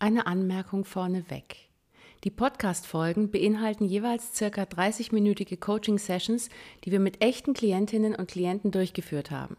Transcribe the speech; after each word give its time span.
Eine 0.00 0.28
Anmerkung 0.28 0.84
vorneweg. 0.84 1.56
Die 2.22 2.30
Podcast-Folgen 2.30 3.32
beinhalten 3.32 3.84
jeweils 3.84 4.32
circa 4.32 4.62
30-minütige 4.62 5.58
Coaching-Sessions, 5.58 6.50
die 6.84 6.92
wir 6.92 7.00
mit 7.00 7.20
echten 7.20 7.52
Klientinnen 7.52 8.14
und 8.14 8.30
Klienten 8.30 8.70
durchgeführt 8.70 9.32
haben. 9.32 9.56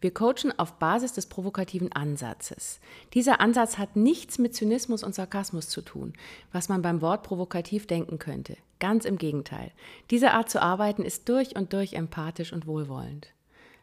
Wir 0.00 0.12
coachen 0.12 0.52
auf 0.58 0.80
Basis 0.80 1.12
des 1.12 1.26
provokativen 1.26 1.92
Ansatzes. 1.92 2.80
Dieser 3.14 3.40
Ansatz 3.40 3.78
hat 3.78 3.94
nichts 3.94 4.38
mit 4.38 4.56
Zynismus 4.56 5.04
und 5.04 5.14
Sarkasmus 5.14 5.68
zu 5.68 5.82
tun, 5.82 6.14
was 6.50 6.68
man 6.68 6.82
beim 6.82 7.00
Wort 7.00 7.22
provokativ 7.22 7.86
denken 7.86 8.18
könnte. 8.18 8.56
Ganz 8.80 9.04
im 9.04 9.18
Gegenteil. 9.18 9.70
Diese 10.10 10.32
Art 10.32 10.50
zu 10.50 10.60
arbeiten 10.60 11.04
ist 11.04 11.28
durch 11.28 11.54
und 11.54 11.72
durch 11.72 11.92
empathisch 11.92 12.52
und 12.52 12.66
wohlwollend. 12.66 13.35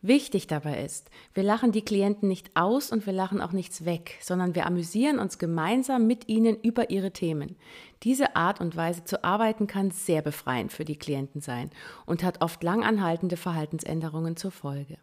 Wichtig 0.00 0.46
dabei 0.46 0.84
ist, 0.84 1.10
wir 1.34 1.42
lachen 1.42 1.72
die 1.72 1.84
Klienten 1.84 2.28
nicht 2.28 2.52
aus 2.54 2.92
und 2.92 3.04
wir 3.04 3.12
lachen 3.12 3.40
auch 3.40 3.50
nichts 3.50 3.84
weg, 3.84 4.16
sondern 4.20 4.54
wir 4.54 4.64
amüsieren 4.64 5.18
uns 5.18 5.38
gemeinsam 5.38 6.06
mit 6.06 6.28
ihnen 6.28 6.56
über 6.60 6.90
ihre 6.90 7.10
Themen. 7.10 7.56
Diese 8.04 8.36
Art 8.36 8.60
und 8.60 8.76
Weise 8.76 9.02
zu 9.02 9.24
arbeiten 9.24 9.66
kann 9.66 9.90
sehr 9.90 10.22
befreiend 10.22 10.72
für 10.72 10.84
die 10.84 10.96
Klienten 10.96 11.40
sein 11.40 11.70
und 12.06 12.22
hat 12.22 12.42
oft 12.42 12.62
langanhaltende 12.62 13.36
Verhaltensänderungen 13.36 14.36
zur 14.36 14.52
Folge. 14.52 14.98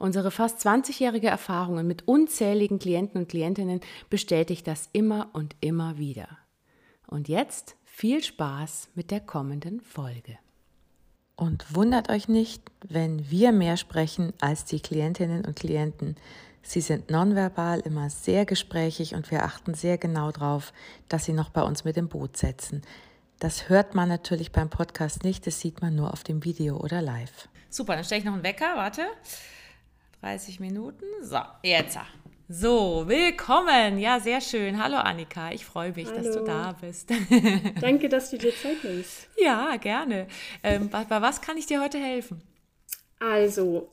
Unsere 0.00 0.32
fast 0.32 0.58
20-jährige 0.66 1.28
Erfahrungen 1.28 1.86
mit 1.86 2.08
unzähligen 2.08 2.80
Klienten 2.80 3.20
und 3.20 3.28
Klientinnen 3.28 3.80
bestätigt 4.10 4.66
das 4.66 4.88
immer 4.92 5.28
und 5.34 5.54
immer 5.60 5.98
wieder. 5.98 6.38
Und 7.06 7.28
jetzt 7.28 7.76
viel 7.84 8.24
Spaß 8.24 8.88
mit 8.96 9.12
der 9.12 9.20
kommenden 9.20 9.80
Folge. 9.80 10.38
Und 11.36 11.74
wundert 11.74 12.08
euch 12.08 12.28
nicht, 12.28 12.62
wenn 12.80 13.30
wir 13.30 13.52
mehr 13.52 13.76
sprechen 13.76 14.32
als 14.40 14.64
die 14.64 14.80
Klientinnen 14.80 15.44
und 15.44 15.54
Klienten. 15.54 16.16
Sie 16.62 16.80
sind 16.80 17.10
nonverbal 17.10 17.80
immer 17.80 18.08
sehr 18.08 18.46
gesprächig 18.46 19.14
und 19.14 19.30
wir 19.30 19.44
achten 19.44 19.74
sehr 19.74 19.98
genau 19.98 20.32
darauf, 20.32 20.72
dass 21.08 21.26
sie 21.26 21.34
noch 21.34 21.50
bei 21.50 21.62
uns 21.62 21.84
mit 21.84 21.96
dem 21.96 22.08
Boot 22.08 22.36
setzen. 22.38 22.82
Das 23.38 23.68
hört 23.68 23.94
man 23.94 24.08
natürlich 24.08 24.50
beim 24.50 24.70
Podcast 24.70 25.22
nicht, 25.22 25.46
das 25.46 25.60
sieht 25.60 25.82
man 25.82 25.94
nur 25.94 26.12
auf 26.12 26.24
dem 26.24 26.42
Video 26.42 26.78
oder 26.78 27.02
live. 27.02 27.48
Super, 27.68 27.94
dann 27.94 28.04
stelle 28.04 28.20
ich 28.20 28.24
noch 28.24 28.32
einen 28.32 28.42
Wecker, 28.42 28.74
warte. 28.74 29.02
30 30.22 30.58
Minuten. 30.58 31.04
So, 31.22 31.38
jetzt. 31.62 31.98
So, 32.48 33.08
willkommen. 33.08 33.98
Ja, 33.98 34.20
sehr 34.20 34.40
schön. 34.40 34.80
Hallo 34.80 34.98
Annika, 34.98 35.50
ich 35.50 35.64
freue 35.64 35.92
mich, 35.92 36.06
Hallo. 36.06 36.22
dass 36.22 36.36
du 36.36 36.44
da 36.44 36.76
bist. 36.80 37.10
Danke, 37.80 38.08
dass 38.08 38.30
du 38.30 38.38
dir 38.38 38.54
Zeit 38.54 38.84
nimmst. 38.84 39.26
Ja, 39.36 39.74
gerne. 39.78 40.28
Ähm, 40.62 40.88
bei, 40.88 41.02
bei, 41.02 41.20
was 41.20 41.40
kann 41.40 41.56
ich 41.56 41.66
dir 41.66 41.82
heute 41.82 41.98
helfen? 41.98 42.40
Also. 43.18 43.90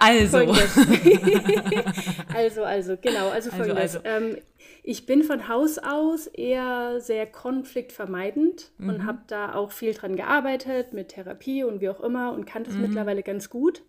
Also. 0.00 0.38
also, 2.34 2.64
also, 2.64 2.96
genau. 2.96 3.28
Also, 3.28 3.50
also 3.50 3.50
folgendes. 3.50 3.96
Also, 3.96 4.08
also. 4.08 4.26
Ähm, 4.26 4.38
ich 4.82 5.04
bin 5.04 5.22
von 5.22 5.46
Haus 5.46 5.76
aus 5.76 6.28
eher 6.28 7.02
sehr 7.02 7.26
konfliktvermeidend 7.26 8.70
mhm. 8.78 8.88
und 8.88 9.04
habe 9.04 9.18
da 9.26 9.54
auch 9.54 9.70
viel 9.70 9.92
dran 9.92 10.16
gearbeitet 10.16 10.94
mit 10.94 11.10
Therapie 11.10 11.62
und 11.62 11.82
wie 11.82 11.90
auch 11.90 12.00
immer 12.00 12.32
und 12.32 12.46
kann 12.46 12.64
das 12.64 12.72
mhm. 12.72 12.82
mittlerweile 12.82 13.22
ganz 13.22 13.50
gut. 13.50 13.82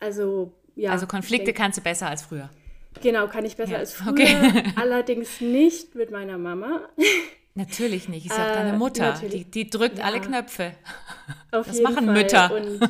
Also, 0.00 0.52
ja. 0.74 0.90
Also 0.90 1.06
Konflikte 1.06 1.44
denk, 1.44 1.58
kannst 1.58 1.78
du 1.78 1.82
besser 1.82 2.08
als 2.08 2.22
früher. 2.22 2.50
Genau, 3.02 3.28
kann 3.28 3.44
ich 3.44 3.56
besser 3.56 3.72
ja. 3.72 3.78
als 3.78 3.94
früher. 3.94 4.12
Okay. 4.12 4.64
allerdings 4.76 5.40
nicht 5.40 5.94
mit 5.94 6.10
meiner 6.10 6.38
Mama. 6.38 6.88
Natürlich 7.54 8.08
nicht, 8.08 8.26
ist 8.26 8.36
ja 8.36 8.50
auch 8.50 8.54
deine 8.54 8.70
äh, 8.70 8.78
Mutter. 8.78 9.20
Die, 9.22 9.44
die 9.44 9.70
drückt 9.70 9.98
ja. 9.98 10.04
alle 10.04 10.20
Knöpfe. 10.20 10.72
Auf 11.52 11.66
das 11.66 11.80
machen 11.80 12.06
Fall. 12.06 12.14
Mütter. 12.14 12.52
Und 12.52 12.80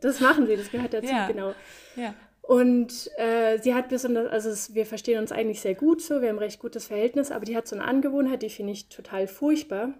das 0.00 0.20
machen 0.20 0.46
sie, 0.46 0.56
das 0.56 0.70
gehört 0.70 0.94
dazu, 0.94 1.06
ja. 1.06 1.28
genau. 1.28 1.54
Ja. 1.94 2.14
Und 2.42 3.10
äh, 3.16 3.58
sie 3.62 3.72
hat 3.72 3.88
besonders, 3.88 4.30
also 4.30 4.50
es, 4.50 4.74
wir 4.74 4.84
verstehen 4.84 5.20
uns 5.20 5.32
eigentlich 5.32 5.60
sehr 5.60 5.74
gut 5.74 6.02
so, 6.02 6.20
wir 6.20 6.28
haben 6.28 6.36
ein 6.36 6.42
recht 6.42 6.58
gutes 6.58 6.88
Verhältnis, 6.88 7.30
aber 7.30 7.44
die 7.44 7.56
hat 7.56 7.66
so 7.66 7.76
eine 7.76 7.84
Angewohnheit, 7.84 8.42
die 8.42 8.50
finde 8.50 8.72
ich 8.72 8.88
total 8.88 9.26
furchtbar, 9.26 9.94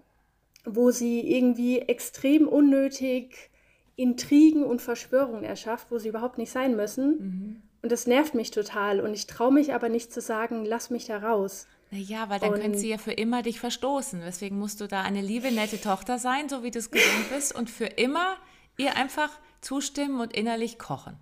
wo 0.64 0.90
sie 0.90 1.20
irgendwie 1.20 1.78
extrem 1.78 2.46
unnötig 2.46 3.50
Intrigen 3.96 4.64
und 4.64 4.82
Verschwörungen 4.82 5.44
erschafft, 5.44 5.90
wo 5.90 5.98
sie 5.98 6.08
überhaupt 6.08 6.36
nicht 6.36 6.50
sein 6.50 6.76
müssen. 6.76 7.18
Mhm. 7.18 7.62
Und 7.84 7.92
das 7.92 8.06
nervt 8.06 8.34
mich 8.34 8.50
total. 8.50 8.98
Und 8.98 9.12
ich 9.12 9.26
traue 9.26 9.52
mich 9.52 9.74
aber 9.74 9.90
nicht 9.90 10.10
zu 10.10 10.22
sagen, 10.22 10.64
lass 10.64 10.88
mich 10.88 11.04
da 11.04 11.18
raus. 11.18 11.66
Naja, 11.90 12.30
weil 12.30 12.40
dann 12.40 12.54
und, 12.54 12.60
können 12.62 12.74
sie 12.78 12.88
ja 12.88 12.96
für 12.96 13.12
immer 13.12 13.42
dich 13.42 13.60
verstoßen. 13.60 14.22
Deswegen 14.24 14.58
musst 14.58 14.80
du 14.80 14.88
da 14.88 15.02
eine 15.02 15.20
liebe, 15.20 15.52
nette 15.52 15.78
Tochter 15.78 16.18
sein, 16.18 16.48
so 16.48 16.62
wie 16.62 16.70
du 16.70 16.78
es 16.78 16.90
gewohnt 16.90 17.28
bist, 17.28 17.54
und 17.54 17.68
für 17.68 17.84
immer 17.84 18.38
ihr 18.78 18.96
einfach 18.96 19.28
zustimmen 19.60 20.22
und 20.22 20.32
innerlich 20.32 20.78
kochen. 20.78 21.18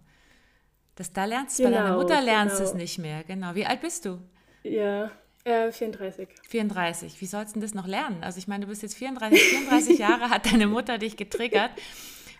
Das 0.94 1.12
da 1.12 1.24
lernst 1.24 1.58
du, 1.58 1.64
genau, 1.64 1.78
bei 1.78 1.82
deiner 1.82 1.96
Mutter 1.96 2.22
lernst 2.22 2.54
du 2.54 2.58
genau. 2.60 2.70
es 2.70 2.76
nicht 2.76 2.98
mehr. 3.00 3.24
Genau. 3.24 3.56
Wie 3.56 3.66
alt 3.66 3.80
bist 3.80 4.04
du? 4.04 4.20
Ja, 4.62 5.10
äh, 5.42 5.72
34. 5.72 6.28
34. 6.48 7.20
Wie 7.20 7.26
sollst 7.26 7.56
du 7.56 7.58
denn 7.58 7.62
das 7.62 7.74
noch 7.74 7.88
lernen? 7.88 8.22
Also 8.22 8.38
ich 8.38 8.46
meine, 8.46 8.66
du 8.66 8.68
bist 8.68 8.82
jetzt 8.82 8.94
34, 8.94 9.42
34 9.42 9.98
Jahre, 9.98 10.30
hat 10.30 10.46
deine 10.46 10.68
Mutter 10.68 10.98
dich 10.98 11.16
getriggert. 11.16 11.72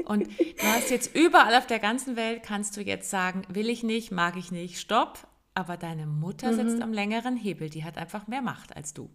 Und 0.04 0.26
du 0.26 0.64
hast 0.64 0.91
jetzt 0.91 1.14
überall 1.14 1.54
auf 1.54 1.66
der 1.66 1.78
ganzen 1.78 2.16
Welt, 2.16 2.42
kannst 2.42 2.76
du 2.76 2.80
jetzt 2.80 3.10
sagen, 3.10 3.42
will 3.48 3.69
ich 3.69 3.82
nicht, 3.82 4.10
mag 4.10 4.36
ich 4.36 4.53
nicht, 4.53 4.78
stopp. 4.78 5.26
Aber 5.54 5.76
deine 5.76 6.06
Mutter 6.06 6.53
mhm. 6.53 6.56
sitzt 6.56 6.82
am 6.82 6.92
längeren 6.92 7.36
Hebel, 7.36 7.69
die 7.69 7.84
hat 7.84 7.98
einfach 7.98 8.26
mehr 8.26 8.42
Macht 8.42 8.75
als 8.76 8.94
du. 8.94 9.10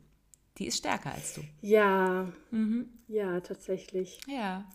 Die 0.58 0.68
ist 0.68 0.78
stärker 0.78 1.14
als 1.14 1.34
du. 1.34 1.42
Ja, 1.62 2.28
mhm. 2.52 2.90
ja, 3.08 3.40
tatsächlich. 3.42 4.20
Ja. 4.28 4.66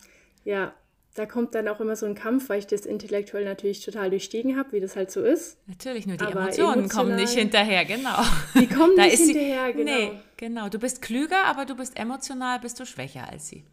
Ja, 0.43 0.73
da 1.15 1.25
kommt 1.25 1.53
dann 1.53 1.67
auch 1.67 1.79
immer 1.79 1.95
so 1.95 2.05
ein 2.05 2.15
Kampf, 2.15 2.49
weil 2.49 2.59
ich 2.59 2.67
das 2.67 2.85
intellektuell 2.85 3.45
natürlich 3.45 3.85
total 3.85 4.09
durchstiegen 4.09 4.57
habe, 4.57 4.71
wie 4.71 4.79
das 4.79 4.95
halt 4.95 5.11
so 5.11 5.21
ist. 5.21 5.57
Natürlich, 5.67 6.07
nur 6.07 6.17
die 6.17 6.25
Aber 6.25 6.41
Emotionen 6.41 6.89
kommen 6.89 7.15
nicht 7.15 7.33
hinterher, 7.33 7.85
genau. 7.85 8.23
Die 8.55 8.67
kommen 8.67 8.93
da 8.97 9.03
nicht 9.03 9.19
hinterher, 9.19 9.73
genau. 9.73 9.91
Nee, 9.91 10.11
genau. 10.37 10.69
Du 10.69 10.79
bist 10.79 11.01
klüger, 11.01 11.45
aber 11.45 11.65
du 11.65 11.75
bist 11.75 11.99
emotional, 11.99 12.59
bist 12.59 12.79
du 12.79 12.85
schwächer 12.85 13.29
als 13.29 13.47
sie. 13.47 13.63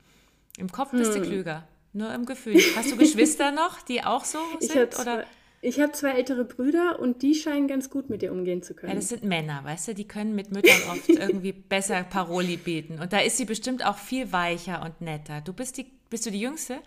Im 0.58 0.70
Kopf 0.70 0.90
bist 0.90 1.14
hm. 1.14 1.22
du 1.22 1.28
klüger. 1.28 1.66
Nur 1.92 2.12
im 2.14 2.24
Gefühl. 2.24 2.60
Hast 2.76 2.92
du 2.92 2.96
Geschwister 2.96 3.52
noch, 3.52 3.82
die 3.82 4.02
auch 4.02 4.24
so 4.24 4.38
sind? 4.60 4.70
Ich 4.70 4.76
habe 4.76 4.90
zwei, 4.90 5.82
hab 5.82 5.96
zwei 5.96 6.10
ältere 6.12 6.44
Brüder 6.44 7.00
und 7.00 7.22
die 7.22 7.34
scheinen 7.34 7.66
ganz 7.66 7.90
gut 7.90 8.10
mit 8.10 8.22
dir 8.22 8.32
umgehen 8.32 8.62
zu 8.62 8.74
können. 8.74 8.92
Ja, 8.92 8.96
das 8.96 9.08
sind 9.08 9.24
Männer, 9.24 9.64
weißt 9.64 9.88
du, 9.88 9.94
die 9.94 10.06
können 10.06 10.34
mit 10.34 10.52
Müttern 10.52 10.80
oft 10.90 11.08
irgendwie 11.08 11.52
besser 11.52 12.04
Paroli 12.04 12.56
beten. 12.56 13.00
Und 13.00 13.12
da 13.12 13.18
ist 13.18 13.36
sie 13.36 13.44
bestimmt 13.44 13.84
auch 13.84 13.98
viel 13.98 14.32
weicher 14.32 14.82
und 14.82 15.00
netter. 15.00 15.40
Du 15.40 15.52
bist 15.52 15.78
die, 15.78 15.86
bist 16.08 16.26
du 16.26 16.30
die 16.30 16.40
Jüngste? 16.40 16.78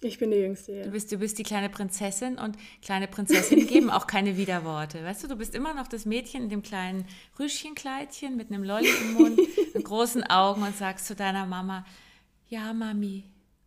Ich 0.00 0.18
bin 0.18 0.30
die 0.30 0.36
Jüngste, 0.36 0.72
ja. 0.72 0.84
Du 0.84 0.90
bist, 0.90 1.10
du 1.12 1.16
bist 1.16 1.38
die 1.38 1.44
kleine 1.44 1.70
Prinzessin 1.70 2.36
und 2.36 2.58
kleine 2.82 3.08
Prinzessinnen 3.08 3.66
geben 3.66 3.88
auch 3.88 4.06
keine 4.06 4.36
Widerworte. 4.36 5.02
Weißt 5.02 5.24
du, 5.24 5.28
du 5.28 5.36
bist 5.36 5.54
immer 5.54 5.72
noch 5.72 5.88
das 5.88 6.04
Mädchen 6.04 6.42
in 6.42 6.48
dem 6.50 6.62
kleinen 6.62 7.06
Rüschenkleidchen 7.38 8.36
mit 8.36 8.50
einem 8.50 8.64
Lolli 8.64 8.90
im 8.90 9.14
Mund 9.14 9.40
und 9.74 9.84
großen 9.84 10.22
Augen 10.24 10.62
und 10.62 10.76
sagst 10.76 11.06
zu 11.06 11.14
deiner 11.14 11.46
Mama, 11.46 11.86
ja, 12.48 12.74
Mami, 12.74 13.24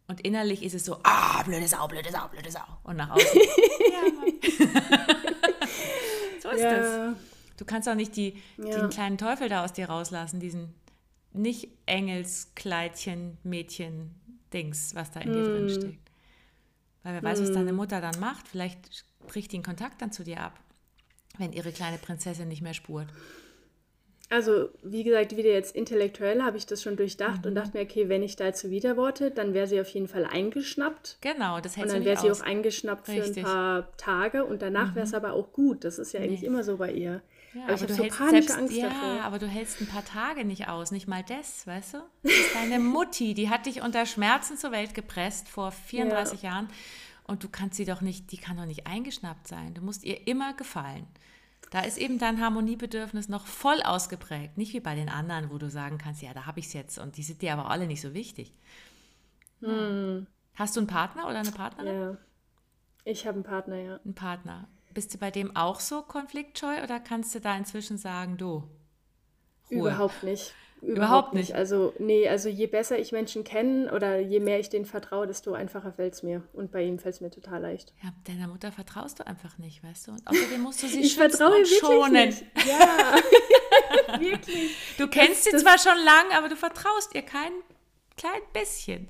und 0.07 0.21
innerlich 0.21 0.63
ist 0.63 0.73
es 0.73 0.85
so, 0.85 0.99
ah, 1.03 1.43
blöde 1.43 1.67
Sau, 1.67 1.87
blöde 1.87 2.09
Sau, 2.11 2.27
blöde 2.29 2.49
Sau. 2.49 2.63
Und 2.83 2.95
nach 2.95 3.09
außen, 3.09 3.27
so 6.41 6.49
ist 6.49 6.61
ja. 6.61 6.77
das. 6.77 7.17
Du 7.57 7.65
kannst 7.65 7.89
auch 7.89 7.95
nicht 7.95 8.15
die, 8.15 8.41
ja. 8.57 8.79
den 8.79 8.89
kleinen 8.89 9.17
Teufel 9.17 9.49
da 9.49 9.65
aus 9.65 9.73
dir 9.73 9.89
rauslassen, 9.89 10.39
diesen 10.39 10.73
nicht 11.33 11.69
Engelskleidchen, 11.85 13.37
Mädchen, 13.43 14.15
Dings, 14.53 14.95
was 14.95 15.11
da 15.11 15.19
in 15.19 15.33
dir 15.33 15.43
drin 15.43 15.67
hm. 15.67 15.75
steckt. 15.75 16.11
Weil 17.03 17.13
wer 17.15 17.23
weiß, 17.23 17.41
was 17.41 17.51
deine 17.51 17.69
hm. 17.69 17.75
Mutter 17.75 17.99
dann 17.99 18.19
macht. 18.19 18.47
Vielleicht 18.47 19.05
bricht 19.27 19.51
die 19.51 19.57
den 19.57 19.63
Kontakt 19.63 20.01
dann 20.01 20.11
zu 20.11 20.23
dir 20.23 20.41
ab, 20.41 20.59
wenn 21.37 21.51
ihre 21.51 21.71
kleine 21.71 21.97
Prinzessin 21.97 22.47
nicht 22.47 22.61
mehr 22.61 22.73
spurt. 22.73 23.07
Also, 24.29 24.69
wie 24.83 25.03
gesagt, 25.03 25.37
wieder 25.37 25.51
jetzt 25.51 25.73
intellektuell 25.73 26.41
habe 26.43 26.57
ich 26.57 26.65
das 26.65 26.83
schon 26.83 26.97
durchdacht 26.97 27.43
mhm. 27.43 27.49
und 27.49 27.55
dachte 27.55 27.77
mir, 27.77 27.83
okay, 27.83 28.09
wenn 28.09 28.23
ich 28.23 28.35
dazu 28.35 28.69
widerworte, 28.69 29.31
dann 29.31 29.53
wäre 29.53 29.67
sie 29.67 29.79
auf 29.79 29.87
jeden 29.89 30.09
Fall 30.09 30.25
eingeschnappt. 30.25 31.17
Genau, 31.21 31.61
das 31.61 31.77
hält 31.77 31.87
Und 31.87 31.93
dann 31.93 32.05
wäre 32.05 32.19
sie 32.19 32.29
auch 32.29 32.41
eingeschnappt 32.41 33.07
Richtig. 33.07 33.33
für 33.33 33.39
ein 33.39 33.45
paar 33.45 33.97
Tage 33.97 34.43
und 34.43 34.61
danach 34.61 34.91
mhm. 34.91 34.95
wäre 34.95 35.05
es 35.05 35.13
aber 35.13 35.33
auch 35.33 35.53
gut. 35.53 35.85
Das 35.85 35.97
ist 35.97 36.11
ja 36.11 36.19
eigentlich 36.19 36.41
nee. 36.41 36.47
immer 36.47 36.63
so 36.63 36.75
bei 36.75 36.91
ihr. 36.91 37.21
Ja, 37.53 37.63
aber, 37.63 37.73
aber 37.73 37.75
ich 37.75 37.81
habe 37.81 37.93
so 37.93 38.17
panische 38.17 38.29
selbst, 38.29 38.57
Angst 38.57 38.75
ja, 38.75 38.89
davor. 38.89 39.21
aber 39.23 39.39
du 39.39 39.47
hältst 39.47 39.79
ein 39.79 39.87
paar 39.87 40.03
Tage 40.03 40.43
nicht 40.43 40.67
aus, 40.67 40.91
nicht 40.91 41.07
mal 41.07 41.23
das, 41.27 41.65
weißt 41.65 41.93
du? 41.93 41.97
Das 42.23 42.33
ist 42.33 42.55
deine 42.55 42.79
Mutti, 42.79 43.33
die 43.33 43.49
hat 43.49 43.65
dich 43.65 43.81
unter 43.81 44.05
Schmerzen 44.05 44.57
zur 44.57 44.73
Welt 44.73 44.93
gepresst 44.93 45.47
vor 45.47 45.71
34 45.71 46.41
ja. 46.41 46.49
Jahren 46.49 46.67
und 47.23 47.43
du 47.43 47.49
kannst 47.49 47.77
sie 47.77 47.85
doch 47.85 48.01
nicht, 48.01 48.31
die 48.31 48.37
kann 48.37 48.57
doch 48.57 48.65
nicht 48.65 48.87
eingeschnappt 48.87 49.47
sein. 49.47 49.73
Du 49.73 49.81
musst 49.81 50.03
ihr 50.03 50.27
immer 50.27 50.53
gefallen. 50.53 51.07
Da 51.69 51.81
ist 51.81 51.97
eben 51.97 52.17
dein 52.17 52.41
Harmoniebedürfnis 52.41 53.27
noch 53.27 53.45
voll 53.45 53.81
ausgeprägt. 53.81 54.57
Nicht 54.57 54.73
wie 54.73 54.79
bei 54.79 54.95
den 54.95 55.09
anderen, 55.09 55.49
wo 55.51 55.57
du 55.57 55.69
sagen 55.69 55.97
kannst, 55.97 56.21
ja, 56.21 56.33
da 56.33 56.45
habe 56.45 56.59
ich 56.59 56.67
es 56.67 56.73
jetzt 56.73 56.97
und 56.97 57.17
die 57.17 57.23
sind 57.23 57.41
dir 57.41 57.53
aber 57.53 57.69
alle 57.69 57.87
nicht 57.87 58.01
so 58.01 58.13
wichtig. 58.13 58.53
Hm. 59.61 60.27
Hast 60.55 60.75
du 60.75 60.79
einen 60.79 60.87
Partner 60.87 61.25
oder 61.27 61.39
eine 61.39 61.51
Partnerin? 61.51 62.01
Ja. 62.01 62.17
Ich 63.03 63.25
habe 63.27 63.35
einen 63.35 63.43
Partner, 63.43 63.75
ja. 63.75 63.99
Einen 64.03 64.15
Partner. 64.15 64.67
Bist 64.93 65.13
du 65.13 65.17
bei 65.17 65.29
dem 65.29 65.55
auch 65.55 65.79
so 65.79 66.01
konfliktscheu 66.01 66.83
oder 66.83 66.99
kannst 66.99 67.35
du 67.35 67.39
da 67.39 67.55
inzwischen 67.55 67.97
sagen, 67.97 68.37
du? 68.37 68.63
Ruhe. 69.69 69.79
Überhaupt 69.79 70.23
nicht. 70.23 70.53
Überhaupt, 70.81 70.97
Überhaupt 70.97 71.33
nicht. 71.33 71.49
nicht. 71.49 71.55
Also, 71.55 71.93
nee, 71.97 72.27
also 72.27 72.49
je 72.49 72.67
besser 72.67 72.99
ich 72.99 73.11
Menschen 73.11 73.43
kenne 73.43 73.91
oder 73.91 74.19
je 74.19 74.39
mehr 74.39 74.59
ich 74.59 74.69
denen 74.69 74.85
vertraue, 74.85 75.25
desto 75.25 75.53
einfacher 75.53 75.91
fällt 75.91 76.13
es 76.13 76.23
mir. 76.23 76.43
Und 76.53 76.71
bei 76.71 76.83
ihm 76.83 76.99
fällt 76.99 77.15
es 77.15 77.21
mir 77.21 77.31
total 77.31 77.61
leicht. 77.61 77.93
Ja, 78.03 78.11
deiner 78.25 78.47
Mutter 78.47 78.71
vertraust 78.71 79.19
du 79.19 79.25
einfach 79.25 79.57
nicht, 79.57 79.83
weißt 79.83 80.07
du? 80.07 80.11
Und 80.11 80.27
außerdem 80.27 80.61
musst 80.61 80.83
du 80.83 80.87
sie 80.87 81.01
ich 81.01 81.15
vertraue 81.15 81.57
und 81.57 81.67
schonen. 81.67 82.27
Nicht. 82.27 82.45
Ja, 82.67 84.19
wirklich. 84.19 84.75
Du 84.97 85.07
kennst 85.07 85.45
das, 85.47 85.53
sie 85.53 85.57
zwar 85.65 85.79
schon 85.79 85.97
lange, 86.05 86.37
aber 86.37 86.49
du 86.49 86.55
vertraust 86.55 87.15
ihr 87.15 87.23
kein 87.23 87.51
klein 88.15 88.41
bisschen 88.53 89.09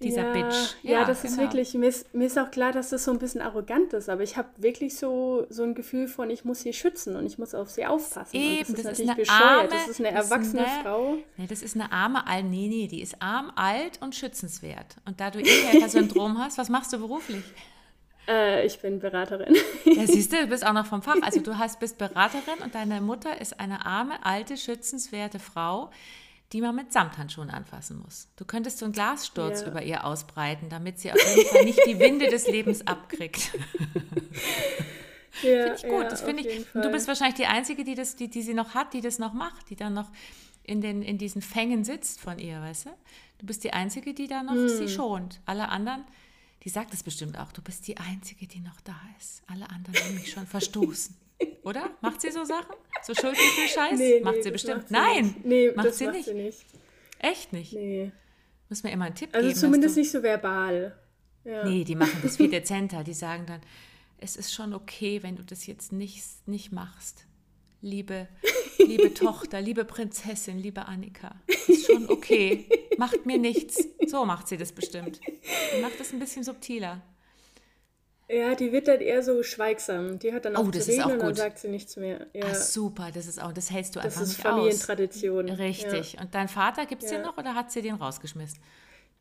dieser 0.00 0.24
ja, 0.24 0.32
Bitch. 0.32 0.74
Ja, 0.82 0.92
ja 0.92 1.04
das 1.04 1.22
genau. 1.22 1.34
ist 1.34 1.40
wirklich, 1.40 1.74
mir 1.74 1.88
ist, 1.88 2.14
mir 2.14 2.26
ist 2.26 2.38
auch 2.38 2.50
klar, 2.50 2.72
dass 2.72 2.90
das 2.90 3.04
so 3.04 3.10
ein 3.10 3.18
bisschen 3.18 3.40
arrogant 3.40 3.92
ist, 3.92 4.08
aber 4.08 4.22
ich 4.22 4.36
habe 4.36 4.48
wirklich 4.56 4.96
so, 4.96 5.46
so 5.48 5.62
ein 5.62 5.74
Gefühl 5.74 6.08
von, 6.08 6.30
ich 6.30 6.44
muss 6.44 6.60
sie 6.60 6.72
schützen 6.72 7.16
und 7.16 7.26
ich 7.26 7.38
muss 7.38 7.54
auf 7.54 7.70
sie 7.70 7.86
aufpassen. 7.86 8.36
Eben, 8.36 8.74
das, 8.74 8.82
das 8.82 8.92
ist, 8.92 9.00
ist 9.00 9.08
eine 9.08 9.16
bescheuert. 9.16 9.42
Arme, 9.42 9.68
das 9.68 9.88
ist 9.88 10.00
eine 10.00 10.10
erwachsene 10.10 10.62
ist 10.62 10.68
eine, 10.68 10.82
Frau. 10.82 11.16
Nee, 11.36 11.46
das 11.46 11.62
ist 11.62 11.74
eine 11.76 11.92
arme, 11.92 12.26
alt, 12.26 12.44
nee, 12.46 12.68
nee, 12.68 12.88
die 12.88 13.00
ist 13.00 13.20
arm, 13.20 13.52
alt 13.54 14.00
und 14.00 14.14
schützenswert. 14.14 14.96
Und 15.06 15.20
da 15.20 15.30
du 15.30 15.40
Ehehelfer-Syndrom 15.40 16.38
hast, 16.44 16.58
was 16.58 16.68
machst 16.68 16.92
du 16.92 16.98
beruflich? 16.98 17.44
Äh, 18.26 18.66
ich 18.66 18.80
bin 18.80 19.00
Beraterin. 19.00 19.54
Ja, 19.84 20.06
siehst 20.06 20.32
du, 20.32 20.36
du 20.40 20.46
bist 20.46 20.66
auch 20.66 20.72
noch 20.72 20.86
vom 20.86 21.02
Fach. 21.02 21.16
Also 21.22 21.40
du 21.40 21.58
hast, 21.58 21.80
bist 21.80 21.98
Beraterin 21.98 22.58
und 22.62 22.74
deine 22.74 23.00
Mutter 23.00 23.40
ist 23.40 23.60
eine 23.60 23.84
arme, 23.84 24.24
alte, 24.24 24.56
schützenswerte 24.56 25.38
Frau, 25.38 25.90
die 26.52 26.60
man 26.60 26.74
mit 26.76 26.92
Samthandschuhen 26.92 27.50
anfassen 27.50 28.00
muss. 28.00 28.28
Du 28.36 28.44
könntest 28.44 28.78
so 28.78 28.84
einen 28.84 28.92
Glassturz 28.92 29.62
ja. 29.62 29.68
über 29.68 29.82
ihr 29.82 30.04
ausbreiten, 30.04 30.68
damit 30.68 31.00
sie 31.00 31.12
auf 31.12 31.36
jeden 31.36 31.48
Fall 31.48 31.64
nicht 31.64 31.80
die 31.86 31.98
Winde 31.98 32.28
des 32.28 32.46
Lebens 32.46 32.86
abkriegt. 32.86 33.50
Ja, 35.42 35.64
finde 35.64 35.74
ich 35.76 35.82
gut. 35.82 36.02
Ja, 36.02 36.08
das 36.08 36.20
finde 36.22 36.48
ich. 36.48 36.66
Du 36.72 36.90
bist 36.90 37.08
wahrscheinlich 37.08 37.34
die 37.34 37.46
Einzige, 37.46 37.82
die, 37.84 37.96
das, 37.96 38.14
die, 38.14 38.28
die 38.28 38.42
sie 38.42 38.54
noch 38.54 38.74
hat, 38.74 38.92
die 38.94 39.00
das 39.00 39.18
noch 39.18 39.32
macht, 39.32 39.68
die 39.68 39.76
dann 39.76 39.92
noch 39.92 40.10
in, 40.62 40.80
den, 40.80 41.02
in 41.02 41.18
diesen 41.18 41.42
Fängen 41.42 41.84
sitzt 41.84 42.20
von 42.20 42.38
ihr, 42.38 42.60
weißt 42.60 42.86
du? 42.86 42.90
Du 43.38 43.46
bist 43.46 43.64
die 43.64 43.72
Einzige, 43.72 44.14
die 44.14 44.28
da 44.28 44.42
noch 44.42 44.54
hm. 44.54 44.68
sie 44.68 44.88
schont. 44.88 45.40
Alle 45.44 45.68
anderen, 45.68 46.04
die 46.62 46.68
sagt 46.68 46.94
es 46.94 47.02
bestimmt 47.02 47.38
auch, 47.38 47.52
du 47.52 47.62
bist 47.62 47.86
die 47.88 47.98
Einzige, 47.98 48.46
die 48.46 48.60
noch 48.60 48.80
da 48.82 48.96
ist. 49.18 49.42
Alle 49.46 49.68
anderen 49.70 49.96
haben 50.04 50.14
mich 50.14 50.30
schon 50.30 50.46
verstoßen. 50.46 51.16
Oder? 51.62 51.90
Macht 52.00 52.20
sie 52.20 52.30
so 52.30 52.44
Sachen? 52.44 52.74
So 53.02 53.14
Schuldgefühl-Scheiß? 53.14 53.98
Nee, 53.98 54.20
macht 54.20 54.36
nee, 54.36 54.42
sie 54.42 54.50
bestimmt. 54.50 54.76
Macht 54.76 54.88
sie 54.88 54.94
Nein, 54.94 55.36
nee, 55.44 55.72
macht, 55.74 55.94
sie, 55.94 56.04
macht 56.06 56.14
nicht. 56.16 56.24
sie, 56.26 56.34
nicht. 56.34 56.64
Echt 57.18 57.52
nicht? 57.52 57.72
Nee. 57.72 58.12
Muss 58.68 58.82
mir 58.82 58.92
immer 58.92 59.06
einen 59.06 59.14
Tipp 59.14 59.30
also 59.32 59.46
geben. 59.46 59.54
Also 59.54 59.66
zumindest 59.66 59.96
nicht 59.96 60.10
so 60.10 60.22
verbal. 60.22 60.96
Ja. 61.44 61.64
Nee, 61.64 61.84
die 61.84 61.94
machen 61.94 62.20
das 62.22 62.36
viel 62.36 62.50
dezenter. 62.50 63.04
Die 63.04 63.14
sagen 63.14 63.46
dann, 63.46 63.60
es 64.18 64.36
ist 64.36 64.52
schon 64.52 64.72
okay, 64.72 65.22
wenn 65.22 65.36
du 65.36 65.42
das 65.42 65.66
jetzt 65.66 65.92
nicht, 65.92 66.24
nicht 66.46 66.72
machst. 66.72 67.26
Liebe, 67.80 68.28
liebe 68.78 69.12
Tochter, 69.14 69.60
liebe 69.60 69.84
Prinzessin, 69.84 70.58
liebe 70.58 70.86
Annika, 70.86 71.34
ist 71.68 71.86
schon 71.86 72.08
okay. 72.08 72.66
Macht 72.96 73.26
mir 73.26 73.38
nichts. 73.38 73.86
So 74.06 74.24
macht 74.24 74.48
sie 74.48 74.56
das 74.56 74.72
bestimmt. 74.72 75.20
Die 75.26 75.82
macht 75.82 76.00
das 76.00 76.12
ein 76.12 76.18
bisschen 76.18 76.44
subtiler. 76.44 77.02
Ja, 78.34 78.56
die 78.56 78.72
wird 78.72 78.88
dann 78.88 79.00
eher 79.00 79.22
so 79.22 79.44
schweigsam. 79.44 80.18
Die 80.18 80.32
hat 80.32 80.44
dann 80.44 80.56
auch 80.56 80.64
oh, 80.66 80.70
das 80.70 80.86
zu 80.86 80.90
reden 80.90 81.00
ist 81.00 81.06
auch 81.06 81.12
und 81.12 81.20
dann 81.20 81.34
sagt 81.36 81.58
sie 81.58 81.68
nichts 81.68 81.96
mehr. 81.96 82.26
Ja. 82.32 82.46
Ach, 82.50 82.54
super, 82.54 83.10
das 83.14 83.28
ist 83.28 83.40
auch, 83.40 83.52
das 83.52 83.70
hältst 83.70 83.94
du 83.94 84.00
das 84.00 84.06
einfach 84.06 84.20
nicht 84.22 84.30
aus. 84.30 84.36
Das 84.36 84.38
ist 84.38 84.42
Familientradition. 84.42 85.48
Richtig. 85.50 86.14
Ja. 86.14 86.22
Und 86.22 86.34
dein 86.34 86.48
Vater, 86.48 86.84
gibt 86.86 87.04
es 87.04 87.12
ja. 87.12 87.18
den 87.18 87.26
noch 87.26 87.38
oder 87.38 87.54
hat 87.54 87.70
sie 87.70 87.80
den 87.80 87.94
rausgeschmissen? 87.94 88.58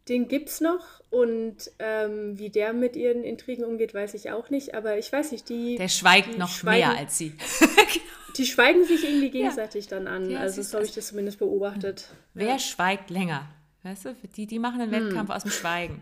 Den 0.09 0.27
gibt 0.27 0.49
es 0.49 0.61
noch 0.61 0.83
und 1.11 1.71
ähm, 1.77 2.39
wie 2.39 2.49
der 2.49 2.73
mit 2.73 2.95
ihren 2.95 3.23
Intrigen 3.23 3.63
umgeht, 3.63 3.93
weiß 3.93 4.15
ich 4.15 4.31
auch 4.31 4.49
nicht. 4.49 4.73
Aber 4.73 4.97
ich 4.97 5.11
weiß 5.11 5.31
nicht, 5.31 5.47
die. 5.47 5.77
Der 5.77 5.89
schweigt 5.89 6.33
die 6.33 6.37
noch 6.39 6.49
schweigen, 6.49 6.89
mehr 6.89 6.97
als 6.97 7.17
sie. 7.17 7.33
die 8.37 8.45
schweigen 8.45 8.83
sich 8.83 9.03
irgendwie 9.03 9.29
gegenseitig 9.29 9.85
ja. 9.85 9.91
dann 9.91 10.07
an. 10.07 10.29
Ja, 10.29 10.39
also 10.39 10.63
so 10.63 10.77
habe 10.77 10.85
ich 10.85 10.93
das 10.93 11.07
zumindest 11.07 11.37
beobachtet. 11.37 12.09
Wer 12.33 12.57
schweigt 12.57 13.11
länger? 13.11 13.47
Weißt 13.83 14.05
du, 14.05 14.15
die, 14.35 14.47
die 14.47 14.59
machen 14.59 14.81
einen 14.81 14.91
Wettkampf 14.91 15.29
hm. 15.29 15.35
aus 15.35 15.43
dem 15.43 15.51
Schweigen. 15.51 16.01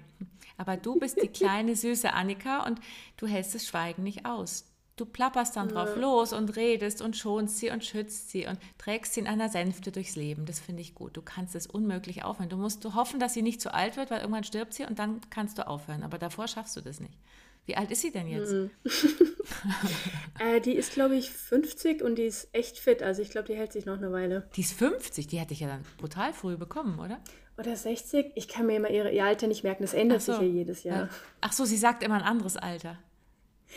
Aber 0.61 0.77
du 0.77 0.99
bist 0.99 1.19
die 1.19 1.27
kleine, 1.27 1.75
süße 1.75 2.13
Annika 2.13 2.67
und 2.67 2.79
du 3.17 3.25
hältst 3.25 3.55
das 3.55 3.65
Schweigen 3.65 4.03
nicht 4.03 4.27
aus. 4.27 4.67
Du 4.95 5.07
plapperst 5.07 5.55
dann 5.55 5.69
drauf 5.69 5.95
los 5.95 6.33
und 6.33 6.55
redest 6.55 7.01
und 7.01 7.17
schonst 7.17 7.57
sie 7.57 7.71
und 7.71 7.83
schützt 7.83 8.29
sie 8.29 8.45
und 8.45 8.59
trägst 8.77 9.15
sie 9.15 9.21
in 9.21 9.27
einer 9.27 9.49
Sänfte 9.49 9.91
durchs 9.91 10.15
Leben. 10.15 10.45
Das 10.45 10.59
finde 10.59 10.83
ich 10.83 10.93
gut. 10.93 11.17
Du 11.17 11.23
kannst 11.23 11.55
es 11.55 11.65
unmöglich 11.65 12.23
aufhören. 12.23 12.49
Du 12.49 12.57
musst 12.57 12.85
du 12.85 12.93
hoffen, 12.93 13.19
dass 13.19 13.33
sie 13.33 13.41
nicht 13.41 13.59
zu 13.59 13.73
alt 13.73 13.97
wird, 13.97 14.11
weil 14.11 14.19
irgendwann 14.19 14.43
stirbt 14.43 14.75
sie 14.75 14.85
und 14.85 14.99
dann 14.99 15.19
kannst 15.31 15.57
du 15.57 15.65
aufhören. 15.65 16.03
Aber 16.03 16.19
davor 16.19 16.47
schaffst 16.47 16.77
du 16.77 16.81
das 16.81 16.99
nicht. 16.99 17.17
Wie 17.65 17.75
alt 17.75 17.89
ist 17.89 18.01
sie 18.01 18.11
denn 18.11 18.27
jetzt? 18.27 18.51
Mhm. 18.51 18.69
äh, 20.39 20.61
die 20.61 20.73
ist, 20.73 20.93
glaube 20.93 21.15
ich, 21.15 21.31
50 21.31 22.03
und 22.03 22.17
die 22.17 22.25
ist 22.25 22.49
echt 22.51 22.77
fit. 22.77 23.01
Also 23.01 23.23
ich 23.23 23.31
glaube, 23.31 23.47
die 23.47 23.55
hält 23.55 23.73
sich 23.73 23.85
noch 23.85 23.97
eine 23.97 24.11
Weile. 24.11 24.47
Die 24.55 24.61
ist 24.61 24.73
50? 24.73 25.25
Die 25.25 25.39
hätte 25.39 25.53
ich 25.53 25.61
ja 25.61 25.69
dann 25.69 25.83
brutal 25.97 26.33
früh 26.33 26.55
bekommen, 26.55 26.99
oder? 26.99 27.19
Oder 27.57 27.75
60? 27.75 28.31
Ich 28.35 28.47
kann 28.47 28.65
mir 28.65 28.77
immer 28.77 28.89
ihre, 28.89 29.11
ihr 29.11 29.25
Alter 29.25 29.47
nicht 29.47 29.63
merken, 29.63 29.83
das 29.83 29.93
ändert 29.93 30.21
so. 30.21 30.33
sich 30.33 30.41
ja 30.41 30.47
jedes 30.47 30.83
Jahr. 30.83 31.09
Ach 31.41 31.51
so, 31.51 31.65
sie 31.65 31.77
sagt 31.77 32.03
immer 32.03 32.15
ein 32.15 32.23
anderes 32.23 32.57
Alter. 32.57 32.97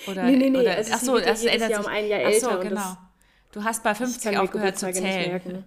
Oder, 0.06 0.24
nee, 0.24 0.36
nee, 0.36 0.50
nee. 0.50 0.58
Oder, 0.58 0.76
also 0.76 0.92
ach 0.94 1.00
so, 1.00 1.18
das 1.18 1.44
ändert 1.44 1.70
Jahr 1.70 1.80
sich. 1.82 1.88
um 1.88 1.92
ein 1.92 2.06
Jahr 2.06 2.20
älter. 2.20 2.48
Ach 2.50 2.54
so, 2.54 2.68
genau. 2.68 2.96
Du 3.52 3.62
hast 3.62 3.82
bei 3.82 3.94
50 3.94 4.38
aufgehört 4.38 4.78
zu 4.78 4.90
zählen. 4.90 5.64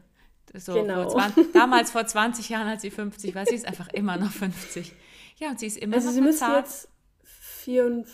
So, 0.54 0.74
genau. 0.74 1.10
20, 1.10 1.52
damals 1.54 1.92
vor 1.92 2.06
20 2.06 2.50
Jahren, 2.50 2.68
als 2.68 2.82
sie 2.82 2.92
50 2.92 3.36
war, 3.36 3.46
sie 3.46 3.56
ist 3.56 3.68
einfach 3.68 3.90
immer 3.90 4.18
noch 4.18 4.32
50. 4.32 4.94
Ja, 5.38 5.50
und 5.50 5.60
sie 5.60 5.68
ist 5.68 5.78
immer 5.78 5.96
also 5.96 6.08
noch 6.08 6.16
sie 6.16 6.22
müsste 6.22 6.46
jetzt 6.46 6.90
vier 7.24 7.86
und 7.86 8.08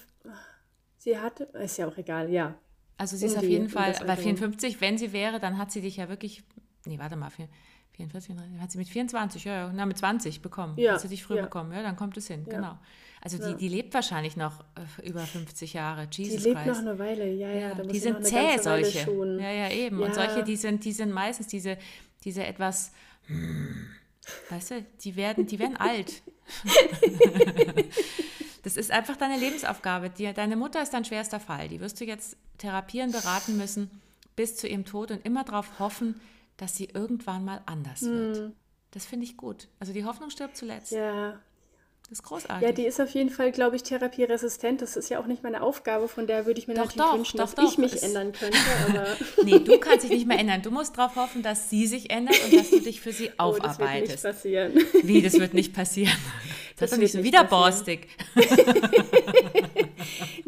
sie 0.97 1.17
hatte, 1.17 1.45
ist 1.45 1.77
ja 1.77 1.87
auch 1.87 1.97
egal, 1.97 2.29
ja. 2.29 2.55
Also 2.97 3.17
sie 3.17 3.25
ist 3.25 3.37
auf 3.37 3.43
jeden 3.43 3.69
Fall 3.69 3.95
bei 4.05 4.15
54, 4.15 4.81
wenn 4.81 4.97
sie 4.97 5.13
wäre, 5.13 5.39
dann 5.39 5.57
hat 5.57 5.71
sie 5.71 5.81
dich 5.81 5.97
ja 5.97 6.09
wirklich, 6.09 6.43
nee, 6.85 6.99
warte 6.99 7.15
mal, 7.15 7.31
44, 7.93 8.35
hat 8.59 8.71
sie 8.71 8.77
mit 8.77 8.89
24, 8.89 9.43
ja, 9.43 9.53
ja, 9.53 9.71
na, 9.73 9.85
mit 9.85 9.97
20 9.97 10.41
bekommen. 10.41 10.77
Ja. 10.77 10.93
Hat 10.93 11.01
sie 11.01 11.07
dich 11.07 11.23
früh 11.23 11.37
ja. 11.37 11.43
bekommen, 11.43 11.71
ja, 11.73 11.83
dann 11.83 11.95
kommt 11.95 12.17
es 12.17 12.27
hin, 12.27 12.45
ja. 12.47 12.55
genau. 12.55 12.77
Also 13.21 13.37
die, 13.37 13.55
die 13.55 13.69
lebt 13.69 13.93
wahrscheinlich 13.93 14.35
noch 14.35 14.65
äh, 14.75 15.07
über 15.07 15.21
50 15.21 15.73
Jahre, 15.73 16.09
Jesus 16.11 16.43
Die 16.43 16.49
lebt 16.49 16.63
Christ. 16.63 16.81
noch 16.81 16.89
eine 16.89 16.99
Weile, 16.99 17.31
ja, 17.31 17.49
ja. 17.49 17.73
die 17.75 17.99
sind 17.99 18.25
zäh, 18.25 18.57
solche. 18.61 19.09
Ja, 19.39 19.49
ja, 19.49 19.69
eben. 19.71 20.01
Und 20.01 20.13
solche, 20.13 20.43
die 20.43 20.57
sind, 20.57 20.83
die 20.83 20.91
sind 20.91 21.13
meistens 21.13 21.47
diese, 21.47 21.77
diese 22.25 22.45
etwas, 22.45 22.91
hm, 23.27 23.87
weißt 24.49 24.71
du, 24.71 24.85
die 25.05 25.15
werden, 25.15 25.45
die 25.45 25.57
werden 25.57 25.77
alt. 25.77 26.21
das 28.63 28.75
ist 28.75 28.91
einfach 28.91 29.15
deine 29.15 29.37
Lebensaufgabe. 29.37 30.09
Die, 30.09 30.33
deine 30.33 30.57
Mutter 30.57 30.83
ist 30.83 30.93
dein 30.93 31.05
schwerster 31.05 31.39
Fall. 31.39 31.69
Die 31.69 31.79
wirst 31.79 32.01
du 32.01 32.05
jetzt 32.05 32.35
therapieren, 32.57 33.13
beraten 33.13 33.55
müssen 33.55 33.89
bis 34.35 34.57
zu 34.57 34.67
ihrem 34.67 34.83
Tod 34.83 35.11
und 35.11 35.25
immer 35.25 35.45
darauf 35.45 35.79
hoffen, 35.79 36.19
dass 36.63 36.77
sie 36.77 36.85
irgendwann 36.93 37.43
mal 37.43 37.61
anders 37.65 38.03
wird. 38.03 38.37
Hm. 38.37 38.53
Das 38.91 39.05
finde 39.05 39.25
ich 39.25 39.35
gut. 39.35 39.67
Also 39.79 39.91
die 39.91 40.05
Hoffnung 40.05 40.29
stirbt 40.29 40.55
zuletzt. 40.55 40.91
Ja. 40.91 41.39
Das 42.03 42.19
ist 42.19 42.23
großartig. 42.23 42.67
Ja, 42.67 42.71
die 42.73 42.85
ist 42.85 43.01
auf 43.01 43.09
jeden 43.09 43.29
Fall, 43.29 43.51
glaube 43.51 43.75
ich, 43.75 43.83
therapieresistent. 43.83 44.81
Das 44.81 44.95
ist 44.95 45.09
ja 45.09 45.19
auch 45.19 45.25
nicht 45.25 45.43
meine 45.43 45.61
Aufgabe, 45.61 46.07
von 46.07 46.27
der 46.27 46.45
würde 46.45 46.59
ich 46.59 46.67
mir 46.67 46.75
doch, 46.75 46.85
natürlich 46.85 47.05
doch, 47.05 47.17
wünschen, 47.17 47.37
doch, 47.37 47.53
dass 47.53 47.55
doch, 47.55 47.71
ich 47.71 47.77
mich 47.77 48.03
ändern 48.03 48.31
könnte. 48.39 48.57
Aber 48.87 49.07
nee, 49.43 49.59
du 49.59 49.77
kannst 49.77 50.03
dich 50.03 50.11
nicht 50.11 50.27
mehr 50.27 50.39
ändern. 50.39 50.61
Du 50.61 50.71
musst 50.71 50.97
darauf 50.97 51.15
hoffen, 51.15 51.43
dass 51.43 51.69
sie 51.69 51.85
sich 51.87 52.11
ändert 52.11 52.37
und 52.45 52.53
dass 52.53 52.69
du 52.69 52.79
dich 52.79 53.01
für 53.01 53.11
sie 53.11 53.31
oh, 53.39 53.43
aufarbeitest. 53.43 54.23
Das 54.23 54.43
wird 54.43 54.73
nicht 54.73 54.83
passieren. 54.83 55.03
Wie, 55.03 55.21
das 55.21 55.33
wird 55.33 55.53
nicht 55.53 55.73
passieren? 55.73 56.17
Das, 56.75 56.89
das 56.89 56.91
ist 56.91 56.97
doch 56.97 57.01
nicht 57.03 57.11
so 57.11 57.23
wieder 57.23 57.43
borstig. 57.43 58.07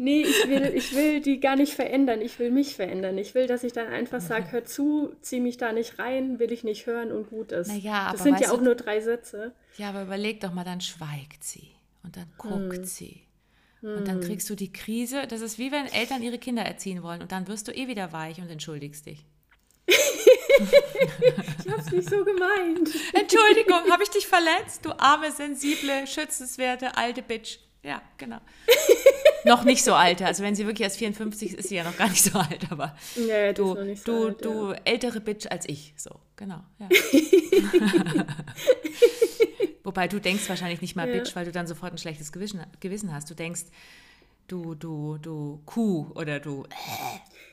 Nee, 0.06 0.22
ich 0.22 0.48
will, 0.48 0.72
ich 0.74 0.94
will 0.94 1.20
die 1.20 1.40
gar 1.40 1.56
nicht 1.56 1.74
verändern. 1.74 2.20
Ich 2.20 2.38
will 2.38 2.52
mich 2.52 2.76
verändern. 2.76 3.18
Ich 3.18 3.34
will, 3.34 3.48
dass 3.48 3.64
ich 3.64 3.72
dann 3.72 3.88
einfach 3.88 4.20
sage, 4.20 4.52
hör 4.52 4.64
zu, 4.64 5.16
zieh 5.20 5.40
mich 5.40 5.56
da 5.56 5.72
nicht 5.72 5.98
rein, 5.98 6.38
will 6.38 6.52
ich 6.52 6.62
nicht 6.62 6.86
hören 6.86 7.10
und 7.10 7.28
gut 7.28 7.50
ist. 7.50 7.66
Naja, 7.66 8.12
das 8.12 8.22
sind 8.22 8.38
ja 8.38 8.52
auch 8.52 8.58
du, 8.58 8.64
nur 8.64 8.76
drei 8.76 9.00
Sätze. 9.00 9.52
Ja, 9.76 9.88
aber 9.88 10.02
überleg 10.02 10.40
doch 10.40 10.52
mal, 10.52 10.64
dann 10.64 10.80
schweigt 10.80 11.42
sie 11.42 11.70
und 12.04 12.16
dann 12.16 12.28
guckt 12.38 12.76
hm. 12.76 12.84
sie. 12.84 13.22
Und 13.82 14.06
dann 14.08 14.20
hm. 14.20 14.22
kriegst 14.22 14.48
du 14.48 14.54
die 14.54 14.72
Krise. 14.72 15.26
Das 15.28 15.40
ist 15.40 15.58
wie 15.58 15.70
wenn 15.70 15.86
Eltern 15.86 16.22
ihre 16.22 16.38
Kinder 16.38 16.62
erziehen 16.62 17.02
wollen 17.02 17.20
und 17.20 17.32
dann 17.32 17.48
wirst 17.48 17.66
du 17.68 17.72
eh 17.72 17.88
wieder 17.88 18.12
weich 18.12 18.40
und 18.40 18.48
entschuldigst 18.48 19.06
dich. 19.06 19.24
ich 19.88 21.70
hab's 21.70 21.90
nicht 21.90 22.08
so 22.08 22.24
gemeint. 22.24 22.90
Entschuldigung, 23.12 23.90
habe 23.90 24.02
ich 24.02 24.10
dich 24.10 24.26
verletzt? 24.26 24.84
Du 24.84 24.92
arme, 24.98 25.30
sensible, 25.30 26.06
schützenswerte 26.06 26.96
alte 26.96 27.22
Bitch. 27.22 27.58
Ja, 27.82 28.02
genau. 28.16 28.40
noch 29.46 29.64
nicht 29.64 29.82
so 29.82 29.94
alt. 29.94 30.20
Also 30.22 30.42
wenn 30.42 30.54
sie 30.54 30.66
wirklich 30.66 30.84
erst 30.84 30.98
54 30.98 31.52
ist, 31.52 31.58
ist 31.58 31.68
sie 31.68 31.76
ja 31.76 31.84
noch 31.84 31.96
gar 31.96 32.08
nicht 32.08 32.22
so 32.22 32.38
alt, 32.38 32.70
aber 32.70 32.96
ja, 33.16 33.52
du, 33.52 33.74
du, 34.04 34.26
alt, 34.26 34.44
du 34.44 34.72
ja. 34.72 34.76
ältere 34.84 35.20
Bitch 35.20 35.46
als 35.50 35.68
ich. 35.68 35.94
So, 35.96 36.10
genau. 36.36 36.62
Ja. 36.78 36.88
Wobei 39.84 40.08
du 40.08 40.20
denkst 40.20 40.48
wahrscheinlich 40.48 40.80
nicht 40.80 40.96
mal 40.96 41.06
Bitch, 41.06 41.36
weil 41.36 41.44
du 41.44 41.52
dann 41.52 41.66
sofort 41.66 41.92
ein 41.92 41.98
schlechtes 41.98 42.32
Gewissen, 42.32 42.60
Gewissen 42.80 43.14
hast. 43.14 43.30
Du 43.30 43.34
denkst, 43.34 43.66
du, 44.48 44.74
du, 44.74 45.18
du 45.18 45.62
Kuh 45.64 46.10
oder 46.14 46.40
du. 46.40 46.64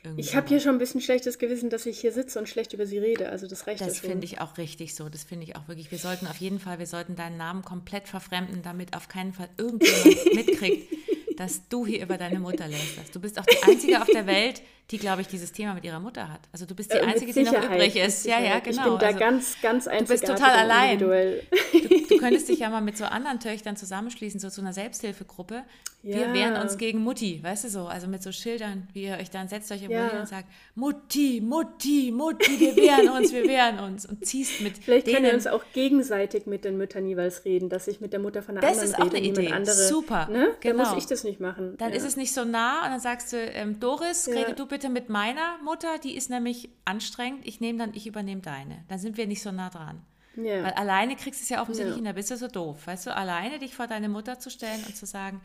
Äh, 0.03 0.09
ich 0.17 0.35
habe 0.35 0.47
hier 0.47 0.59
schon 0.59 0.73
ein 0.73 0.79
bisschen 0.79 1.01
schlechtes 1.01 1.37
Gewissen, 1.37 1.69
dass 1.69 1.85
ich 1.85 1.99
hier 1.99 2.11
sitze 2.11 2.39
und 2.39 2.49
schlecht 2.49 2.73
über 2.73 2.85
sie 2.85 2.97
rede. 2.97 3.29
Also 3.29 3.47
das 3.47 3.67
reicht 3.67 3.81
Das 3.81 3.99
finde 3.99 4.25
ich 4.25 4.41
auch 4.41 4.57
richtig 4.57 4.95
so. 4.95 5.09
Das 5.09 5.23
finde 5.23 5.45
ich 5.45 5.55
auch 5.55 5.67
wirklich. 5.67 5.91
Wir 5.91 5.99
sollten 5.99 6.27
auf 6.27 6.37
jeden 6.37 6.59
Fall, 6.59 6.79
wir 6.79 6.87
sollten 6.87 7.15
deinen 7.15 7.37
Namen 7.37 7.63
komplett 7.63 8.07
verfremden, 8.07 8.61
damit 8.63 8.95
auf 8.95 9.07
keinen 9.07 9.33
Fall 9.33 9.49
irgendjemand 9.57 10.33
mitkriegt, 10.33 10.91
dass 11.35 11.67
du 11.69 11.85
hier 11.85 12.01
über 12.01 12.17
deine 12.17 12.39
Mutter 12.39 12.67
lässt. 12.67 13.13
Du 13.13 13.19
bist 13.19 13.39
auch 13.39 13.45
die 13.45 13.61
Einzige 13.63 14.01
auf 14.01 14.07
der 14.07 14.25
Welt, 14.25 14.61
die, 14.91 14.97
glaube 14.97 15.21
ich, 15.21 15.27
dieses 15.27 15.51
Thema 15.51 15.73
mit 15.73 15.85
ihrer 15.85 15.99
Mutter 15.99 16.29
hat. 16.29 16.41
Also 16.51 16.65
du 16.65 16.75
bist 16.75 16.93
die 16.93 16.97
äh, 16.97 17.01
Einzige, 17.01 17.33
die 17.33 17.43
noch 17.43 17.53
übrig 17.53 17.95
ist. 17.95 18.25
Ja, 18.25 18.39
ja, 18.39 18.59
genau. 18.59 18.83
Ich 18.83 18.89
bin 18.91 18.99
da 18.99 19.07
also, 19.07 19.19
ganz, 19.19 19.55
ganz 19.61 19.87
einzigartig. 19.87 20.07
Du 20.07 20.33
bist 20.33 20.41
total 20.41 20.59
allein. 20.59 20.99
Du, 20.99 21.07
du, 21.07 22.17
könntest 22.19 22.49
dich 22.49 22.59
ja 22.59 22.69
mal 22.69 22.81
mit 22.81 22.97
so 22.97 23.05
anderen 23.05 23.39
Töchtern 23.39 23.75
zusammenschließen, 23.75 24.39
so 24.39 24.49
zu 24.49 24.61
einer 24.61 24.73
Selbsthilfegruppe. 24.73 25.63
Ja. 26.03 26.17
Wir 26.17 26.33
wehren 26.33 26.61
uns 26.61 26.77
gegen 26.77 26.99
Mutti, 26.99 27.41
weißt 27.41 27.63
du 27.63 27.69
so, 27.69 27.87
also 27.87 28.07
mit 28.07 28.21
so 28.21 28.33
Schildern, 28.33 28.89
wie 28.91 29.05
ihr 29.05 29.17
euch 29.21 29.29
dann 29.29 29.47
setzt 29.47 29.71
euch 29.71 29.83
irgendwo 29.83 30.01
ja. 30.01 30.09
hin 30.09 30.19
und 30.19 30.27
sagt, 30.27 30.49
Mutti, 30.75 31.39
Mutti, 31.41 32.11
Mutti, 32.13 32.59
wir 32.59 32.75
wehren 32.75 33.07
uns, 33.07 33.31
wir 33.31 33.47
wehren 33.47 33.79
uns 33.79 34.05
und 34.05 34.25
ziehst 34.25 34.59
mit 34.59 34.79
Vielleicht 34.79 35.07
denen. 35.07 35.15
können 35.15 35.27
wir 35.27 35.33
uns 35.33 35.47
auch 35.47 35.63
gegenseitig 35.71 36.45
mit 36.45 36.65
den 36.65 36.75
Müttern 36.75 37.07
jeweils 37.07 37.45
reden, 37.45 37.69
dass 37.69 37.87
ich 37.87 38.01
mit 38.01 38.11
der 38.11 38.19
Mutter 38.19 38.43
von 38.43 38.55
der 38.55 38.63
das 38.63 38.93
anderen 38.93 39.13
rede. 39.13 39.31
Das 39.31 39.37
ist 39.37 39.39
auch 39.39 39.39
eine 39.39 39.45
Idee, 39.45 39.53
andere, 39.53 39.87
super. 39.87 40.27
Ne? 40.29 40.51
Genau. 40.59 40.83
Dann 40.83 40.89
muss 40.89 41.01
ich 41.01 41.07
das 41.07 41.23
nicht 41.23 41.39
machen. 41.39 41.77
Dann 41.77 41.91
ja. 41.91 41.95
ist 41.95 42.03
es 42.03 42.17
nicht 42.17 42.33
so 42.33 42.43
nah 42.43 42.83
und 42.83 42.91
dann 42.91 42.99
sagst 42.99 43.31
du, 43.31 43.37
ähm, 43.37 43.79
Doris, 43.79 44.27
rede 44.27 44.55
du 44.55 44.65
bitte 44.73 44.89
mit 44.89 45.07
meiner 45.07 45.59
Mutter, 45.59 45.99
die 45.99 46.15
ist 46.15 46.31
nämlich 46.31 46.67
anstrengend, 46.83 47.45
ich 47.45 47.61
nehme 47.61 47.77
dann, 47.77 47.93
ich 47.93 48.07
übernehme 48.07 48.41
deine. 48.41 48.83
Dann 48.87 48.97
sind 48.97 49.17
wir 49.17 49.27
nicht 49.27 49.43
so 49.43 49.51
nah 49.51 49.69
dran. 49.69 50.03
Ja. 50.35 50.63
Weil 50.63 50.73
alleine 50.73 51.15
kriegst 51.15 51.41
du 51.41 51.43
es 51.43 51.49
ja 51.49 51.61
offensichtlich 51.61 51.93
ja. 51.93 51.97
hin, 51.97 52.05
da 52.05 52.13
bist 52.13 52.31
du 52.31 52.37
so 52.37 52.47
doof. 52.47 52.87
Weißt 52.87 53.05
du, 53.05 53.15
alleine 53.15 53.59
dich 53.59 53.75
vor 53.75 53.85
deine 53.85 54.09
Mutter 54.09 54.39
zu 54.39 54.49
stellen 54.49 54.83
und 54.87 54.97
zu 54.97 55.05
sagen, 55.05 55.43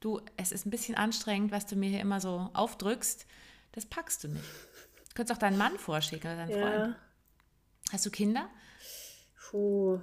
du, 0.00 0.22
es 0.38 0.50
ist 0.50 0.64
ein 0.64 0.70
bisschen 0.70 0.94
anstrengend, 0.94 1.52
was 1.52 1.66
du 1.66 1.76
mir 1.76 1.90
hier 1.90 2.00
immer 2.00 2.22
so 2.22 2.48
aufdrückst, 2.54 3.26
das 3.72 3.84
packst 3.84 4.24
du 4.24 4.28
nicht. 4.28 4.44
Du 5.10 5.14
könntest 5.14 5.36
auch 5.36 5.40
deinen 5.40 5.58
Mann 5.58 5.78
vorschicken 5.78 6.32
oder 6.32 6.46
deinen 6.46 6.58
ja. 6.58 6.70
Freund. 6.70 6.96
Hast 7.92 8.06
du 8.06 8.10
Kinder? 8.10 8.48
Puh. 9.50 10.00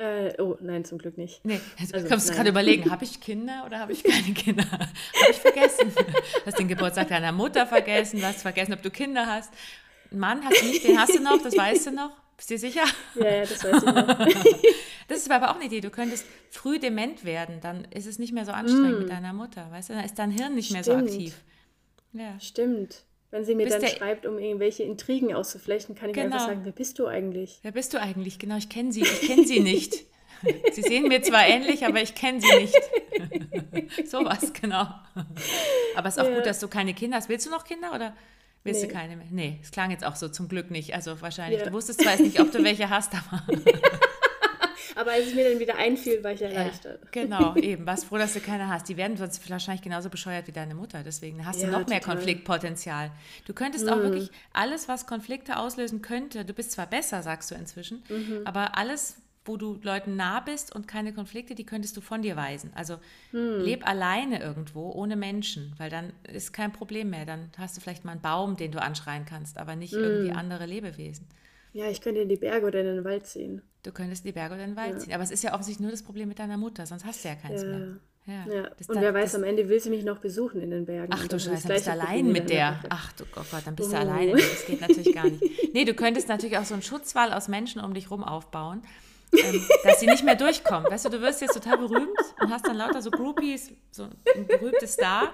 Äh, 0.00 0.40
oh, 0.40 0.56
nein, 0.62 0.82
zum 0.86 0.96
Glück 0.96 1.18
nicht. 1.18 1.44
Nee, 1.44 1.60
also, 1.78 1.92
also 1.92 2.08
kannst 2.08 2.30
du 2.30 2.32
gerade 2.32 2.48
überlegen, 2.48 2.90
habe 2.90 3.04
ich 3.04 3.20
Kinder 3.20 3.64
oder 3.66 3.80
habe 3.80 3.92
ich 3.92 4.02
keine 4.02 4.32
Kinder? 4.32 4.64
habe 4.72 4.90
ich 5.30 5.36
vergessen. 5.36 5.92
hast 6.46 6.58
den 6.58 6.68
Geburtstag 6.68 7.08
deiner 7.08 7.32
Mutter 7.32 7.66
vergessen, 7.66 8.18
du 8.18 8.26
hast 8.26 8.40
vergessen, 8.40 8.72
ob 8.72 8.80
du 8.80 8.90
Kinder 8.90 9.26
hast. 9.26 9.52
Einen 10.10 10.20
Mann 10.20 10.42
hast 10.42 10.62
du 10.62 10.66
nicht, 10.66 10.84
den 10.84 10.98
hast 10.98 11.14
du 11.14 11.22
noch, 11.22 11.42
das 11.42 11.54
weißt 11.54 11.88
du 11.88 11.90
noch. 11.90 12.12
Bist 12.34 12.48
du 12.48 12.54
dir 12.54 12.60
sicher? 12.60 12.84
Ja, 13.14 13.30
ja, 13.30 13.40
das 13.42 13.62
weiß 13.62 13.76
ich 13.76 13.84
noch. 13.84 14.18
das 15.08 15.18
ist 15.18 15.30
aber 15.30 15.50
auch 15.50 15.56
eine 15.56 15.66
Idee. 15.66 15.82
Du 15.82 15.90
könntest 15.90 16.24
früh 16.48 16.78
dement 16.78 17.26
werden, 17.26 17.60
dann 17.60 17.84
ist 17.90 18.06
es 18.06 18.18
nicht 18.18 18.32
mehr 18.32 18.46
so 18.46 18.52
anstrengend 18.52 18.96
mm. 18.96 19.00
mit 19.00 19.10
deiner 19.10 19.34
Mutter, 19.34 19.70
weißt 19.70 19.90
du? 19.90 19.92
Dann 19.92 20.04
ist 20.06 20.18
dein 20.18 20.30
Hirn 20.30 20.54
nicht 20.54 20.70
Stimmt. 20.70 20.86
mehr 20.86 20.96
so 20.96 21.04
aktiv. 21.04 21.34
Ja. 22.14 22.40
Stimmt. 22.40 23.04
Wenn 23.30 23.44
sie 23.44 23.54
mir 23.54 23.68
dann 23.68 23.86
schreibt, 23.86 24.26
um 24.26 24.38
irgendwelche 24.38 24.82
Intrigen 24.82 25.34
auszuflechten, 25.34 25.94
kann 25.94 26.10
ich 26.10 26.16
genau. 26.16 26.34
einfach 26.34 26.48
sagen, 26.48 26.60
wer 26.64 26.72
bist 26.72 26.98
du 26.98 27.06
eigentlich? 27.06 27.60
Wer 27.62 27.72
bist 27.72 27.94
du 27.94 28.00
eigentlich? 28.00 28.38
Genau, 28.40 28.56
ich 28.56 28.68
kenne 28.68 28.92
sie. 28.92 29.02
Ich 29.02 29.20
kenne 29.22 29.46
sie 29.46 29.60
nicht. 29.60 30.06
Sie 30.72 30.80
sehen 30.80 31.08
mir 31.08 31.22
zwar 31.22 31.46
ähnlich, 31.46 31.84
aber 31.84 32.00
ich 32.00 32.14
kenne 32.14 32.40
sie 32.40 32.54
nicht. 32.56 34.08
Sowas, 34.08 34.54
genau. 34.54 34.86
Aber 35.94 36.08
es 36.08 36.16
ist 36.16 36.22
auch 36.22 36.28
ja. 36.28 36.34
gut, 36.34 36.46
dass 36.46 36.60
du 36.60 36.68
keine 36.68 36.94
Kinder 36.94 37.18
hast. 37.18 37.28
Willst 37.28 37.44
du 37.44 37.50
noch 37.50 37.64
Kinder 37.64 37.94
oder 37.94 38.14
willst 38.64 38.80
nee. 38.80 38.88
du 38.88 38.94
keine 38.94 39.16
mehr? 39.16 39.26
Nee, 39.30 39.58
es 39.62 39.70
klang 39.70 39.90
jetzt 39.90 40.04
auch 40.04 40.16
so 40.16 40.28
zum 40.28 40.48
Glück 40.48 40.70
nicht. 40.70 40.94
Also 40.94 41.20
wahrscheinlich, 41.20 41.60
ja. 41.60 41.66
du 41.66 41.72
wusstest 41.72 42.00
zwar 42.00 42.16
nicht, 42.16 42.40
ob 42.40 42.50
du 42.52 42.64
welche 42.64 42.88
hast, 42.88 43.12
aber. 43.14 43.46
Aber 44.96 45.12
als 45.12 45.28
es 45.28 45.34
mir 45.34 45.48
dann 45.48 45.58
wieder 45.58 45.76
einfiel, 45.76 46.22
war 46.22 46.32
ich 46.32 46.42
erleichtert. 46.42 47.00
Ja, 47.02 47.08
genau, 47.10 47.54
eben. 47.56 47.86
Was 47.86 48.04
froh, 48.04 48.18
dass 48.18 48.34
du 48.34 48.40
keine 48.40 48.68
hast. 48.68 48.88
Die 48.88 48.96
werden 48.96 49.16
sonst 49.16 49.48
wahrscheinlich 49.50 49.82
genauso 49.82 50.10
bescheuert 50.10 50.46
wie 50.46 50.52
deine 50.52 50.74
Mutter. 50.74 51.02
Deswegen 51.02 51.46
hast 51.46 51.60
ja, 51.60 51.66
du 51.66 51.72
noch 51.72 51.86
mehr 51.86 52.00
Konfliktpotenzial. 52.00 53.10
Du 53.46 53.54
könntest 53.54 53.86
mhm. 53.86 53.92
auch 53.92 53.98
wirklich 53.98 54.30
alles, 54.52 54.88
was 54.88 55.06
Konflikte 55.06 55.58
auslösen 55.58 56.02
könnte, 56.02 56.44
du 56.44 56.52
bist 56.52 56.72
zwar 56.72 56.86
besser, 56.86 57.22
sagst 57.22 57.50
du 57.50 57.54
inzwischen, 57.54 58.02
mhm. 58.08 58.40
aber 58.44 58.76
alles, 58.76 59.16
wo 59.44 59.56
du 59.56 59.78
Leuten 59.82 60.16
nah 60.16 60.40
bist 60.40 60.74
und 60.74 60.86
keine 60.86 61.12
Konflikte, 61.12 61.54
die 61.54 61.64
könntest 61.64 61.96
du 61.96 62.00
von 62.00 62.22
dir 62.22 62.36
weisen. 62.36 62.70
Also 62.74 62.98
hm. 63.30 63.60
leb 63.60 63.86
alleine 63.86 64.40
irgendwo, 64.40 64.90
ohne 64.92 65.16
Menschen, 65.16 65.72
weil 65.78 65.90
dann 65.90 66.12
ist 66.30 66.52
kein 66.52 66.72
Problem 66.72 67.10
mehr. 67.10 67.24
Dann 67.24 67.50
hast 67.56 67.76
du 67.76 67.80
vielleicht 67.80 68.04
mal 68.04 68.12
einen 68.12 68.20
Baum, 68.20 68.56
den 68.56 68.70
du 68.70 68.82
anschreien 68.82 69.24
kannst, 69.24 69.58
aber 69.58 69.76
nicht 69.76 69.94
hm. 69.94 70.02
irgendwie 70.02 70.32
andere 70.32 70.66
Lebewesen. 70.66 71.26
Ja, 71.72 71.88
ich 71.88 72.00
könnte 72.00 72.20
in 72.20 72.28
die 72.28 72.36
Berge 72.36 72.66
oder 72.66 72.80
in 72.80 72.86
den 72.86 73.04
Wald 73.04 73.26
ziehen. 73.26 73.62
Du 73.82 73.92
könntest 73.92 74.24
in 74.24 74.28
die 74.28 74.32
Berge 74.32 74.54
oder 74.54 74.64
in 74.64 74.70
den 74.70 74.76
Wald 74.76 74.94
ja. 74.94 74.98
ziehen. 74.98 75.12
Aber 75.12 75.22
es 75.22 75.30
ist 75.30 75.42
ja 75.42 75.52
offensichtlich 75.52 75.82
nur 75.82 75.90
das 75.90 76.02
Problem 76.02 76.28
mit 76.28 76.38
deiner 76.38 76.56
Mutter, 76.56 76.86
sonst 76.86 77.04
hast 77.04 77.24
du 77.24 77.28
ja 77.28 77.34
keins 77.34 77.62
ja. 77.62 77.68
mehr. 77.68 77.96
Ja. 78.26 78.46
ja. 78.52 78.70
Und 78.86 79.00
wer 79.00 79.14
weiß, 79.14 79.34
am 79.36 79.44
Ende 79.44 79.68
will 79.68 79.80
sie 79.80 79.90
mich 79.90 80.04
noch 80.04 80.18
besuchen 80.18 80.60
in 80.60 80.70
den 80.70 80.84
Bergen. 80.84 81.12
Ach 81.12 81.26
du 81.26 81.38
Scheiße, 81.38 81.66
dann 81.66 81.76
bist 81.76 81.86
du 81.86 81.92
allein 81.92 82.30
mit 82.30 82.50
der. 82.50 82.80
Ach 82.88 83.12
du 83.12 83.24
Gott, 83.34 83.46
dann 83.64 83.74
bist 83.74 83.88
oh. 83.88 83.92
du 83.92 83.98
alleine. 83.98 84.32
Das 84.32 84.66
geht 84.66 84.80
natürlich 84.80 85.14
gar 85.14 85.24
nicht. 85.24 85.42
Nee, 85.72 85.84
du 85.84 85.94
könntest 85.94 86.28
natürlich 86.28 86.58
auch 86.58 86.64
so 86.64 86.74
einen 86.74 86.82
Schutzwall 86.82 87.32
aus 87.32 87.48
Menschen 87.48 87.80
um 87.80 87.94
dich 87.94 88.10
rum 88.10 88.22
aufbauen, 88.24 88.82
ähm, 89.32 89.64
dass 89.84 90.00
sie 90.00 90.06
nicht 90.06 90.24
mehr 90.24 90.34
durchkommen. 90.34 90.90
Weißt 90.90 91.04
du, 91.04 91.08
du 91.08 91.20
wirst 91.20 91.40
jetzt 91.40 91.54
total 91.54 91.78
berühmt 91.78 92.18
und 92.40 92.50
hast 92.50 92.66
dann 92.66 92.76
lauter 92.76 93.00
so 93.00 93.10
Groupies, 93.10 93.70
so 93.90 94.04
ein 94.04 94.46
berühmtes 94.46 94.94
Star 94.94 95.32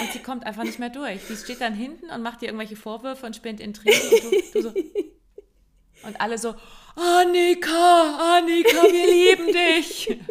und 0.00 0.12
sie 0.12 0.20
kommt 0.20 0.46
einfach 0.46 0.62
nicht 0.62 0.78
mehr 0.78 0.90
durch. 0.90 1.20
Die 1.28 1.36
steht 1.36 1.60
dann 1.60 1.74
hinten 1.74 2.10
und 2.10 2.22
macht 2.22 2.40
dir 2.40 2.46
irgendwelche 2.46 2.76
Vorwürfe 2.76 3.26
und 3.26 3.36
spinnt 3.36 3.60
Intrigen 3.60 4.00
und 4.00 4.54
du, 4.54 4.62
du 4.62 4.68
so, 4.68 4.74
und 6.04 6.20
alle 6.20 6.38
so, 6.38 6.54
Annika, 6.96 8.38
Annika, 8.38 8.82
wir 8.82 9.06
lieben 9.06 9.46
dich. 9.52 10.18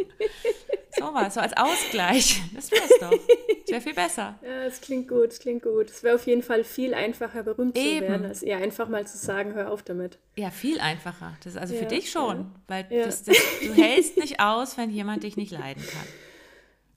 So 0.97 1.13
was, 1.13 1.35
so 1.35 1.39
als 1.39 1.55
Ausgleich. 1.55 2.41
Das 2.53 2.69
wär's 2.69 2.89
doch. 2.99 3.11
Das 3.11 3.69
wäre 3.69 3.81
viel 3.81 3.93
besser. 3.93 4.37
Ja, 4.43 4.63
es 4.63 4.81
klingt 4.81 5.07
gut, 5.07 5.29
es 5.29 5.39
klingt 5.39 5.63
gut. 5.63 5.89
Es 5.89 6.03
wäre 6.03 6.15
auf 6.15 6.27
jeden 6.27 6.43
Fall 6.43 6.63
viel 6.65 6.93
einfacher, 6.93 7.43
berühmt 7.43 7.77
Eben. 7.77 8.05
zu 8.05 8.11
werden, 8.11 8.25
als 8.25 8.43
eher 8.43 8.57
einfach 8.57 8.89
mal 8.89 9.07
zu 9.07 9.17
sagen, 9.17 9.53
hör 9.53 9.71
auf 9.71 9.83
damit. 9.83 10.19
Ja, 10.35 10.51
viel 10.51 10.79
einfacher. 10.79 11.37
Das 11.43 11.53
ist 11.53 11.59
also 11.59 11.73
ja, 11.75 11.79
für 11.79 11.85
dich 11.85 12.11
schon. 12.11 12.37
Ja. 12.37 12.45
Weil 12.67 12.87
ja. 12.89 13.05
Das, 13.05 13.23
das, 13.23 13.37
du 13.61 13.73
hältst 13.73 14.17
nicht 14.17 14.41
aus, 14.41 14.77
wenn 14.77 14.89
jemand 14.89 15.23
dich 15.23 15.37
nicht 15.37 15.51
leiden 15.51 15.81
kann. 15.81 16.07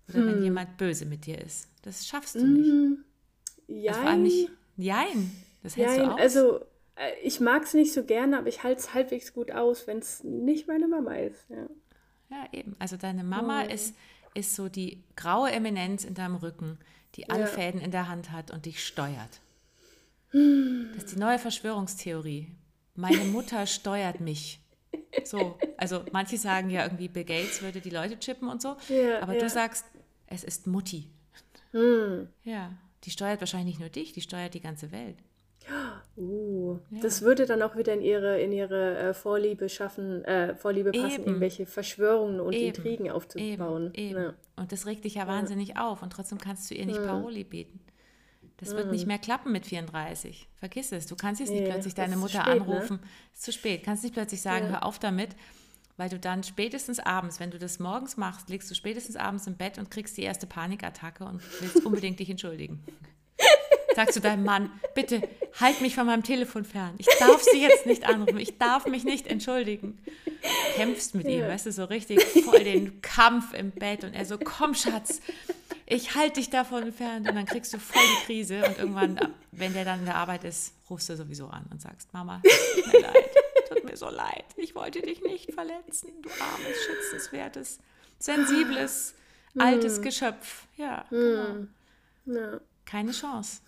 Oder 0.08 0.18
hm. 0.18 0.34
wenn 0.34 0.42
jemand 0.42 0.76
böse 0.76 1.06
mit 1.06 1.26
dir 1.26 1.40
ist. 1.40 1.68
Das 1.82 2.06
schaffst 2.06 2.34
du 2.34 2.44
nicht. 2.44 2.66
Hm. 2.66 3.04
Jein. 3.68 3.88
Also 3.88 4.00
vor 4.00 4.10
allem 4.10 4.22
nicht. 4.22 4.50
Jein. 4.76 5.32
Das 5.62 5.76
hältst 5.76 5.96
Jein. 5.96 6.06
du 6.06 6.14
aus. 6.14 6.20
Also 6.20 6.60
ich 7.22 7.40
mag 7.40 7.64
es 7.64 7.74
nicht 7.74 7.92
so 7.92 8.04
gerne, 8.04 8.38
aber 8.38 8.48
ich 8.48 8.62
halte 8.62 8.80
es 8.80 8.94
halbwegs 8.94 9.32
gut 9.32 9.50
aus, 9.50 9.86
wenn 9.86 9.98
es 9.98 10.22
nicht 10.22 10.68
meine 10.68 10.86
Mama 10.86 11.14
ist. 11.14 11.44
Ja, 11.48 11.66
ja 12.30 12.48
eben. 12.52 12.76
Also 12.78 12.96
deine 12.96 13.24
Mama 13.24 13.64
oh. 13.64 13.72
ist, 13.72 13.94
ist 14.34 14.54
so 14.54 14.68
die 14.68 15.02
graue 15.16 15.50
Eminenz 15.50 16.04
in 16.04 16.14
deinem 16.14 16.36
Rücken, 16.36 16.78
die 17.16 17.28
alle 17.30 17.42
ja. 17.42 17.46
Fäden 17.46 17.80
in 17.80 17.90
der 17.90 18.08
Hand 18.08 18.30
hat 18.30 18.50
und 18.50 18.66
dich 18.66 18.84
steuert. 18.84 19.40
Hm. 20.30 20.90
Das 20.94 21.04
ist 21.04 21.14
die 21.14 21.18
neue 21.18 21.38
Verschwörungstheorie. 21.38 22.48
Meine 22.94 23.24
Mutter 23.24 23.66
steuert 23.66 24.20
mich. 24.20 24.60
So, 25.24 25.58
also 25.76 26.04
manche 26.12 26.38
sagen 26.38 26.70
ja 26.70 26.84
irgendwie, 26.84 27.08
Bill 27.08 27.24
Gates 27.24 27.62
würde 27.62 27.80
die 27.80 27.90
Leute 27.90 28.18
chippen 28.18 28.48
und 28.48 28.62
so, 28.62 28.76
ja, 28.88 29.20
aber 29.20 29.34
du 29.34 29.48
sagst, 29.48 29.84
es 30.26 30.44
ist 30.44 30.66
Mutti. 30.66 31.08
Hm. 31.72 32.28
Ja, 32.44 32.72
die 33.02 33.10
steuert 33.10 33.40
wahrscheinlich 33.40 33.66
nicht 33.66 33.80
nur 33.80 33.88
dich, 33.88 34.12
die 34.12 34.20
steuert 34.20 34.54
die 34.54 34.60
ganze 34.60 34.92
Welt. 34.92 35.16
Uh, 36.16 36.78
ja. 36.90 37.00
das 37.00 37.22
würde 37.22 37.46
dann 37.46 37.62
auch 37.62 37.76
wieder 37.76 37.92
in 37.92 38.02
ihre, 38.02 38.40
in 38.40 38.52
ihre 38.52 38.98
äh, 38.98 39.14
Vorliebe 39.14 39.68
schaffen, 39.68 40.24
äh, 40.24 40.54
Vorliebe 40.54 40.92
passen, 40.92 41.10
eben. 41.10 41.24
irgendwelche 41.24 41.66
Verschwörungen 41.66 42.40
und 42.40 42.52
eben. 42.52 42.66
Intrigen 42.66 43.10
aufzubauen. 43.10 43.90
Eben. 43.94 44.22
Ja. 44.22 44.34
Und 44.56 44.70
das 44.70 44.86
regt 44.86 45.04
dich 45.04 45.14
ja 45.14 45.26
wahnsinnig 45.26 45.76
auf 45.76 46.02
und 46.02 46.12
trotzdem 46.12 46.38
kannst 46.38 46.70
du 46.70 46.74
ihr 46.74 46.86
nicht 46.86 47.04
Paroli 47.04 47.44
bieten. 47.44 47.80
Das 48.58 48.74
wird 48.76 48.90
nicht 48.90 49.06
mehr 49.06 49.18
klappen 49.18 49.52
mit 49.52 49.66
34. 49.66 50.48
Vergiss 50.54 50.92
es. 50.92 51.06
Du 51.06 51.16
kannst 51.16 51.40
jetzt 51.40 51.50
nee, 51.50 51.60
nicht 51.60 51.70
plötzlich 51.70 51.94
deine 51.94 52.16
Mutter 52.16 52.42
spät, 52.42 52.46
ne? 52.46 52.60
anrufen. 52.60 53.00
Ne? 53.02 53.08
Ist 53.32 53.42
zu 53.42 53.52
spät. 53.52 53.82
Kannst 53.82 54.04
nicht 54.04 54.14
plötzlich 54.14 54.40
sagen, 54.40 54.68
hör 54.68 54.84
auf 54.84 54.98
damit, 54.98 55.30
weil 55.96 56.08
du 56.08 56.18
dann 56.18 56.44
spätestens 56.44 57.00
abends, 57.00 57.40
wenn 57.40 57.50
du 57.50 57.58
das 57.58 57.78
morgens 57.78 58.16
machst, 58.16 58.48
liegst 58.48 58.70
du 58.70 58.74
spätestens 58.74 59.16
abends 59.16 59.46
im 59.46 59.56
Bett 59.56 59.78
und 59.78 59.90
kriegst 59.90 60.16
die 60.16 60.22
erste 60.22 60.46
Panikattacke 60.46 61.24
und 61.24 61.42
willst 61.60 61.84
unbedingt 61.84 62.20
dich 62.20 62.30
entschuldigen. 62.30 62.82
Sagst 63.94 64.16
du 64.16 64.20
deinem 64.20 64.44
Mann, 64.44 64.70
bitte 64.94 65.22
halt 65.60 65.80
mich 65.80 65.94
von 65.94 66.06
meinem 66.06 66.22
Telefon 66.22 66.64
fern. 66.64 66.94
Ich 66.98 67.06
darf 67.18 67.42
sie 67.42 67.60
jetzt 67.60 67.86
nicht 67.86 68.04
anrufen. 68.04 68.38
Ich 68.38 68.58
darf 68.58 68.86
mich 68.86 69.04
nicht 69.04 69.26
entschuldigen. 69.26 69.98
Kämpfst 70.74 71.14
mit 71.14 71.26
ja. 71.26 71.32
ihm, 71.32 71.42
weißt 71.42 71.66
du, 71.66 71.72
so 71.72 71.84
richtig 71.84 72.20
voll 72.44 72.64
den 72.64 73.00
Kampf 73.00 73.54
im 73.54 73.70
Bett 73.70 74.04
und 74.04 74.14
er 74.14 74.24
so, 74.24 74.36
komm 74.38 74.74
Schatz, 74.74 75.20
ich 75.86 76.14
halte 76.14 76.40
dich 76.40 76.50
davon 76.50 76.82
entfernt 76.82 77.28
und 77.28 77.34
dann 77.34 77.46
kriegst 77.46 77.72
du 77.72 77.78
voll 77.78 78.02
die 78.02 78.26
Krise 78.26 78.64
und 78.64 78.78
irgendwann, 78.78 79.18
wenn 79.52 79.72
der 79.72 79.84
dann 79.84 80.00
in 80.00 80.06
der 80.06 80.16
Arbeit 80.16 80.44
ist, 80.44 80.74
rufst 80.90 81.08
du 81.08 81.16
sowieso 81.16 81.46
an 81.46 81.66
und 81.70 81.80
sagst, 81.80 82.12
Mama, 82.12 82.42
tut 82.74 82.92
mir 82.92 83.00
leid, 83.00 83.30
tut 83.68 83.84
mir 83.84 83.96
so 83.96 84.08
leid, 84.08 84.44
ich 84.56 84.74
wollte 84.74 85.02
dich 85.02 85.22
nicht 85.22 85.52
verletzen, 85.52 86.10
du 86.22 86.30
armes, 86.30 86.76
schützenswertes, 86.86 87.78
sensibles, 88.18 89.14
altes 89.58 89.96
hm. 89.96 90.02
Geschöpf. 90.02 90.66
Ja, 90.76 91.04
hm. 91.10 91.68
genau. 92.24 92.40
Ja. 92.40 92.60
Keine 92.84 93.12
Chance. 93.12 93.60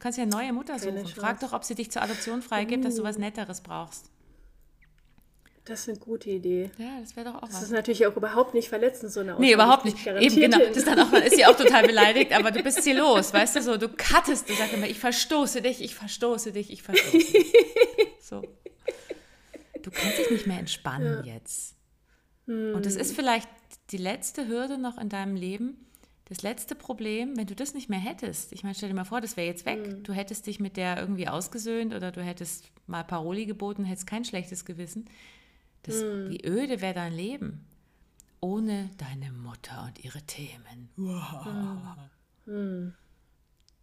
Du 0.00 0.04
kannst 0.04 0.16
ja 0.16 0.22
eine 0.22 0.32
neue 0.32 0.54
Mutter 0.54 0.78
suchen. 0.78 1.06
Frag 1.08 1.40
doch, 1.40 1.52
ob 1.52 1.62
sie 1.62 1.74
dich 1.74 1.90
zur 1.90 2.00
Adoption 2.00 2.40
freigibt, 2.40 2.82
uh. 2.82 2.88
dass 2.88 2.96
du 2.96 3.02
was 3.02 3.18
Netteres 3.18 3.60
brauchst. 3.60 4.06
Das 5.66 5.80
ist 5.80 5.88
eine 5.90 5.98
gute 5.98 6.30
Idee. 6.30 6.70
Ja, 6.78 7.00
das 7.00 7.16
wäre 7.16 7.28
doch 7.28 7.34
auch 7.34 7.40
das 7.42 7.50
was. 7.50 7.56
Das 7.56 7.62
ist 7.64 7.72
natürlich 7.72 8.06
auch 8.06 8.16
überhaupt 8.16 8.54
nicht 8.54 8.70
verletzend, 8.70 9.12
so 9.12 9.20
eine 9.20 9.34
Aussage. 9.34 9.46
Nee, 9.46 9.52
überhaupt 9.52 9.84
nicht. 9.84 10.06
Eben, 10.06 10.36
genau. 10.36 10.58
Das 10.58 10.78
ist 10.78 10.86
dann 10.86 11.00
auch, 11.00 11.12
ist 11.12 11.36
sie 11.36 11.44
auch 11.44 11.54
total 11.54 11.86
beleidigt, 11.86 12.32
aber 12.32 12.50
du 12.50 12.62
bist 12.62 12.82
sie 12.82 12.92
los, 12.94 13.34
weißt 13.34 13.56
du, 13.56 13.62
so, 13.62 13.76
du 13.76 13.90
cuttest, 13.90 14.48
du 14.48 14.54
sagst 14.54 14.72
immer, 14.72 14.88
ich 14.88 14.98
verstoße 14.98 15.60
dich, 15.60 15.82
ich 15.82 15.94
verstoße 15.94 16.52
dich, 16.52 16.72
ich 16.72 16.82
verstoße 16.82 17.18
dich. 17.18 17.44
So. 18.22 18.42
Du 19.82 19.90
kannst 19.90 20.18
dich 20.18 20.30
nicht 20.30 20.46
mehr 20.46 20.60
entspannen 20.60 21.24
ja. 21.26 21.34
jetzt. 21.34 21.74
Hm. 22.46 22.74
Und 22.74 22.86
es 22.86 22.96
ist 22.96 23.14
vielleicht 23.14 23.48
die 23.90 23.98
letzte 23.98 24.48
Hürde 24.48 24.78
noch 24.78 24.96
in 24.96 25.10
deinem 25.10 25.34
Leben, 25.34 25.89
das 26.30 26.42
letzte 26.42 26.76
Problem, 26.76 27.36
wenn 27.36 27.48
du 27.48 27.56
das 27.56 27.74
nicht 27.74 27.90
mehr 27.90 27.98
hättest, 27.98 28.52
ich 28.52 28.62
meine, 28.62 28.74
stell 28.74 28.88
dir 28.88 28.94
mal 28.94 29.04
vor, 29.04 29.20
das 29.20 29.36
wäre 29.36 29.48
jetzt 29.48 29.66
weg, 29.66 29.84
mhm. 29.84 30.02
du 30.04 30.12
hättest 30.12 30.46
dich 30.46 30.60
mit 30.60 30.76
der 30.76 30.98
irgendwie 30.98 31.26
ausgesöhnt 31.26 31.92
oder 31.92 32.12
du 32.12 32.22
hättest 32.22 32.70
mal 32.86 33.02
Paroli 33.02 33.46
geboten, 33.46 33.84
hättest 33.84 34.06
kein 34.06 34.24
schlechtes 34.24 34.64
Gewissen. 34.64 35.06
Das, 35.82 35.96
mhm. 35.96 36.30
Wie 36.30 36.46
öde 36.46 36.80
wäre 36.80 36.94
dein 36.94 37.12
Leben 37.12 37.66
ohne 38.40 38.90
deine 38.96 39.32
Mutter 39.32 39.84
und 39.86 40.02
ihre 40.04 40.22
Themen. 40.22 40.88
Mhm. 42.46 42.94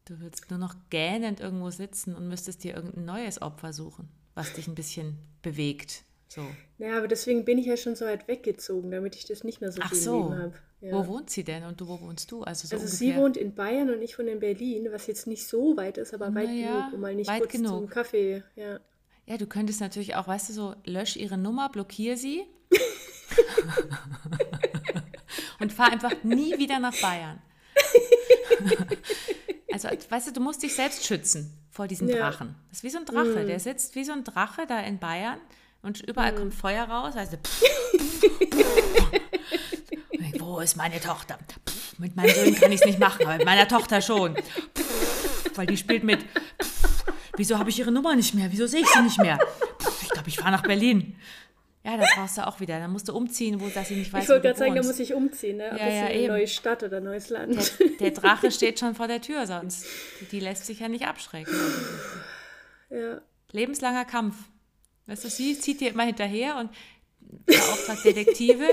Du 0.06 0.20
würdest 0.20 0.50
nur 0.50 0.60
noch 0.60 0.76
gähnend 0.90 1.42
irgendwo 1.42 1.70
sitzen 1.70 2.16
und 2.16 2.28
müsstest 2.30 2.64
dir 2.64 2.76
irgendein 2.76 3.06
neues 3.06 3.42
Opfer 3.42 3.74
suchen, 3.74 4.08
was 4.36 4.54
dich 4.54 4.68
ein 4.68 4.76
bisschen 4.76 5.18
bewegt. 5.42 6.04
So. 6.30 6.46
Ja, 6.78 6.98
aber 6.98 7.08
deswegen 7.08 7.46
bin 7.46 7.58
ich 7.58 7.66
ja 7.66 7.78
schon 7.78 7.96
so 7.96 8.06
weit 8.06 8.28
weggezogen, 8.28 8.90
damit 8.92 9.16
ich 9.16 9.26
das 9.26 9.44
nicht 9.44 9.62
mehr 9.62 9.72
so 9.72 9.82
Ach 9.82 9.90
viel 9.90 9.98
so. 10.00 10.30
Leben 10.30 10.42
habe. 10.42 10.54
Ja. 10.80 10.92
Wo 10.92 11.08
wohnt 11.08 11.32
sie 11.32 11.44
denn 11.44 11.64
und 11.64 11.82
du, 11.82 11.88
wo 11.88 12.00
wohnst 12.02 12.32
du? 12.32 12.44
Also, 12.44 12.68
so 12.68 12.76
also 12.76 12.88
sie 12.88 13.16
wohnt 13.16 13.36
in 13.36 13.56
Bayern 13.56 13.90
und 13.90 14.02
ich 14.04 14.20
wohne 14.20 14.32
in 14.32 14.40
Berlin, 14.40 14.88
was 14.92 15.08
jetzt 15.08 15.26
nicht 15.26 15.48
so 15.48 15.76
weit 15.76 15.98
ist, 15.98 16.14
aber 16.14 16.36
weit 16.36 16.50
naja, 16.50 16.82
genug, 16.82 16.94
um 16.94 17.02
mal 17.02 17.16
nicht 17.16 17.30
kurz 17.36 17.52
genug. 17.52 17.72
zum 17.72 17.90
Kaffee. 17.90 18.44
Ja. 18.56 18.80
ja, 19.26 19.38
du 19.38 19.48
könntest 19.48 19.82
natürlich 19.82 20.16
auch, 20.16 20.28
weißt 20.28 20.50
du, 20.50 20.54
so 20.54 20.76
lösch 20.86 21.16
ihre 21.16 21.38
Nummer, 21.38 21.70
blockier 21.70 22.16
sie 22.16 22.44
und 25.60 25.74
fahr 25.74 25.92
einfach 25.92 26.24
nie 26.24 26.60
wieder 26.60 26.78
nach 26.78 26.96
Bayern. 27.02 27.42
also, 29.72 29.88
weißt 29.88 30.28
du, 30.28 30.34
du 30.34 30.42
musst 30.42 30.62
dich 30.62 30.76
selbst 30.76 31.06
schützen 31.06 31.58
vor 31.72 31.88
diesen 31.88 32.08
Drachen. 32.08 32.54
Das 32.70 32.80
ist 32.80 32.84
wie 32.84 32.90
so 32.92 33.00
ein 33.00 33.06
Drache, 33.06 33.44
mm. 33.44 33.48
der 33.48 33.60
sitzt 33.60 33.96
wie 33.96 34.04
so 34.04 34.12
ein 34.12 34.24
Drache 34.24 34.68
da 34.68 34.80
in 34.82 35.00
Bayern 35.00 35.40
und 35.82 36.02
überall 36.02 36.34
mm. 36.34 36.36
kommt 36.36 36.54
Feuer 36.54 36.84
raus. 36.84 37.16
Also, 37.16 37.38
wo 40.58 40.62
ist 40.62 40.76
meine 40.76 41.00
Tochter? 41.00 41.38
Pff, 41.70 42.00
mit 42.00 42.16
meinem 42.16 42.34
Sohn 42.34 42.56
kann 42.56 42.72
ich 42.72 42.82
es 42.82 42.86
nicht 42.88 42.98
machen, 42.98 43.28
aber 43.28 43.38
mit 43.38 43.46
meiner 43.46 43.68
Tochter 43.68 44.02
schon. 44.02 44.36
Pff, 44.36 45.52
weil 45.56 45.68
die 45.68 45.78
spielt 45.78 46.04
mit. 46.04 46.24
Pff, 46.24 47.06
wieso 47.36 47.60
habe 47.60 47.70
ich 47.70 47.78
ihre 47.78 47.92
Nummer 47.92 48.16
nicht 48.16 48.34
mehr? 48.34 48.52
Wieso 48.52 48.66
sehe 48.66 48.82
ich 48.82 48.88
sie 48.88 49.02
nicht 49.04 49.22
mehr? 49.22 49.38
ich 50.02 50.10
glaube, 50.10 50.28
ich 50.30 50.38
fahre 50.38 50.50
nach 50.50 50.64
Berlin. 50.64 51.16
Ja, 51.84 51.96
da 51.98 52.06
brauchst 52.16 52.40
du 52.40 52.48
auch 52.48 52.60
wieder. 52.60 52.80
Da 52.80 52.88
musst 52.88 53.08
du 53.08 53.16
umziehen, 53.16 53.62
wo 53.62 53.70
das 53.70 53.88
sie 53.88 53.98
nicht 53.98 54.12
weiß. 54.12 54.24
Ich 54.24 54.30
wollte 54.30 54.48
gerade 54.48 54.58
sagen, 54.58 54.74
da 54.74 54.82
muss 54.82 55.00
ich 55.00 55.14
umziehen, 55.14 55.58
ne? 55.58 55.70
Ob 55.74 55.80
ja, 55.80 55.90
ja, 55.90 56.06
eine 56.06 56.28
neue 56.28 56.48
Stadt 56.48 56.82
oder 56.82 57.02
neues 57.02 57.30
Land. 57.30 57.56
Der, 57.80 57.88
der, 58.00 58.12
Drache 58.12 58.50
steht 58.58 58.80
schon 58.80 58.96
vor 58.96 59.08
der 59.08 59.22
Tür, 59.22 59.46
sonst. 59.46 59.86
Die, 60.22 60.26
die 60.26 60.40
lässt 60.40 60.66
sich 60.66 60.80
ja 60.80 60.90
nicht 60.90 61.06
abschrecken. 61.06 61.54
Ja. 62.90 63.22
Lebenslanger 63.52 64.06
Kampf. 64.06 64.36
Weißt 65.06 65.24
du, 65.24 65.30
sie 65.30 65.58
zieht 65.60 65.82
dir 65.82 65.92
immer 65.92 66.04
hinterher 66.04 66.58
und 66.58 66.72
beauftragt 67.46 68.06
Detektive 68.06 68.66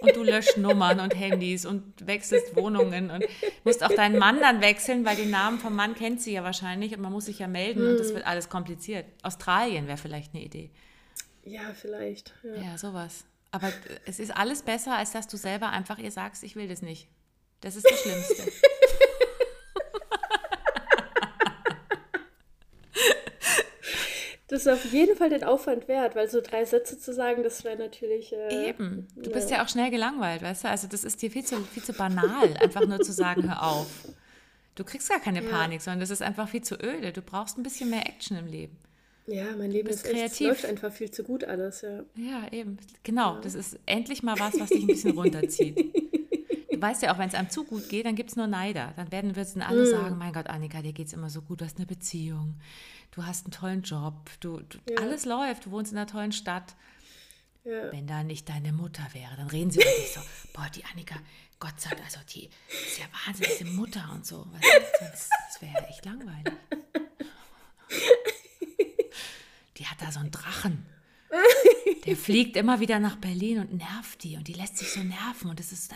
und 0.00 0.16
du 0.16 0.22
löscht 0.22 0.56
Nummern 0.56 1.00
und 1.00 1.14
Handys 1.14 1.66
und 1.66 2.06
wechselst 2.06 2.56
Wohnungen 2.56 3.10
und 3.10 3.24
musst 3.64 3.84
auch 3.84 3.92
deinen 3.92 4.18
Mann 4.18 4.40
dann 4.40 4.60
wechseln, 4.60 5.04
weil 5.04 5.16
den 5.16 5.30
Namen 5.30 5.58
vom 5.58 5.74
Mann 5.74 5.94
kennt 5.94 6.20
sie 6.20 6.32
ja 6.32 6.44
wahrscheinlich 6.44 6.94
und 6.94 7.00
man 7.00 7.12
muss 7.12 7.26
sich 7.26 7.38
ja 7.38 7.46
melden 7.46 7.82
hm. 7.82 7.90
und 7.90 7.98
das 7.98 8.08
hm. 8.08 8.16
wird 8.16 8.26
alles 8.26 8.48
kompliziert. 8.48 9.06
Australien 9.22 9.86
wäre 9.86 9.98
vielleicht 9.98 10.34
eine 10.34 10.44
Idee. 10.44 10.70
Ja, 11.44 11.72
vielleicht. 11.74 12.34
Ja. 12.42 12.62
ja, 12.62 12.78
sowas. 12.78 13.24
Aber 13.50 13.72
es 14.04 14.18
ist 14.18 14.36
alles 14.36 14.62
besser, 14.62 14.96
als 14.96 15.12
dass 15.12 15.26
du 15.28 15.36
selber 15.36 15.70
einfach 15.70 15.98
ihr 15.98 16.10
sagst, 16.10 16.42
ich 16.44 16.56
will 16.56 16.68
das 16.68 16.82
nicht. 16.82 17.08
Das 17.60 17.76
ist 17.76 17.86
das 17.90 18.00
Schlimmste. 18.00 18.52
Das 24.48 24.62
ist 24.62 24.68
auf 24.68 24.92
jeden 24.92 25.14
Fall 25.14 25.28
den 25.28 25.44
Aufwand 25.44 25.88
wert, 25.88 26.16
weil 26.16 26.28
so 26.28 26.40
drei 26.40 26.64
Sätze 26.64 26.98
zu 26.98 27.12
sagen, 27.12 27.42
das 27.42 27.64
wäre 27.64 27.76
natürlich. 27.76 28.32
Äh, 28.32 28.70
Eben. 28.70 29.06
Du 29.14 29.28
ja. 29.28 29.36
bist 29.36 29.50
ja 29.50 29.62
auch 29.62 29.68
schnell 29.68 29.90
gelangweilt, 29.90 30.40
weißt 30.42 30.64
du? 30.64 30.68
Also, 30.68 30.88
das 30.88 31.04
ist 31.04 31.20
dir 31.20 31.30
viel 31.30 31.44
zu, 31.44 31.56
viel 31.64 31.82
zu 31.84 31.92
banal, 31.92 32.56
einfach 32.58 32.86
nur 32.86 33.00
zu 33.00 33.12
sagen, 33.12 33.46
hör 33.46 33.62
auf. 33.62 34.08
Du 34.74 34.84
kriegst 34.84 35.10
gar 35.10 35.20
keine 35.20 35.42
ja. 35.44 35.50
Panik, 35.50 35.82
sondern 35.82 36.00
das 36.00 36.10
ist 36.10 36.22
einfach 36.22 36.48
viel 36.48 36.62
zu 36.62 36.76
öde. 36.82 37.12
Du 37.12 37.20
brauchst 37.20 37.58
ein 37.58 37.62
bisschen 37.62 37.90
mehr 37.90 38.06
Action 38.06 38.38
im 38.38 38.46
Leben. 38.46 38.78
Ja, 39.26 39.54
mein 39.56 39.70
Leben 39.70 39.88
ist 39.88 40.04
kreativ. 40.04 40.22
Echt, 40.24 40.40
läuft 40.40 40.64
einfach 40.64 40.92
viel 40.92 41.10
zu 41.10 41.22
gut 41.24 41.44
alles, 41.44 41.82
ja. 41.82 42.04
Ja, 42.14 42.50
eben. 42.50 42.78
Genau. 43.02 43.34
Ja. 43.34 43.40
Das 43.42 43.54
ist 43.54 43.78
endlich 43.84 44.22
mal 44.22 44.38
was, 44.38 44.58
was 44.58 44.70
dich 44.70 44.82
ein 44.82 44.86
bisschen 44.86 45.10
runterzieht. 45.18 45.92
Du 46.80 46.86
weißt 46.86 47.02
ja 47.02 47.12
auch, 47.14 47.18
wenn 47.18 47.28
es 47.28 47.34
einem 47.34 47.50
zu 47.50 47.64
gut 47.64 47.88
geht, 47.88 48.06
dann 48.06 48.16
gibt 48.16 48.30
es 48.30 48.36
nur 48.36 48.46
Neider. 48.46 48.92
Dann 48.96 49.10
werden 49.12 49.36
wir 49.36 49.44
dann 49.44 49.62
alle 49.62 49.82
mm. 49.82 49.90
sagen, 49.90 50.18
mein 50.18 50.32
Gott, 50.32 50.46
Annika, 50.46 50.82
dir 50.82 50.92
geht 50.92 51.08
es 51.08 51.12
immer 51.12 51.30
so 51.30 51.42
gut, 51.42 51.60
du 51.60 51.64
hast 51.64 51.76
eine 51.76 51.86
Beziehung 51.86 52.56
du 53.10 53.26
hast 53.26 53.44
einen 53.46 53.52
tollen 53.52 53.82
Job, 53.82 54.30
du, 54.40 54.60
du 54.60 54.78
ja. 54.88 55.00
alles 55.00 55.24
läuft, 55.24 55.66
du 55.66 55.70
wohnst 55.70 55.92
in 55.92 55.98
einer 55.98 56.06
tollen 56.06 56.32
Stadt. 56.32 56.74
Ja. 57.64 57.92
Wenn 57.92 58.06
da 58.06 58.22
nicht 58.22 58.48
deine 58.48 58.72
Mutter 58.72 59.06
wäre, 59.12 59.36
dann 59.36 59.48
reden 59.48 59.70
sie 59.70 59.80
über 59.80 59.90
dich 59.90 60.14
so, 60.14 60.20
boah, 60.54 60.68
die 60.74 60.84
Annika, 60.86 61.16
Gott 61.58 61.80
sei 61.80 61.90
Dank, 61.90 62.04
also 62.04 62.20
die 62.32 62.48
ist 62.70 62.98
ja 62.98 63.04
wahnsinnig, 63.26 63.58
diese 63.58 63.70
Mutter 63.72 64.08
und 64.14 64.24
so. 64.24 64.44
Du, 64.44 64.58
das, 65.00 65.28
das 65.28 65.60
wäre 65.60 65.74
ja 65.74 65.88
echt 65.88 66.04
langweilig. 66.04 66.54
Die 69.76 69.86
hat 69.86 70.02
da 70.02 70.10
so 70.10 70.18
einen 70.18 70.32
Drachen. 70.32 70.84
Der 72.06 72.16
fliegt 72.16 72.56
immer 72.56 72.80
wieder 72.80 72.98
nach 72.98 73.16
Berlin 73.16 73.58
und 73.58 73.74
nervt 73.74 74.22
die 74.22 74.36
und 74.36 74.48
die 74.48 74.54
lässt 74.54 74.78
sich 74.78 74.90
so 74.92 75.00
nerven 75.00 75.50
und 75.50 75.58
das 75.58 75.72
ist, 75.72 75.92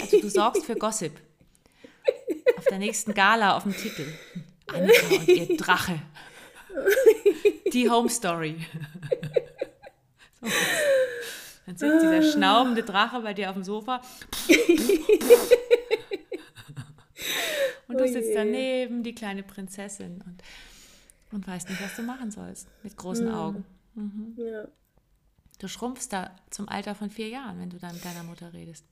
also 0.00 0.20
du 0.20 0.28
sorgst 0.28 0.64
für 0.64 0.76
Gossip. 0.76 1.20
Auf 2.56 2.64
der 2.66 2.78
nächsten 2.78 3.14
Gala 3.14 3.56
auf 3.56 3.64
dem 3.64 3.76
Titel. 3.76 4.06
Annika 4.68 5.06
und 5.06 5.28
ihr 5.28 5.56
Drache. 5.56 6.00
Die 7.72 7.90
Home 7.90 8.08
Story. 8.08 8.56
So. 10.40 10.46
Dann 11.66 11.76
sitzt 11.76 12.02
dieser 12.02 12.22
schnaubende 12.32 12.82
Drache 12.82 13.20
bei 13.20 13.34
dir 13.34 13.50
auf 13.50 13.54
dem 13.54 13.64
Sofa. 13.64 14.00
Und 17.88 18.00
du 18.00 18.08
sitzt 18.08 18.30
daneben, 18.34 19.02
die 19.02 19.14
kleine 19.14 19.42
Prinzessin, 19.42 20.22
und, 20.24 20.42
und 21.32 21.46
weißt 21.46 21.68
nicht, 21.68 21.82
was 21.82 21.96
du 21.96 22.02
machen 22.02 22.30
sollst. 22.30 22.68
Mit 22.82 22.96
großen 22.96 23.26
mhm. 23.26 23.34
Augen. 23.34 23.64
Mhm. 24.00 24.34
Ja. 24.36 24.68
Du 25.58 25.68
schrumpfst 25.68 26.08
da 26.10 26.34
zum 26.50 26.68
Alter 26.68 26.94
von 26.94 27.10
vier 27.10 27.28
Jahren, 27.28 27.58
wenn 27.60 27.70
du 27.70 27.78
dann 27.78 27.94
mit 27.94 28.04
deiner 28.04 28.22
Mutter 28.22 28.52
redest. 28.52 28.86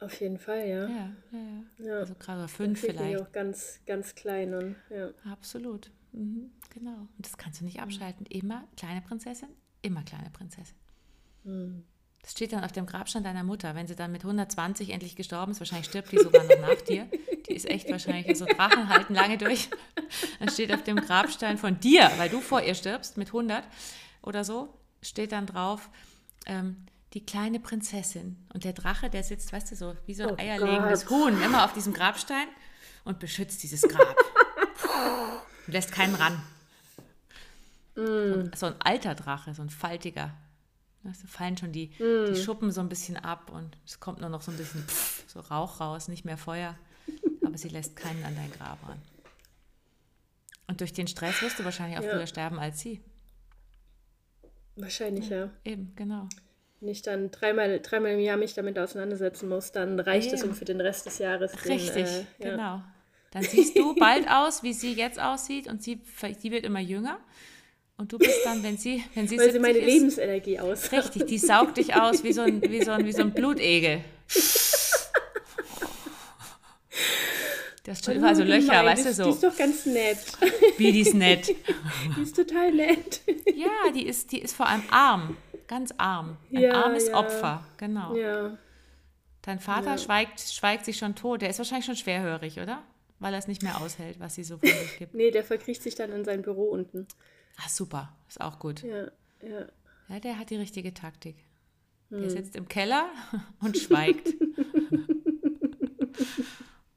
Auf 0.00 0.20
jeden 0.20 0.38
Fall, 0.38 0.66
ja. 0.66 0.88
Ja, 0.88 0.88
ja, 0.88 1.38
ja. 1.78 1.86
ja. 1.86 1.98
Also 1.98 2.14
gerade 2.14 2.48
fünf 2.48 2.80
vielleicht. 2.80 3.20
auch 3.20 3.30
ganz, 3.30 3.78
ganz 3.86 4.14
klein 4.14 4.52
und 4.54 4.76
ja. 4.90 5.10
Absolut. 5.30 5.90
Mhm, 6.12 6.50
genau. 6.70 7.08
Und 7.16 7.24
das 7.24 7.36
kannst 7.36 7.60
du 7.60 7.64
nicht 7.64 7.76
mhm. 7.76 7.84
abschalten. 7.84 8.26
Immer 8.26 8.64
kleine 8.76 9.00
Prinzessin, 9.00 9.48
immer 9.80 10.02
kleine 10.02 10.30
Prinzessin. 10.30 10.76
Mhm. 11.44 11.84
Das 12.22 12.32
steht 12.32 12.52
dann 12.52 12.62
auf 12.62 12.72
dem 12.72 12.86
Grabstein 12.86 13.24
deiner 13.24 13.42
Mutter. 13.42 13.74
Wenn 13.74 13.88
sie 13.88 13.96
dann 13.96 14.12
mit 14.12 14.22
120 14.22 14.90
endlich 14.90 15.16
gestorben 15.16 15.52
ist, 15.52 15.60
wahrscheinlich 15.60 15.86
stirbt 15.86 16.12
die 16.12 16.18
sogar 16.18 16.44
noch 16.44 16.60
nach 16.60 16.80
dir. 16.82 17.08
Die 17.48 17.54
ist 17.54 17.68
echt 17.68 17.90
wahrscheinlich 17.90 18.38
so 18.38 18.44
Drachen 18.44 18.88
halten 18.88 19.14
lange 19.14 19.38
durch. 19.38 19.68
Dann 20.38 20.48
steht 20.48 20.72
auf 20.72 20.84
dem 20.84 20.96
Grabstein 20.96 21.58
von 21.58 21.80
dir, 21.80 22.10
weil 22.18 22.28
du 22.28 22.40
vor 22.40 22.62
ihr 22.62 22.74
stirbst 22.76 23.16
mit 23.16 23.28
100 23.28 23.64
oder 24.22 24.44
so, 24.44 24.72
steht 25.02 25.32
dann 25.32 25.46
drauf, 25.46 25.90
ähm, 26.46 26.86
die 27.14 27.24
kleine 27.24 27.60
Prinzessin. 27.60 28.36
Und 28.54 28.64
der 28.64 28.72
Drache, 28.72 29.10
der 29.10 29.22
sitzt, 29.22 29.52
weißt 29.52 29.72
du, 29.72 29.76
so 29.76 29.96
wie 30.06 30.14
so 30.14 30.24
ein 30.24 30.34
oh 30.34 30.38
eierlegendes 30.38 31.06
Gott. 31.06 31.32
Huhn, 31.32 31.42
immer 31.42 31.64
auf 31.64 31.72
diesem 31.74 31.92
Grabstein 31.92 32.48
und 33.04 33.18
beschützt 33.18 33.62
dieses 33.62 33.82
Grab. 33.82 34.16
und 35.66 35.72
lässt 35.72 35.92
keinen 35.92 36.14
ran. 36.14 36.42
Mm. 37.94 38.54
So 38.54 38.66
ein 38.66 38.80
alter 38.80 39.14
Drache, 39.14 39.54
so 39.54 39.62
ein 39.62 39.70
faltiger. 39.70 40.32
Da 41.04 41.10
fallen 41.26 41.58
schon 41.58 41.72
die, 41.72 41.88
mm. 41.98 42.32
die 42.32 42.40
Schuppen 42.40 42.70
so 42.70 42.80
ein 42.80 42.88
bisschen 42.88 43.16
ab 43.16 43.50
und 43.50 43.76
es 43.84 44.00
kommt 44.00 44.20
nur 44.20 44.30
noch 44.30 44.40
so 44.40 44.50
ein 44.50 44.56
bisschen 44.56 44.82
pff, 44.82 45.24
so 45.26 45.40
Rauch 45.40 45.80
raus, 45.80 46.08
nicht 46.08 46.24
mehr 46.24 46.38
Feuer. 46.38 46.76
Aber 47.44 47.58
sie 47.58 47.68
lässt 47.68 47.96
keinen 47.96 48.24
an 48.24 48.34
dein 48.34 48.52
Grab 48.52 48.78
ran. 48.88 49.02
Und 50.68 50.80
durch 50.80 50.92
den 50.92 51.08
Stress 51.08 51.42
wirst 51.42 51.58
du 51.58 51.64
wahrscheinlich 51.64 51.98
auch 51.98 52.04
ja. 52.04 52.12
früher 52.12 52.26
sterben 52.26 52.58
als 52.58 52.80
sie. 52.80 53.02
Wahrscheinlich, 54.76 55.28
ja. 55.28 55.36
ja. 55.36 55.50
Eben, 55.64 55.92
genau 55.96 56.28
nicht 56.82 57.06
dann 57.06 57.30
dreimal, 57.30 57.80
dreimal 57.80 58.12
im 58.12 58.20
Jahr 58.20 58.36
mich 58.36 58.54
damit 58.54 58.78
auseinandersetzen 58.78 59.48
muss, 59.48 59.72
dann 59.72 59.98
reicht 60.00 60.32
es, 60.32 60.42
um 60.42 60.54
für 60.54 60.64
den 60.64 60.80
Rest 60.80 61.06
des 61.06 61.18
Jahres. 61.18 61.52
Richtig, 61.64 61.94
den, 61.94 62.06
äh, 62.06 62.24
ja. 62.38 62.50
genau. 62.50 62.82
Dann 63.30 63.44
siehst 63.44 63.78
du 63.78 63.94
bald 63.94 64.28
aus, 64.28 64.62
wie 64.62 64.74
sie 64.74 64.92
jetzt 64.92 65.20
aussieht 65.20 65.66
und 65.66 65.82
sie, 65.82 66.00
sie 66.38 66.50
wird 66.50 66.64
immer 66.64 66.80
jünger. 66.80 67.18
Und 67.96 68.12
du 68.12 68.18
bist 68.18 68.44
dann, 68.44 68.62
wenn 68.62 68.76
sie, 68.76 69.02
wenn 69.14 69.28
sie 69.28 69.38
Weil 69.38 69.52
sie 69.52 69.58
meine 69.58 69.78
ist, 69.78 69.86
Lebensenergie 69.86 70.58
aus. 70.58 70.92
Richtig, 70.92 71.26
die 71.26 71.38
saugt 71.38 71.76
dich 71.76 71.94
aus 71.94 72.24
wie 72.24 72.32
so 72.32 72.42
ein, 72.42 72.60
wie 72.62 72.82
so 72.82 72.90
ein, 72.90 73.06
wie 73.06 73.12
so 73.12 73.22
ein 73.22 73.30
Blutegel. 73.34 74.00
Das 77.92 78.04
schon 78.04 78.16
überall 78.16 78.34
so 78.34 78.42
Löcher, 78.42 78.78
gemein. 78.78 78.86
weißt 78.86 79.06
du 79.06 79.14
so. 79.14 79.24
Die 79.24 79.30
ist 79.30 79.42
doch 79.42 79.56
ganz 79.56 79.86
nett. 79.86 80.18
Wie, 80.78 80.92
die 80.92 81.00
ist 81.00 81.14
nett? 81.14 81.54
Die 82.16 82.22
ist 82.22 82.36
total 82.36 82.72
nett. 82.72 83.20
Ja, 83.54 83.92
die 83.94 84.06
ist, 84.06 84.32
die 84.32 84.40
ist 84.40 84.56
vor 84.56 84.66
allem 84.66 84.82
arm 84.90 85.36
ganz 85.72 85.94
arm. 85.96 86.36
Ein 86.50 86.60
ja, 86.60 86.84
armes 86.84 87.08
ja. 87.08 87.14
Opfer, 87.14 87.66
genau. 87.78 88.14
Ja. 88.14 88.58
Dein 89.40 89.58
Vater 89.58 89.96
schweigt, 89.96 90.40
schweigt 90.40 90.84
sich 90.84 90.98
schon 90.98 91.14
tot. 91.14 91.40
Der 91.40 91.48
ist 91.48 91.56
wahrscheinlich 91.56 91.86
schon 91.86 91.96
schwerhörig, 91.96 92.60
oder? 92.60 92.82
Weil 93.20 93.32
er 93.32 93.38
es 93.38 93.48
nicht 93.48 93.62
mehr 93.62 93.80
aushält, 93.80 94.20
was 94.20 94.34
sie 94.34 94.44
so 94.44 94.58
von 94.58 94.68
sich 94.68 94.98
gibt. 94.98 95.14
nee, 95.18 95.30
der 95.30 95.44
verkriecht 95.44 95.82
sich 95.82 95.94
dann 95.94 96.12
in 96.12 96.26
sein 96.26 96.42
Büro 96.42 96.64
unten. 96.64 97.06
Ach, 97.58 97.70
super. 97.70 98.14
Ist 98.28 98.40
auch 98.40 98.58
gut. 98.58 98.82
Ja, 98.82 99.06
ja. 99.42 99.66
Ja, 100.08 100.20
der 100.20 100.38
hat 100.38 100.50
die 100.50 100.56
richtige 100.56 100.92
Taktik. 100.92 101.36
Der 102.10 102.20
hm. 102.20 102.30
sitzt 102.30 102.54
im 102.54 102.68
Keller 102.68 103.06
und 103.60 103.78
schweigt. 103.78 104.34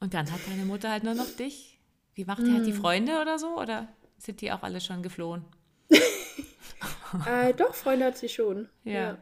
Und 0.05 0.13
dann 0.13 0.31
hat 0.31 0.39
deine 0.47 0.65
Mutter 0.65 0.91
halt 0.91 1.03
nur 1.03 1.15
noch 1.15 1.35
dich. 1.35 1.79
Wie 2.13 2.25
macht 2.25 2.45
die? 2.45 2.53
Hat 2.53 2.63
die 2.63 2.73
hm. 2.73 2.79
Freunde 2.79 3.19
oder 3.23 3.39
so? 3.39 3.59
Oder 3.59 3.87
sind 4.19 4.39
die 4.39 4.51
auch 4.51 4.61
alle 4.61 4.79
schon 4.79 5.01
geflohen? 5.01 5.43
äh, 5.89 7.55
doch, 7.55 7.73
Freunde 7.73 8.05
hat 8.05 8.15
sie 8.15 8.29
schon. 8.29 8.69
ja. 8.83 8.93
ja. 8.93 9.17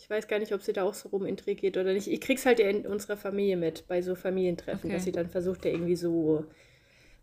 Ich 0.00 0.08
weiß 0.08 0.28
gar 0.28 0.38
nicht, 0.38 0.52
ob 0.54 0.62
sie 0.62 0.72
da 0.72 0.84
auch 0.84 0.94
so 0.94 1.08
rumintrigiert 1.08 1.76
oder 1.76 1.92
nicht. 1.92 2.06
Ich 2.06 2.20
krieg's 2.20 2.46
halt 2.46 2.60
ja 2.60 2.68
in 2.68 2.86
unserer 2.86 3.16
Familie 3.16 3.56
mit, 3.56 3.88
bei 3.88 4.00
so 4.00 4.14
Familientreffen, 4.14 4.88
okay. 4.88 4.94
dass 4.94 5.02
sie 5.02 5.10
dann 5.10 5.28
versucht, 5.28 5.64
ja 5.64 5.72
irgendwie 5.72 5.96
so 5.96 6.46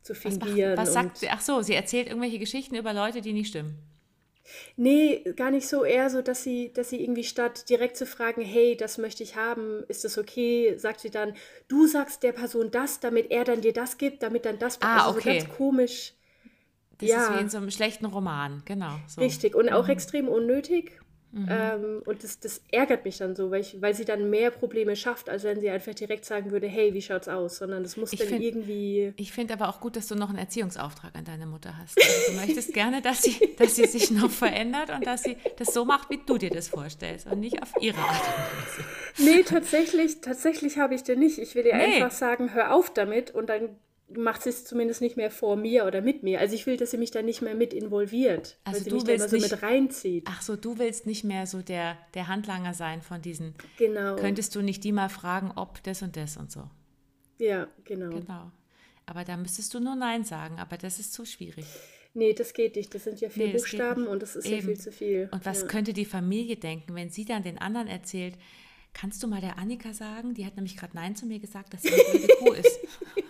zu 0.02 0.14
fingieren. 0.14 0.78
Was, 0.78 0.78
macht, 0.78 0.88
was 0.88 0.94
sagt 0.94 1.18
sie? 1.20 1.30
Ach 1.30 1.40
so, 1.40 1.62
sie 1.62 1.76
erzählt 1.76 2.08
irgendwelche 2.08 2.40
Geschichten 2.40 2.76
über 2.76 2.94
Leute, 2.94 3.22
die 3.22 3.32
nicht 3.32 3.48
stimmen. 3.48 3.80
Nee, 4.76 5.24
gar 5.36 5.52
nicht 5.52 5.68
so. 5.68 5.84
Eher 5.84 6.10
so, 6.10 6.22
dass 6.22 6.44
sie, 6.44 6.72
dass 6.74 6.90
sie 6.90 7.02
irgendwie 7.02 7.24
statt 7.24 7.70
direkt 7.70 7.98
zu 7.98 8.06
fragen, 8.06 8.42
hey, 8.42 8.76
das 8.78 8.98
möchte 8.98 9.24
ich 9.24 9.36
haben, 9.36 9.84
ist 9.88 10.04
das 10.04 10.18
okay, 10.18 10.76
sagt 10.78 11.00
sie 11.00 11.10
dann, 11.10 11.34
du 11.68 11.88
sagst 11.88 12.24
der 12.24 12.32
Person 12.32 12.72
das, 12.72 13.00
damit 13.00 13.32
er 13.32 13.44
dann 13.44 13.62
dir 13.62 13.74
das 13.74 13.98
gibt, 13.98 14.24
damit 14.24 14.46
dann 14.46 14.60
das. 14.60 14.82
Ah, 14.82 15.08
also 15.08 15.18
okay. 15.18 15.40
So 15.40 15.46
ganz 15.46 15.58
komisch. 15.58 16.14
Das 17.00 17.10
ja. 17.10 17.24
ist 17.26 17.36
wie 17.36 17.42
in 17.42 17.50
so 17.50 17.58
einem 17.58 17.72
schlechten 17.72 18.06
Roman, 18.06 18.62
genau. 18.66 18.94
So. 19.08 19.22
Richtig 19.22 19.56
und 19.56 19.70
auch 19.70 19.86
mhm. 19.86 19.92
extrem 19.92 20.28
unnötig. 20.28 21.00
Mhm. 21.36 21.48
Ähm, 21.50 22.02
und 22.06 22.24
das, 22.24 22.40
das 22.40 22.62
ärgert 22.72 23.04
mich 23.04 23.18
dann 23.18 23.36
so, 23.36 23.52
weil, 23.52 23.60
ich, 23.60 23.82
weil 23.82 23.94
sie 23.94 24.06
dann 24.06 24.30
mehr 24.30 24.52
Probleme 24.52 24.96
schafft, 24.96 25.30
als 25.30 25.44
wenn 25.44 25.60
sie 25.60 25.70
einfach 25.70 25.94
direkt 25.94 26.24
sagen 26.24 26.52
würde, 26.52 26.66
hey, 26.66 26.94
wie 26.94 27.02
schaut's 27.02 27.28
aus? 27.28 27.58
Sondern 27.58 27.84
das 27.84 27.98
muss 27.98 28.14
ich 28.14 28.20
dann 28.20 28.30
find, 28.30 28.42
irgendwie. 28.42 29.14
Ich 29.18 29.34
finde 29.34 29.54
aber 29.54 29.68
auch 29.68 29.82
gut, 29.82 29.98
dass 29.98 30.08
du 30.08 30.16
noch 30.16 30.30
einen 30.30 30.38
Erziehungsauftrag 30.38 31.14
an 31.14 31.26
deine 31.26 31.46
Mutter 31.46 31.78
hast. 31.78 31.98
Also 32.02 32.32
du 32.32 32.38
möchtest 32.38 32.74
gerne, 32.74 33.02
dass 33.02 33.22
sie, 33.22 33.54
dass 33.58 33.76
sie 33.76 33.86
sich 33.86 34.12
noch 34.12 34.32
verändert 34.32 34.92
und 34.92 35.06
dass 35.06 35.24
sie 35.24 35.36
das 35.58 35.74
so 35.74 35.84
macht, 35.84 36.10
wie 36.10 36.22
du 36.26 36.38
dir 36.38 36.52
das 36.52 36.70
vorstellst 36.70 37.28
und 37.28 37.42
nicht 37.42 37.62
auf 37.62 37.74
ihre 37.82 38.00
Art 38.00 38.22
und 38.22 39.28
Weise. 39.28 39.36
Nee, 39.38 39.44
tatsächlich, 39.44 40.22
tatsächlich 40.22 40.78
habe 40.78 40.96
ich 40.96 41.04
dir 41.04 41.18
nicht. 41.18 41.38
Ich 41.38 41.54
will 41.54 41.64
dir 41.64 41.76
nee. 41.76 42.02
einfach 42.02 42.12
sagen, 42.12 42.54
hör 42.54 42.74
auf 42.74 42.94
damit 42.94 43.32
und 43.32 43.48
dann 43.48 43.76
macht 44.10 44.44
sie 44.44 44.50
es 44.50 44.66
zumindest 44.66 45.02
nicht 45.02 45.18
mehr 45.18 45.32
vor 45.32 45.56
mir 45.56 45.86
oder 45.86 46.02
mit 46.02 46.24
mir. 46.24 46.40
Also 46.40 46.56
ich 46.56 46.66
will, 46.68 46.78
dass 46.78 46.92
sie 46.92 46.98
mich 46.98 47.12
da 47.12 47.22
nicht 47.22 47.42
mehr 47.42 47.56
mit 47.56 47.74
involviert, 47.74 48.58
also 48.64 48.78
weil 48.78 48.84
sie 48.84 48.90
du 48.90 48.96
mich 48.96 49.04
da 49.06 49.14
immer 49.14 49.28
so 49.28 49.38
mit 49.38 49.64
reinzieht. 49.64 50.28
Ach 50.30 50.42
so, 50.42 50.56
du 50.56 50.78
willst 50.78 51.06
nicht 51.06 51.24
mehr 51.24 51.48
so 51.48 51.62
der, 51.62 51.98
der 52.14 52.28
Handlanger 52.28 52.74
sein 52.74 53.02
von 53.02 53.22
diesen. 53.22 53.56
Genau. 53.78 54.16
Könntest 54.16 54.56
du 54.56 54.62
nicht 54.62 54.84
die 54.84 54.92
mal 54.92 55.10
fragen, 55.10 55.52
ob 55.56 55.82
das 55.84 56.02
und 56.02 56.16
das 56.16 56.38
und 56.38 56.52
so? 56.52 56.70
Ja, 57.40 57.68
genau. 57.84 58.10
Genau. 58.10 58.52
Aber 59.06 59.24
da 59.24 59.38
müsstest 59.38 59.74
du 59.74 59.80
nur 59.80 59.96
Nein 59.96 60.24
sagen, 60.24 60.60
aber 60.60 60.78
das 60.78 61.00
ist 61.00 61.14
zu 61.14 61.26
schwierig. 61.26 61.66
Nee, 62.14 62.34
das 62.34 62.54
geht 62.54 62.76
nicht. 62.76 62.96
Das 62.96 63.04
sind 63.04 63.20
ja 63.20 63.30
vier 63.30 63.48
nee, 63.48 63.54
Buchstaben 63.54 64.08
und 64.08 64.22
das 64.22 64.36
ist 64.36 64.46
Eben. 64.46 64.56
ja 64.56 64.62
viel 64.62 64.80
zu 64.80 64.92
viel. 64.92 65.30
Und 65.32 65.46
was 65.46 65.62
ja. 65.62 65.68
könnte 65.68 65.94
die 65.94 66.06
Familie 66.06 66.56
denken, 66.56 66.96
wenn 66.96 67.10
sie 67.10 67.26
dann 67.26 67.44
den 67.44 67.58
anderen 67.58 67.88
erzählt, 67.88 68.36
kannst 68.94 69.22
du 69.22 69.28
mal 69.28 69.42
der 69.42 69.58
Annika 69.58 69.94
sagen, 69.94 70.34
die 70.34 70.46
hat 70.46 70.56
nämlich 70.56 70.78
gerade 70.78 70.96
Nein 70.96 71.16
zu 71.16 71.26
mir 71.26 71.40
gesagt, 71.40 71.74
dass 71.74 71.82
sie 71.82 71.94
eine 71.94 72.04
blöde 72.04 72.34
Kuh 72.40 72.54
ist. 72.54 72.80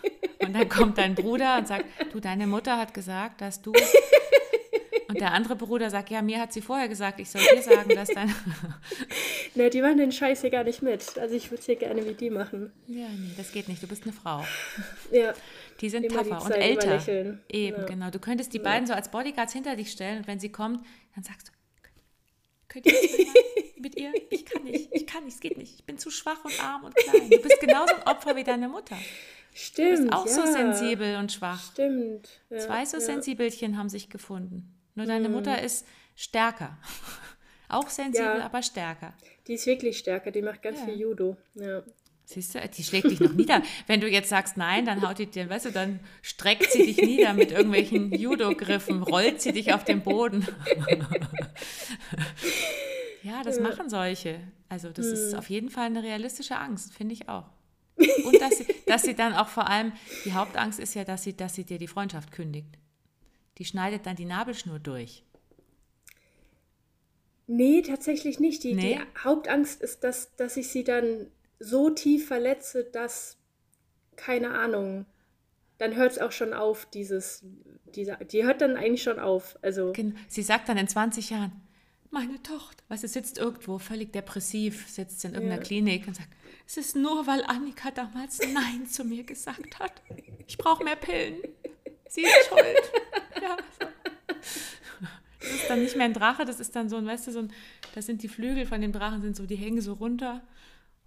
Dann 0.55 0.69
kommt 0.69 0.97
dein 0.97 1.15
Bruder 1.15 1.57
und 1.57 1.67
sagt, 1.67 1.85
du, 2.13 2.21
deine 2.21 2.47
Mutter 2.47 2.77
hat 2.77 2.93
gesagt, 2.93 3.41
dass 3.41 3.61
du. 3.61 3.73
Und 5.07 5.21
der 5.21 5.33
andere 5.33 5.55
Bruder 5.55 5.89
sagt, 5.89 6.09
ja, 6.09 6.21
mir 6.21 6.39
hat 6.39 6.51
sie 6.51 6.61
vorher 6.61 6.89
gesagt, 6.89 7.19
ich 7.19 7.29
soll 7.29 7.41
dir 7.53 7.61
sagen, 7.61 7.89
dass 7.93 8.09
dein. 8.09 8.33
ne, 9.55 9.69
die 9.69 9.81
machen 9.81 9.97
den 9.97 10.11
Scheiß 10.11 10.41
hier 10.41 10.49
gar 10.49 10.63
nicht 10.63 10.81
mit. 10.81 11.17
Also 11.17 11.35
ich 11.35 11.51
würde 11.51 11.59
es 11.59 11.65
hier 11.65 11.75
gerne 11.75 12.05
wie 12.05 12.13
die 12.13 12.29
machen. 12.29 12.73
Ja, 12.87 13.07
nee, 13.07 13.31
das 13.37 13.51
geht 13.51 13.67
nicht. 13.67 13.83
Du 13.83 13.87
bist 13.87 14.03
eine 14.03 14.13
Frau. 14.13 14.43
Ja. 15.11 15.33
Die 15.79 15.89
sind 15.89 16.09
tougher 16.09 16.43
und 16.43 16.51
älter. 16.51 17.37
Eben, 17.49 17.77
ja. 17.77 17.85
genau. 17.85 18.09
Du 18.09 18.19
könntest 18.19 18.53
die 18.53 18.57
ja. 18.57 18.63
beiden 18.63 18.87
so 18.87 18.93
als 18.93 19.09
Bodyguards 19.11 19.53
hinter 19.53 19.75
dich 19.75 19.91
stellen 19.91 20.19
und 20.19 20.27
wenn 20.27 20.39
sie 20.39 20.51
kommt, 20.51 20.85
dann 21.13 21.23
sagst 21.23 21.49
du, 21.49 21.51
könnt 22.67 22.87
ihr 22.87 22.93
mit 23.79 23.95
ihr? 23.95 24.11
Ich 24.31 24.45
kann 24.45 24.63
nicht, 24.63 24.89
ich 24.91 25.05
kann 25.05 25.25
nicht, 25.25 25.35
es 25.35 25.39
geht 25.39 25.57
nicht. 25.57 25.75
Ich 25.75 25.85
bin 25.85 25.97
zu 25.97 26.09
schwach 26.09 26.43
und 26.43 26.63
arm 26.63 26.85
und 26.85 26.95
klein. 26.95 27.29
Du 27.29 27.41
bist 27.41 27.59
genauso 27.59 27.93
ein 27.93 28.03
Opfer 28.03 28.35
wie 28.35 28.43
deine 28.43 28.67
Mutter. 28.67 28.97
Stimmt. 29.57 29.99
Du 29.99 30.03
bist 30.03 30.13
auch 30.13 30.25
ja. 30.25 30.31
so 30.33 30.45
sensibel 30.51 31.15
und 31.15 31.31
schwach. 31.31 31.71
Stimmt. 31.71 32.27
Ja, 32.49 32.59
Zwei 32.59 32.85
so 32.85 32.97
ja. 32.97 33.01
Sensibelchen 33.01 33.77
haben 33.77 33.87
sich 33.87 34.09
gefunden. 34.09 34.77
Nur 34.95 35.05
deine 35.05 35.29
mhm. 35.29 35.35
Mutter 35.35 35.61
ist 35.61 35.87
stärker. 36.13 36.77
Auch 37.69 37.89
sensibel, 37.89 38.41
aber 38.41 38.61
stärker. 38.61 39.13
Die 39.47 39.53
ist 39.53 39.65
wirklich 39.65 39.97
stärker. 39.97 40.29
Die 40.31 40.41
macht 40.41 40.61
ganz 40.61 40.81
viel 40.81 40.99
Judo. 40.99 41.35
Ja. 41.55 41.81
Siehst 42.25 42.53
du, 42.53 42.59
die 42.67 42.83
schlägt 42.83 43.09
dich 43.09 43.19
noch 43.19 43.33
nieder. 43.33 43.63
Wenn 43.87 44.01
du 44.01 44.09
jetzt 44.09 44.29
sagst 44.29 44.57
nein, 44.57 44.85
dann 44.85 45.07
haut 45.07 45.19
die 45.19 45.25
dir, 45.25 45.49
weißt 45.49 45.67
du, 45.67 45.71
dann 45.71 45.99
streckt 46.21 46.71
sie 46.71 46.85
dich 46.85 46.97
nieder 46.97 47.33
mit 47.33 47.51
irgendwelchen 47.51 48.11
Judo-Griffen, 48.13 49.03
rollt 49.03 49.41
sie 49.41 49.53
dich 49.53 49.73
auf 49.73 49.83
den 49.83 50.01
Boden. 50.01 50.45
ja, 53.23 53.41
das 53.43 53.57
ja. 53.57 53.63
machen 53.63 53.89
solche. 53.89 54.41
Also 54.69 54.89
das 54.89 55.07
hm. 55.07 55.13
ist 55.13 55.33
auf 55.33 55.49
jeden 55.49 55.69
Fall 55.69 55.85
eine 55.85 56.03
realistische 56.03 56.57
Angst, 56.57 56.93
finde 56.93 57.13
ich 57.13 57.29
auch. 57.29 57.49
Und 57.97 58.41
dass 58.41 58.57
sie, 58.57 58.65
dass 58.85 59.03
sie 59.03 59.15
dann 59.15 59.33
auch 59.33 59.47
vor 59.47 59.69
allem, 59.69 59.93
die 60.25 60.33
Hauptangst 60.33 60.79
ist 60.79 60.95
ja, 60.95 61.03
dass 61.03 61.23
sie, 61.23 61.35
dass 61.35 61.55
sie 61.55 61.63
dir 61.63 61.77
die 61.77 61.87
Freundschaft 61.87 62.31
kündigt. 62.31 62.77
Die 63.57 63.65
schneidet 63.65 64.05
dann 64.05 64.15
die 64.15 64.25
Nabelschnur 64.25 64.79
durch. 64.79 65.23
Nee, 67.47 67.81
tatsächlich 67.83 68.39
nicht. 68.39 68.63
Die, 68.63 68.73
nee? 68.73 68.99
die 68.99 69.23
Hauptangst 69.23 69.81
ist, 69.81 70.03
dass, 70.03 70.35
dass 70.35 70.57
ich 70.57 70.67
sie 70.69 70.83
dann 70.83 71.27
so 71.59 71.89
tief 71.89 72.27
verletze, 72.27 72.83
dass, 72.83 73.37
keine 74.15 74.51
Ahnung, 74.51 75.05
dann 75.77 75.95
hört 75.95 76.13
es 76.13 76.19
auch 76.19 76.31
schon 76.31 76.53
auf, 76.53 76.85
dieses, 76.87 77.43
diese, 77.95 78.17
die 78.31 78.43
hört 78.43 78.61
dann 78.61 78.77
eigentlich 78.77 79.03
schon 79.03 79.19
auf. 79.19 79.57
Also, 79.61 79.93
sie 80.27 80.41
sagt 80.41 80.69
dann 80.69 80.77
in 80.77 80.87
20 80.87 81.29
Jahren, 81.29 81.51
meine 82.11 82.41
Tochter, 82.41 82.83
weißt 82.87 83.03
du, 83.03 83.07
sitzt 83.07 83.37
irgendwo 83.37 83.77
völlig 83.77 84.13
depressiv, 84.13 84.87
sitzt 84.89 85.23
in 85.25 85.33
irgendeiner 85.33 85.61
ja. 85.61 85.67
Klinik 85.67 86.07
und 86.07 86.15
sagt, 86.15 86.29
es 86.65 86.77
ist 86.77 86.95
nur, 86.95 87.27
weil 87.27 87.43
Annika 87.43 87.91
damals 87.91 88.39
Nein 88.53 88.87
zu 88.87 89.03
mir 89.03 89.23
gesagt 89.23 89.79
hat. 89.79 90.01
Ich 90.47 90.57
brauche 90.57 90.83
mehr 90.83 90.95
Pillen. 90.95 91.37
Sie 92.09 92.23
ist 92.23 92.47
schuld. 92.47 92.91
Ja. 93.41 93.57
Das 95.39 95.51
ist 95.51 95.69
dann 95.69 95.83
nicht 95.83 95.95
mehr 95.95 96.05
ein 96.05 96.13
Drache, 96.13 96.45
das 96.45 96.59
ist 96.59 96.75
dann 96.75 96.89
so 96.89 96.95
ein, 96.95 97.05
weißt 97.05 97.27
du, 97.27 97.31
so 97.31 97.39
ein, 97.39 97.53
das 97.93 98.07
sind 98.07 98.23
die 98.23 98.27
Flügel 98.27 98.65
von 98.65 98.81
dem 98.81 98.91
Drachen, 98.91 99.21
sind 99.21 99.35
so, 99.35 99.45
die 99.45 99.55
hängen 99.55 99.81
so 99.81 99.93
runter 99.93 100.41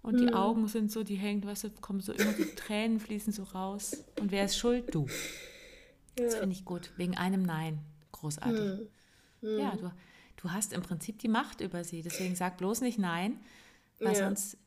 und 0.01 0.19
die 0.19 0.27
hm. 0.27 0.33
Augen 0.33 0.67
sind 0.67 0.91
so, 0.91 1.03
die 1.03 1.15
hängen, 1.15 1.43
weißt 1.43 1.65
du, 1.65 1.69
kommen 1.71 1.99
so 1.99 2.13
immer 2.13 2.31
die 2.31 2.45
Tränen 2.55 2.99
fließen 2.99 3.33
so 3.33 3.43
raus. 3.43 4.03
Und 4.19 4.31
wer 4.31 4.45
ist 4.45 4.57
schuld? 4.57 4.93
Du. 4.95 5.07
Ja. 6.17 6.25
Das 6.25 6.35
finde 6.35 6.53
ich 6.53 6.63
gut. 6.63 6.91
Wegen 6.95 7.17
einem 7.17 7.43
Nein. 7.43 7.79
Großartig. 8.13 8.59
Hm. 8.59 8.87
Hm. 9.41 9.59
Ja, 9.59 9.75
du, 9.75 9.91
du 10.37 10.51
hast 10.51 10.73
im 10.73 10.81
Prinzip 10.81 11.19
die 11.19 11.27
Macht 11.27 11.59
über 11.59 11.83
sie. 11.83 12.01
Deswegen 12.01 12.35
sag 12.35 12.57
bloß 12.57 12.81
nicht 12.81 12.97
Nein, 12.97 13.39
weil 13.99 14.13
ja. 14.13 14.25
sonst 14.25 14.57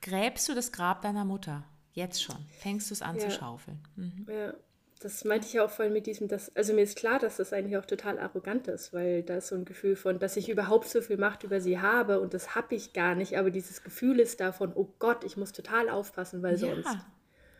gräbst 0.00 0.48
du 0.48 0.54
das 0.54 0.72
Grab 0.72 1.02
deiner 1.02 1.24
Mutter. 1.24 1.64
Jetzt 1.92 2.22
schon. 2.22 2.36
Fängst 2.58 2.90
du 2.90 2.94
es 2.94 3.02
an 3.02 3.16
ja. 3.16 3.22
zu 3.22 3.30
schaufeln. 3.30 3.80
Mhm. 3.96 4.26
Ja, 4.28 4.54
das 5.00 5.24
meinte 5.24 5.46
ich 5.46 5.60
auch 5.60 5.70
voll 5.70 5.90
mit 5.90 6.06
diesem, 6.06 6.28
dass, 6.28 6.54
also 6.56 6.72
mir 6.72 6.82
ist 6.82 6.96
klar, 6.96 7.18
dass 7.18 7.36
das 7.36 7.52
eigentlich 7.52 7.76
auch 7.76 7.84
total 7.84 8.18
arrogant 8.18 8.66
ist, 8.68 8.92
weil 8.92 9.22
da 9.22 9.36
ist 9.36 9.48
so 9.48 9.54
ein 9.54 9.64
Gefühl 9.64 9.94
von, 9.96 10.18
dass 10.18 10.36
ich 10.36 10.48
überhaupt 10.48 10.88
so 10.88 11.02
viel 11.02 11.18
Macht 11.18 11.42
über 11.42 11.60
sie 11.60 11.80
habe 11.80 12.20
und 12.20 12.34
das 12.34 12.54
habe 12.54 12.74
ich 12.74 12.92
gar 12.92 13.14
nicht, 13.14 13.36
aber 13.38 13.50
dieses 13.50 13.82
Gefühl 13.82 14.20
ist 14.20 14.40
davon, 14.40 14.72
oh 14.74 14.94
Gott, 14.98 15.24
ich 15.24 15.36
muss 15.36 15.52
total 15.52 15.90
aufpassen, 15.90 16.42
weil 16.42 16.58
ja. 16.58 16.74
sonst. 16.74 16.98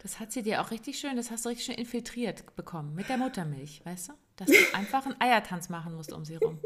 Das 0.03 0.21
hat 0.21 0.33
sie 0.33 0.43
dir 0.43 0.61
auch 0.61 0.71
richtig 0.71 0.99
schön, 0.99 1.17
das 1.17 1.31
hast 1.31 1.45
du 1.45 1.49
richtig 1.49 1.67
schön 1.67 1.75
infiltriert 1.75 2.55
bekommen 2.57 2.95
mit 2.95 3.09
der 3.09 3.17
Muttermilch, 3.17 3.85
weißt 3.85 4.11
du? 4.11 4.13
Dass 4.37 4.49
du 4.49 4.55
einfach 4.75 5.05
einen 5.05 5.21
Eiertanz 5.21 5.69
machen 5.69 5.95
musst 5.95 6.13
um 6.13 6.25
sie 6.25 6.37
rum. 6.37 6.61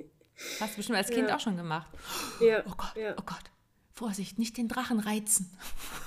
Hast 0.61 0.73
du 0.73 0.77
bestimmt 0.77 0.99
als 0.99 1.11
Kind 1.11 1.29
ja. 1.29 1.37
auch 1.37 1.41
schon 1.41 1.57
gemacht. 1.57 1.91
Ja. 2.41 2.63
Oh 2.67 2.75
Gott, 2.77 2.97
ja. 2.97 3.15
oh 3.19 3.23
Gott. 3.25 3.51
Vorsicht, 4.01 4.39
nicht 4.39 4.57
den 4.57 4.67
Drachen 4.67 4.99
reizen. 4.99 5.51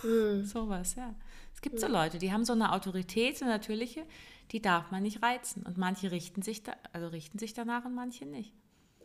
Mhm. 0.01 0.43
Sowas, 0.45 0.95
ja. 0.95 1.13
Es 1.53 1.61
gibt 1.61 1.79
so 1.79 1.87
Leute, 1.87 2.17
die 2.17 2.33
haben 2.33 2.43
so 2.43 2.53
eine 2.53 2.73
Autorität, 2.73 3.37
so 3.37 3.45
eine 3.45 3.53
natürliche, 3.53 4.03
die 4.51 4.63
darf 4.63 4.89
man 4.89 5.03
nicht 5.03 5.21
reizen. 5.21 5.61
Und 5.61 5.77
manche 5.77 6.11
richten 6.11 6.41
sich 6.41 6.63
da, 6.63 6.73
also 6.91 7.07
richten 7.09 7.37
sich 7.37 7.53
danach 7.53 7.85
und 7.85 7.93
manche 7.93 8.25
nicht. 8.25 8.51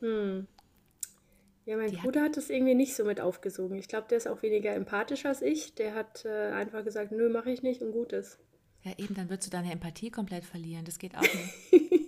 Mhm. 0.01 0.47
Ja, 1.67 1.77
mein 1.77 1.91
die 1.91 1.97
Bruder 1.99 2.23
hat, 2.23 2.39
das 2.39 2.49
irgendwie 2.49 2.75
nicht 2.75 2.97
so 2.97 3.05
mit 3.05 3.21
aufgesogen. 3.21 3.77
Ich 3.77 3.89
glaube, 3.89 4.07
der 4.09 4.17
ist 4.17 4.27
auch 4.27 4.41
weniger 4.41 4.75
empathisch 4.75 5.27
als 5.27 5.43
ich. 5.43 5.75
Der 5.75 5.95
hat 5.95 6.25
äh, 6.25 6.53
einfach 6.53 6.83
gesagt, 6.83 7.13
nö, 7.13 7.29
mache 7.29 7.51
ich 7.51 7.63
nicht 7.63 7.83
und 7.83 7.93
gut 7.93 8.15
ist. 8.15 8.39
Ja, 8.85 8.93
eben, 8.97 9.15
dann 9.15 9.29
würdest 9.29 9.49
du 9.49 9.51
deine 9.51 9.71
Empathie 9.71 10.11
komplett 10.11 10.47
verlieren. 10.47 10.87
Das 10.87 10.99
geht 10.99 11.15
auch 11.15 11.21
nicht. 11.21 12.08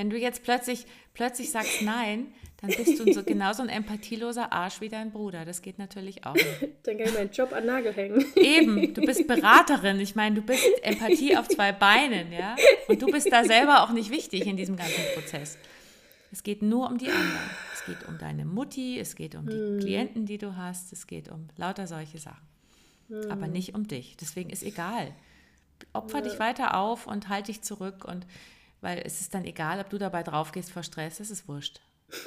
Wenn 0.00 0.08
du 0.08 0.16
jetzt 0.16 0.44
plötzlich, 0.44 0.86
plötzlich 1.12 1.50
sagst 1.50 1.82
Nein, 1.82 2.28
dann 2.62 2.70
bist 2.70 2.98
du 2.98 3.12
so, 3.12 3.22
genauso 3.26 3.62
ein 3.62 3.68
empathieloser 3.68 4.50
Arsch 4.50 4.80
wie 4.80 4.88
dein 4.88 5.10
Bruder. 5.10 5.44
Das 5.44 5.60
geht 5.60 5.78
natürlich 5.78 6.24
auch 6.24 6.32
nicht. 6.32 6.46
Dann 6.84 6.96
kann 6.96 7.06
ich 7.06 7.12
meinen 7.12 7.30
Job 7.30 7.52
an 7.52 7.66
Nagel 7.66 7.92
hängen. 7.92 8.24
Eben, 8.34 8.94
du 8.94 9.02
bist 9.02 9.26
Beraterin. 9.28 10.00
Ich 10.00 10.16
meine, 10.16 10.36
du 10.36 10.40
bist 10.40 10.64
Empathie 10.82 11.36
auf 11.36 11.48
zwei 11.48 11.72
Beinen, 11.72 12.32
ja? 12.32 12.56
Und 12.88 13.02
du 13.02 13.08
bist 13.08 13.30
da 13.30 13.44
selber 13.44 13.82
auch 13.82 13.90
nicht 13.90 14.10
wichtig 14.10 14.46
in 14.46 14.56
diesem 14.56 14.76
ganzen 14.76 15.04
Prozess. 15.14 15.58
Es 16.32 16.42
geht 16.42 16.62
nur 16.62 16.88
um 16.88 16.96
die 16.96 17.10
anderen. 17.10 17.50
Es 17.74 17.84
geht 17.84 18.08
um 18.08 18.16
deine 18.16 18.46
Mutti, 18.46 18.98
es 18.98 19.16
geht 19.16 19.34
um 19.34 19.46
die 19.46 19.52
hm. 19.52 19.80
Klienten, 19.80 20.24
die 20.24 20.38
du 20.38 20.56
hast, 20.56 20.94
es 20.94 21.06
geht 21.06 21.28
um 21.28 21.48
lauter 21.58 21.86
solche 21.86 22.16
Sachen. 22.16 22.48
Hm. 23.08 23.30
Aber 23.30 23.48
nicht 23.48 23.74
um 23.74 23.86
dich. 23.86 24.16
Deswegen 24.16 24.48
ist 24.48 24.62
egal. 24.62 25.14
Opfer 25.92 26.20
ja. 26.20 26.24
dich 26.24 26.38
weiter 26.38 26.78
auf 26.78 27.06
und 27.06 27.28
halt 27.28 27.48
dich 27.48 27.60
zurück 27.60 28.06
und 28.06 28.26
weil 28.80 29.02
es 29.04 29.20
ist 29.20 29.34
dann 29.34 29.44
egal, 29.44 29.80
ob 29.80 29.90
du 29.90 29.98
dabei 29.98 30.22
drauf 30.22 30.52
gehst 30.52 30.70
vor 30.70 30.82
Stress, 30.82 31.20
es 31.20 31.30
ist 31.30 31.48
wurscht. 31.48 31.80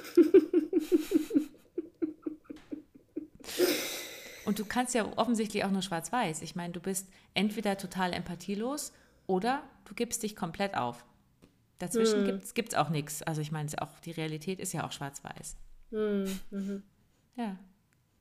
Und 4.46 4.60
du 4.60 4.66
kannst 4.66 4.94
ja 4.94 5.06
offensichtlich 5.18 5.64
auch 5.64 5.72
nur 5.72 5.82
schwarz-weiß. 5.82 6.42
Ich 6.42 6.56
meine, 6.56 6.74
du 6.74 6.80
bist 6.80 7.08
entweder 7.34 7.78
total 7.78 8.14
empathielos 8.14 8.92
oder 9.26 9.64
du 9.86 9.94
gibst 9.94 10.22
dich 10.24 10.36
komplett 10.36 10.76
auf. 10.76 11.06
Dazwischen 11.80 12.24
mhm. 12.24 12.42
gibt 12.54 12.70
es 12.70 12.76
auch 12.76 12.90
nichts. 12.90 13.24
Also 13.24 13.42
ich 13.42 13.52
meine, 13.52 13.70
auch 13.82 14.00
die 14.02 14.12
Realität 14.12 14.60
ist 14.60 14.74
ja 14.74 14.86
auch 14.86 14.92
schwarz-weiß. 14.92 15.58
Mhm. 15.92 16.40
Mhm. 16.52 16.84
Ja. 17.36 17.58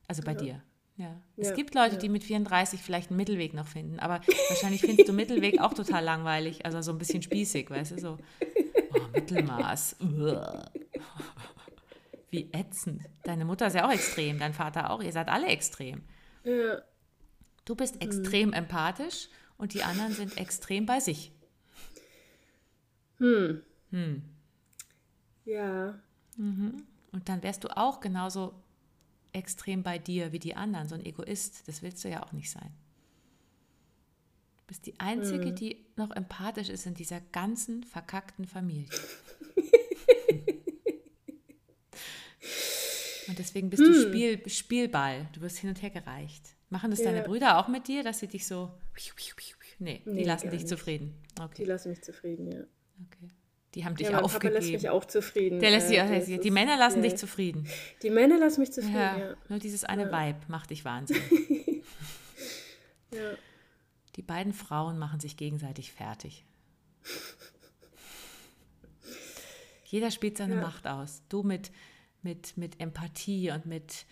Also 0.07 0.21
bei 0.23 0.31
ja. 0.33 0.37
dir. 0.37 0.63
Ja. 0.95 1.19
Es 1.37 1.49
ja, 1.49 1.55
gibt 1.55 1.73
Leute, 1.73 1.95
ja. 1.95 2.01
die 2.01 2.09
mit 2.09 2.23
34 2.23 2.81
vielleicht 2.81 3.09
einen 3.09 3.17
Mittelweg 3.17 3.53
noch 3.53 3.67
finden, 3.67 3.99
aber 3.99 4.21
wahrscheinlich 4.49 4.81
findest 4.81 5.09
du 5.09 5.13
Mittelweg 5.13 5.59
auch 5.59 5.73
total 5.73 6.03
langweilig, 6.03 6.65
also 6.65 6.81
so 6.81 6.91
ein 6.91 6.99
bisschen 6.99 7.23
spießig, 7.23 7.69
weißt 7.69 7.93
du, 7.93 7.99
so 7.99 8.17
oh, 8.93 9.07
Mittelmaß. 9.13 9.95
Wie 12.29 12.49
ätzend. 12.51 13.01
Deine 13.23 13.45
Mutter 13.45 13.67
ist 13.67 13.75
ja 13.75 13.87
auch 13.87 13.91
extrem, 13.91 14.37
dein 14.37 14.53
Vater 14.53 14.91
auch, 14.91 15.01
ihr 15.01 15.11
seid 15.11 15.29
alle 15.29 15.47
extrem. 15.47 16.03
Ja. 16.43 16.81
Du 17.65 17.75
bist 17.75 18.01
extrem 18.01 18.49
hm. 18.49 18.53
empathisch 18.53 19.29
und 19.57 19.73
die 19.73 19.83
anderen 19.83 20.13
sind 20.13 20.37
extrem 20.37 20.85
bei 20.85 20.99
sich. 20.99 21.31
Hm. 23.17 23.63
Hm. 23.91 24.23
Ja. 25.45 25.99
Mhm. 26.37 26.83
Und 27.11 27.29
dann 27.29 27.43
wärst 27.43 27.63
du 27.63 27.77
auch 27.77 27.99
genauso 27.99 28.62
extrem 29.33 29.83
bei 29.83 29.99
dir 29.99 30.31
wie 30.31 30.39
die 30.39 30.55
anderen, 30.55 30.87
so 30.87 30.95
ein 30.95 31.05
Egoist. 31.05 31.67
Das 31.67 31.81
willst 31.81 32.03
du 32.03 32.09
ja 32.09 32.23
auch 32.23 32.31
nicht 32.31 32.49
sein. 32.49 32.71
Du 34.57 34.63
bist 34.67 34.85
die 34.85 34.99
Einzige, 34.99 35.47
hm. 35.47 35.55
die 35.55 35.85
noch 35.95 36.11
empathisch 36.11 36.69
ist 36.69 36.85
in 36.85 36.93
dieser 36.93 37.19
ganzen 37.19 37.83
verkackten 37.83 38.45
Familie. 38.45 38.87
und 43.27 43.37
deswegen 43.37 43.69
bist 43.69 43.83
hm. 43.83 43.91
du 43.91 44.01
Spiel, 44.01 44.49
Spielball. 44.49 45.27
Du 45.33 45.41
wirst 45.41 45.57
hin 45.57 45.69
und 45.69 45.81
her 45.81 45.89
gereicht. 45.89 46.55
Machen 46.69 46.91
das 46.91 46.99
ja. 46.99 47.05
deine 47.05 47.23
Brüder 47.23 47.59
auch 47.59 47.67
mit 47.67 47.87
dir, 47.87 48.03
dass 48.03 48.19
sie 48.19 48.27
dich 48.27 48.47
so. 48.47 48.71
Nee, 49.79 50.01
die 50.05 50.11
nee, 50.11 50.23
lassen 50.23 50.49
dich 50.49 50.61
nicht. 50.61 50.69
zufrieden. 50.69 51.13
Okay. 51.39 51.63
Die 51.63 51.65
lassen 51.65 51.89
mich 51.89 52.01
zufrieden, 52.01 52.47
ja. 52.47 52.63
Okay. 53.05 53.29
Die 53.75 53.85
haben 53.85 53.95
dich 53.95 54.09
ja, 54.09 54.19
aufgegeben. 54.19 54.53
Papa 54.53 54.65
lässt 54.65 54.83
mich 54.83 54.89
auch 54.89 55.05
zufrieden. 55.05 55.59
Der 55.59 55.71
lässt 55.71 55.91
äh, 55.91 56.25
die, 56.25 56.39
die 56.39 56.51
Männer 56.51 56.77
lassen 56.77 57.03
ja. 57.03 57.09
dich 57.09 57.17
zufrieden. 57.17 57.67
Die 58.03 58.11
Männer 58.11 58.37
lassen 58.37 58.59
mich 58.59 58.71
zufrieden, 58.71 58.95
ja. 58.95 59.17
ja. 59.17 59.35
Nur 59.49 59.59
dieses 59.59 59.83
eine 59.83 60.11
Vibe 60.11 60.39
macht 60.47 60.69
dich 60.69 60.85
wahnsinnig. 60.85 61.23
ja. 63.11 63.31
Die 64.15 64.21
beiden 64.21 64.53
Frauen 64.53 64.99
machen 64.99 65.19
sich 65.19 65.37
gegenseitig 65.37 65.91
fertig. 65.91 66.45
Jeder 69.85 70.11
spielt 70.11 70.37
seine 70.37 70.55
Macht 70.55 70.87
aus. 70.87 71.23
Du 71.29 71.41
mit, 71.41 71.71
mit, 72.21 72.57
mit 72.57 72.79
Empathie 72.79 73.51
und 73.51 73.65
mit 73.65 74.05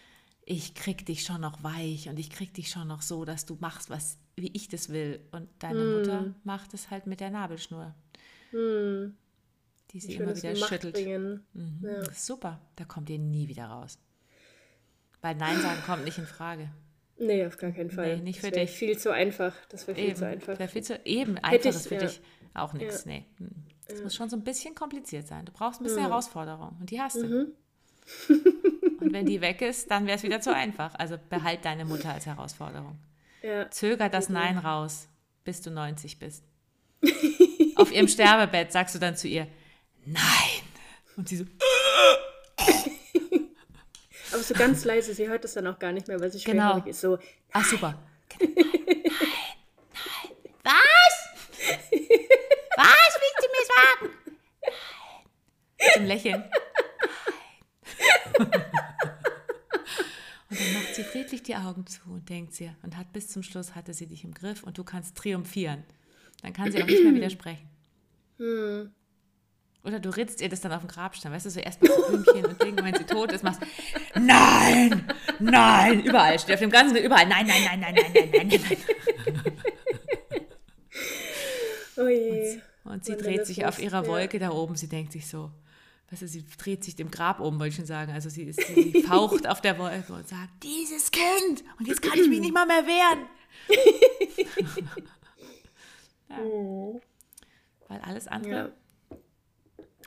ich 0.43 0.73
krieg 0.73 1.05
dich 1.05 1.23
schon 1.23 1.41
noch 1.41 1.63
weich 1.63 2.09
und 2.09 2.17
ich 2.17 2.31
krieg 2.31 2.53
dich 2.53 2.69
schon 2.69 2.87
noch 2.87 3.03
so, 3.03 3.25
dass 3.25 3.45
du 3.45 3.57
machst, 3.59 3.91
was 3.91 4.17
wie 4.35 4.51
ich 4.53 4.69
das 4.69 4.89
will. 4.89 5.19
Und 5.31 5.49
deine 5.59 5.83
mm. 5.83 5.97
Mutter 5.97 6.35
macht 6.43 6.73
es 6.73 6.89
halt 6.89 7.05
mit 7.05 7.19
der 7.19 7.29
Nabelschnur. 7.29 7.93
Mm 8.51 9.20
die 9.91 9.99
sie 9.99 10.15
immer 10.15 10.35
wieder 10.35 10.55
schüttelt. 10.55 10.97
Mhm. 11.53 11.79
Ja. 11.83 12.03
Super, 12.13 12.59
da 12.75 12.85
kommt 12.85 13.09
ihr 13.09 13.19
nie 13.19 13.47
wieder 13.47 13.65
raus. 13.65 13.99
Weil 15.21 15.35
Nein 15.35 15.61
sagen 15.61 15.81
kommt 15.85 16.03
nicht 16.05 16.17
in 16.17 16.25
Frage. 16.25 16.71
Nee, 17.17 17.45
auf 17.45 17.57
gar 17.57 17.71
keinen 17.71 17.91
Fall. 17.91 18.17
Nee, 18.17 18.23
nicht 18.23 18.39
für 18.39 18.49
das 18.49 18.69
dich. 18.69 18.71
viel 18.71 18.97
zu 18.97 19.11
einfach. 19.11 19.55
Das 19.69 19.87
wäre 19.87 19.99
viel 19.99 20.15
zu 20.15 20.25
einfach. 20.25 20.57
Wäre 20.57 20.69
viel 20.69 20.81
zu, 20.81 20.99
eben, 21.05 21.37
einfach 21.37 21.69
ist 21.69 21.87
für 21.87 21.95
ja. 21.95 22.01
dich 22.01 22.19
auch 22.55 22.73
nichts. 22.73 23.05
Ja. 23.05 23.11
Nee. 23.11 23.25
Es 23.87 23.99
ja. 23.99 24.03
muss 24.03 24.15
schon 24.15 24.29
so 24.29 24.37
ein 24.37 24.43
bisschen 24.43 24.73
kompliziert 24.73 25.27
sein. 25.27 25.45
Du 25.45 25.51
brauchst 25.51 25.79
ein 25.79 25.83
bisschen 25.83 25.99
mhm. 25.99 26.07
Herausforderung 26.07 26.77
und 26.79 26.89
die 26.89 26.99
hast 26.99 27.17
du. 27.17 27.27
Mhm. 27.27 27.51
und 28.99 29.13
wenn 29.13 29.27
die 29.27 29.41
weg 29.41 29.61
ist, 29.61 29.91
dann 29.91 30.07
wäre 30.07 30.17
es 30.17 30.23
wieder 30.23 30.41
zu 30.41 30.53
einfach. 30.53 30.95
Also 30.95 31.17
behalt 31.29 31.63
deine 31.63 31.85
Mutter 31.85 32.11
als 32.11 32.25
Herausforderung. 32.25 32.97
Ja. 33.43 33.69
Zöger 33.69 34.09
das 34.09 34.29
Nein 34.29 34.57
raus, 34.57 35.07
bis 35.43 35.61
du 35.61 35.69
90 35.69 36.17
bist. 36.17 36.43
Auf 37.75 37.91
ihrem 37.91 38.07
Sterbebett 38.07 38.71
sagst 38.71 38.95
du 38.95 38.99
dann 38.99 39.15
zu 39.15 39.27
ihr, 39.27 39.47
nein. 40.05 40.61
Und 41.17 41.29
sie 41.29 41.37
so. 41.37 41.45
Aber 44.31 44.43
so 44.43 44.53
ganz 44.53 44.85
leise, 44.85 45.13
sie 45.13 45.27
hört 45.27 45.43
es 45.43 45.53
dann 45.53 45.67
auch 45.67 45.77
gar 45.77 45.91
nicht 45.91 46.07
mehr, 46.07 46.19
weil 46.19 46.31
sie 46.31 46.39
genau. 46.39 46.69
schwerhörig 46.71 46.87
ist. 46.87 47.01
So, 47.01 47.17
Ach, 47.51 47.65
super. 47.65 48.01
Nein, 48.39 48.53
nein. 48.55 48.71
Was? 50.63 51.27
Was 52.77 53.19
willst 53.19 53.41
du 53.41 53.47
mir 53.51 53.65
sagen? 53.67 54.09
Nein. 55.79 55.89
Zum 55.93 56.05
Lächeln. 56.05 56.43
Nein. 58.39 58.51
Und 60.49 60.59
dann 60.59 60.73
macht 60.73 60.95
sie 60.95 61.03
friedlich 61.03 61.43
die 61.43 61.55
Augen 61.55 61.87
zu 61.87 62.01
und 62.09 62.27
denkt 62.27 62.53
sie, 62.53 62.71
und 62.83 62.97
hat 62.97 63.13
bis 63.13 63.29
zum 63.29 63.41
Schluss 63.41 63.73
hatte 63.73 63.93
sie 63.93 64.07
dich 64.07 64.25
im 64.25 64.33
Griff 64.33 64.63
und 64.63 64.77
du 64.77 64.83
kannst 64.83 65.15
triumphieren. 65.15 65.85
Dann 66.41 66.51
kann 66.51 66.71
sie 66.71 66.83
auch 66.83 66.87
nicht 66.87 67.03
mehr 67.03 67.13
widersprechen. 67.13 67.69
Hm. 68.37 68.91
Oder 69.83 69.99
du 69.99 70.09
ritzt 70.09 70.41
ihr 70.41 70.49
das 70.49 70.61
dann 70.61 70.71
auf 70.73 70.81
den 70.81 70.89
Grabstein, 70.89 71.31
weißt 71.31 71.47
du, 71.47 71.49
so 71.49 71.59
erstmal 71.59 71.91
so 71.91 72.07
Blümchen 72.07 72.45
und 72.45 72.61
Ding, 72.61 72.77
wenn 72.77 72.93
sie 72.95 73.03
tot 73.03 73.31
ist, 73.31 73.43
machst 73.43 73.61
Nein! 74.13 75.11
Nein! 75.39 76.03
Überall 76.03 76.37
steht 76.37 76.55
auf 76.55 76.59
dem 76.59 76.69
ganzen, 76.69 76.97
überall, 76.97 77.27
nein, 77.27 77.47
nein, 77.47 77.63
nein, 77.65 77.79
nein, 77.79 77.95
nein, 77.95 78.29
nein, 78.31 78.47
nein, 78.47 78.61
nein. 78.69 78.77
Oh 81.97 82.07
je. 82.07 82.61
Und, 82.83 82.93
und 82.93 83.05
sie 83.05 83.13
und 83.13 83.23
dreht 83.23 83.45
sich 83.47 83.65
auf 83.65 83.79
ihrer 83.79 84.05
Wolke 84.05 84.39
ja. 84.39 84.49
da 84.49 84.55
oben, 84.55 84.75
sie 84.75 84.87
denkt 84.87 85.13
sich 85.13 85.27
so, 85.27 85.51
weißt 86.11 86.21
du, 86.21 86.27
sie 86.27 86.45
dreht 86.57 86.83
sich 86.83 86.95
dem 86.95 87.09
Grab 87.09 87.39
oben, 87.39 87.59
wollte 87.59 87.69
ich 87.69 87.75
schon 87.75 87.85
sagen, 87.85 88.11
also 88.11 88.29
sie, 88.29 88.43
ist, 88.43 88.61
sie 88.61 89.01
faucht 89.07 89.47
auf 89.47 89.61
der 89.61 89.79
Wolke 89.79 90.13
und 90.13 90.27
sagt, 90.27 90.63
dieses 90.63 91.09
Kind! 91.09 91.63
Und 91.79 91.87
jetzt 91.87 92.03
kann 92.03 92.19
ich 92.19 92.27
mich 92.27 92.39
nicht 92.39 92.53
mal 92.53 92.67
mehr 92.67 92.85
wehren. 92.85 93.25
ja. 96.29 96.37
oh. 96.39 97.01
Weil 97.87 97.99
alles 98.01 98.27
andere 98.27 98.53
ja 98.53 98.80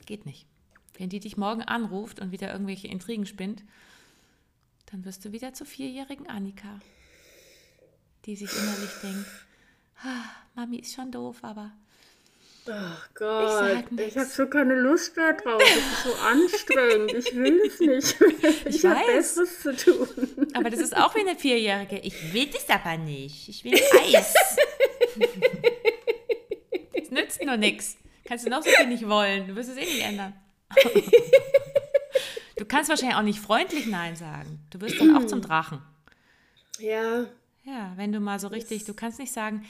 Geht 0.07 0.27
nicht. 0.27 0.47
Wenn 0.99 1.09
die 1.09 1.21
dich 1.21 1.37
morgen 1.37 1.63
anruft 1.63 2.21
und 2.21 2.31
wieder 2.31 2.53
irgendwelche 2.53 2.89
Intrigen 2.89 3.27
spinnt, 3.27 3.65
dann 4.87 5.05
wirst 5.05 5.25
du 5.25 5.33
wieder 5.33 5.53
zur 5.55 5.67
vierjährigen 5.67 6.29
Annika, 6.29 6.81
die 8.27 8.37
sich 8.37 8.53
innerlich 8.53 8.91
denkt, 9.03 9.27
ah, 10.03 10.25
Mami 10.55 10.79
ist 10.79 10.95
schon 10.95 11.11
doof, 11.11 11.39
aber 11.43 11.73
Ach 12.67 13.11
Gott, 13.13 13.85
ich, 13.91 14.07
ich 14.07 14.17
habe 14.17 14.27
so 14.27 14.47
keine 14.47 14.75
Lust 14.75 15.15
mehr 15.17 15.35
drauf. 15.35 15.61
Das 15.61 15.77
ist 15.77 16.03
so 16.05 16.15
anstrengend. 16.15 17.13
Ich 17.13 17.35
will 17.35 17.61
es 17.67 17.79
nicht. 17.79 18.17
Ich, 18.67 18.77
ich 18.77 18.87
habe 18.87 19.01
Besseres 19.07 19.61
zu 19.61 19.77
tun. 19.77 20.09
Aber 20.55 20.71
das 20.71 20.81
ist 20.81 20.97
auch 20.97 21.15
wie 21.15 21.21
eine 21.21 21.37
Vierjährige. 21.37 21.99
Ich 21.99 22.33
will 22.33 22.47
das 22.47 22.69
aber 22.71 22.97
nicht. 22.97 23.49
Ich 23.51 23.65
will 23.65 23.75
Eis. 23.75 24.35
Es 26.95 27.11
nützt 27.11 27.45
nur 27.45 27.59
nichts. 27.59 27.99
Kannst 28.25 28.47
du 28.47 28.51
noch 28.51 28.63
so 28.63 28.71
viel 28.71 28.87
nicht 28.87 29.07
wollen. 29.09 29.47
Du 29.49 29.57
wirst 29.57 29.71
es 29.71 29.77
eh 29.77 29.85
nicht 29.85 30.03
ändern. 30.03 30.33
du 32.57 32.65
kannst 32.65 32.89
wahrscheinlich 32.89 33.17
auch 33.17 33.23
nicht 33.23 33.39
freundlich 33.39 33.87
Nein 33.87 34.17
sagen. 34.17 34.61
Du 34.71 34.81
wirst 34.81 34.99
dann 35.01 35.17
auch 35.17 35.27
zum 35.27 35.43
Drachen. 35.43 35.83
Ja. 36.79 37.27
Ja, 37.65 37.93
wenn 37.97 38.13
du 38.13 38.21
mal 38.21 38.41
so 38.41 38.49
richtig, 38.49 38.85
du 38.85 38.95
kannst 38.95 39.19
nicht 39.19 39.33
sagen, 39.33 39.65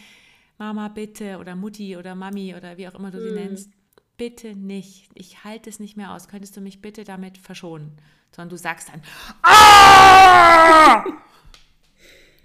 Mama, 0.58 0.88
bitte 0.88 1.38
oder 1.38 1.56
Mutti 1.56 1.96
oder 1.96 2.14
Mami 2.14 2.54
oder 2.54 2.76
wie 2.76 2.88
auch 2.88 2.94
immer 2.94 3.10
du 3.10 3.20
sie 3.20 3.32
mm. 3.32 3.34
nennst. 3.34 3.70
Bitte 4.16 4.54
nicht. 4.54 5.10
Ich 5.14 5.42
halte 5.42 5.68
es 5.68 5.80
nicht 5.80 5.96
mehr 5.96 6.12
aus. 6.12 6.28
Könntest 6.28 6.56
du 6.56 6.60
mich 6.60 6.80
bitte 6.80 7.02
damit 7.02 7.38
verschonen? 7.38 7.98
Sondern 8.30 8.50
du 8.50 8.56
sagst 8.56 8.88
dann, 8.88 9.02
ah! 9.42 11.04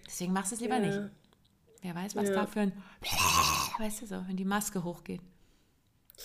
Deswegen 0.05 0.33
machst 0.33 0.51
du 0.51 0.55
es 0.55 0.61
lieber 0.61 0.79
ja. 0.79 0.85
nicht. 0.87 0.99
Wer 1.81 1.95
weiß, 1.95 2.15
was 2.15 2.29
ja. 2.29 2.35
da 2.35 2.47
für 2.47 2.61
ein, 2.61 2.73
weißt 3.77 4.01
du 4.01 4.05
so, 4.07 4.27
wenn 4.27 4.35
die 4.35 4.45
Maske 4.45 4.83
hochgeht 4.83 5.21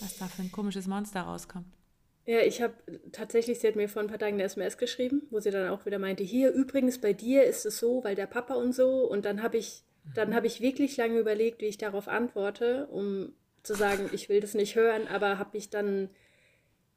was 0.01 0.19
da 0.19 0.27
für 0.27 0.43
ein 0.43 0.53
komisches 0.53 0.87
Monster 0.87 1.23
rauskommt. 1.23 1.67
Ja, 2.27 2.41
ich 2.41 2.63
habe 2.63 2.75
tatsächlich, 3.13 3.59
sie 3.59 3.69
hat 3.69 3.77
mir 3.77 3.89
vor 3.89 4.01
ein 4.01 4.09
paar 4.09 4.19
Tagen 4.19 4.35
eine 4.35 4.45
SMS 4.45 4.79
geschrieben, 4.79 5.23
wo 5.31 5.41
sie 5.41 5.51
dann 5.51 5.69
auch 5.69 5.85
wieder 5.85 5.99
meinte, 5.99 6.23
hier 6.23 6.53
übrigens 6.53 6.99
bei 6.99 7.13
dir 7.13 7.45
ist 7.45 7.67
es 7.67 7.79
so, 7.79 8.03
weil 8.03 8.15
der 8.15 8.27
Papa 8.27 8.55
und 8.55 8.75
so. 8.75 9.07
Und 9.07 9.27
dann 9.27 9.43
habe 9.43 9.59
ich, 9.59 9.83
dann 10.15 10.35
habe 10.35 10.47
ich 10.47 10.63
wirklich 10.63 10.97
lange 10.97 11.19
überlegt, 11.19 11.61
wie 11.61 11.67
ich 11.67 11.77
darauf 11.77 12.09
antworte, 12.09 12.87
um 12.87 13.35
zu 13.63 13.75
sagen, 13.75 14.09
ich 14.13 14.29
will 14.29 14.41
das 14.41 14.55
nicht 14.55 14.75
hören, 14.75 15.07
aber 15.07 15.39
habe 15.39 15.57
ich 15.59 15.69
dann 15.69 16.09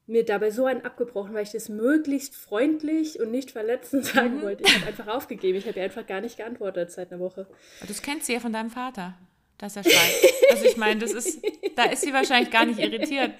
mir 0.05 0.23
dabei 0.23 0.51
so 0.51 0.65
einen 0.65 0.85
abgebrochen, 0.85 1.33
weil 1.33 1.43
ich 1.43 1.51
das 1.51 1.67
möglichst 1.67 2.33
freundlich 2.33 3.19
und 3.19 3.29
nicht 3.29 3.51
verletzend 3.51 4.05
sagen 4.05 4.37
mhm. 4.37 4.41
wollte. 4.43 4.63
Ich 4.63 4.75
habe 4.75 4.87
einfach 4.87 5.07
aufgegeben. 5.07 5.57
Ich 5.57 5.67
habe 5.67 5.77
ihr 5.77 5.83
einfach 5.83 6.07
gar 6.07 6.21
nicht 6.21 6.37
geantwortet 6.37 6.91
seit 6.91 7.11
einer 7.11 7.19
Woche. 7.19 7.47
Das 7.85 8.01
kennst 8.01 8.29
du 8.29 8.33
ja 8.33 8.39
von 8.39 8.53
deinem 8.53 8.69
Vater 8.69 9.17
dass 9.57 9.75
er 9.75 9.83
schreit. 9.83 10.33
Also 10.51 10.65
ich 10.65 10.77
meine, 10.77 10.99
das 10.99 11.11
ist, 11.11 11.41
da 11.75 11.83
ist 11.85 12.01
sie 12.01 12.13
wahrscheinlich 12.13 12.51
gar 12.51 12.65
nicht 12.65 12.79
irritiert. 12.79 13.33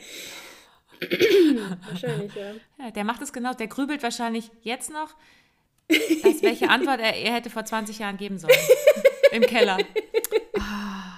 Wahrscheinlich, 1.89 2.33
ja. 2.35 2.53
ja. 2.79 2.91
Der 2.91 3.03
macht 3.03 3.21
es 3.21 3.31
genau, 3.31 3.53
der 3.53 3.67
grübelt 3.67 4.03
wahrscheinlich 4.03 4.49
jetzt 4.61 4.91
noch, 4.91 5.15
dass 5.87 6.41
welche 6.41 6.69
Antwort 6.69 6.99
er, 6.99 7.15
er 7.15 7.33
hätte 7.33 7.49
vor 7.49 7.65
20 7.65 7.99
Jahren 7.99 8.17
geben 8.17 8.39
sollen. 8.39 8.57
Im 9.31 9.43
Keller. 9.43 9.77
Oh, 10.55 10.61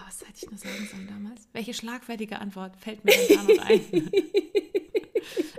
was 0.05 0.21
hätte 0.21 0.33
ich 0.35 0.49
nur 0.49 0.57
sagen 0.57 0.87
sollen 0.91 1.07
damals? 1.07 1.47
Welche 1.53 1.73
schlagfertige 1.73 2.39
Antwort 2.39 2.75
fällt 2.77 3.03
mir 3.05 3.11
denn 3.11 3.37
da 3.37 3.43
noch 3.43 3.65
ein? 3.65 4.11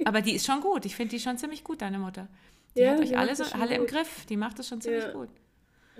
Aber 0.04 0.20
die 0.20 0.34
ist 0.34 0.46
schon 0.46 0.60
gut. 0.60 0.84
Ich 0.84 0.96
finde 0.96 1.16
die 1.16 1.20
schon 1.20 1.38
ziemlich 1.38 1.64
gut, 1.64 1.82
deine 1.82 1.98
Mutter. 1.98 2.28
Die 2.76 2.80
ja, 2.80 2.92
hat 2.92 3.00
euch 3.00 3.16
alle, 3.16 3.34
so, 3.34 3.44
alle 3.44 3.74
im 3.74 3.86
Griff. 3.86 4.26
Die 4.26 4.36
macht 4.36 4.58
es 4.58 4.68
schon 4.68 4.80
ziemlich 4.80 5.04
ja. 5.04 5.12
gut. 5.12 5.28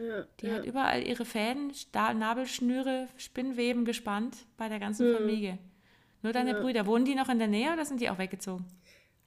Ja, 0.01 0.25
die 0.41 0.47
ja. 0.47 0.55
hat 0.55 0.65
überall 0.65 1.07
ihre 1.07 1.25
Fäden, 1.25 1.73
Nabelschnüre, 1.93 3.09
Spinnweben 3.17 3.85
gespannt 3.85 4.37
bei 4.57 4.69
der 4.69 4.79
ganzen 4.79 5.11
mhm. 5.11 5.17
Familie. 5.17 5.59
Nur 6.23 6.33
deine 6.33 6.53
ja. 6.53 6.61
Brüder, 6.61 6.87
wohnen 6.87 7.05
die 7.05 7.15
noch 7.15 7.29
in 7.29 7.39
der 7.39 7.49
Nähe 7.49 7.73
oder 7.73 7.85
sind 7.85 8.01
die 8.01 8.11
auch 8.11 8.19
weggezogen? 8.19 8.65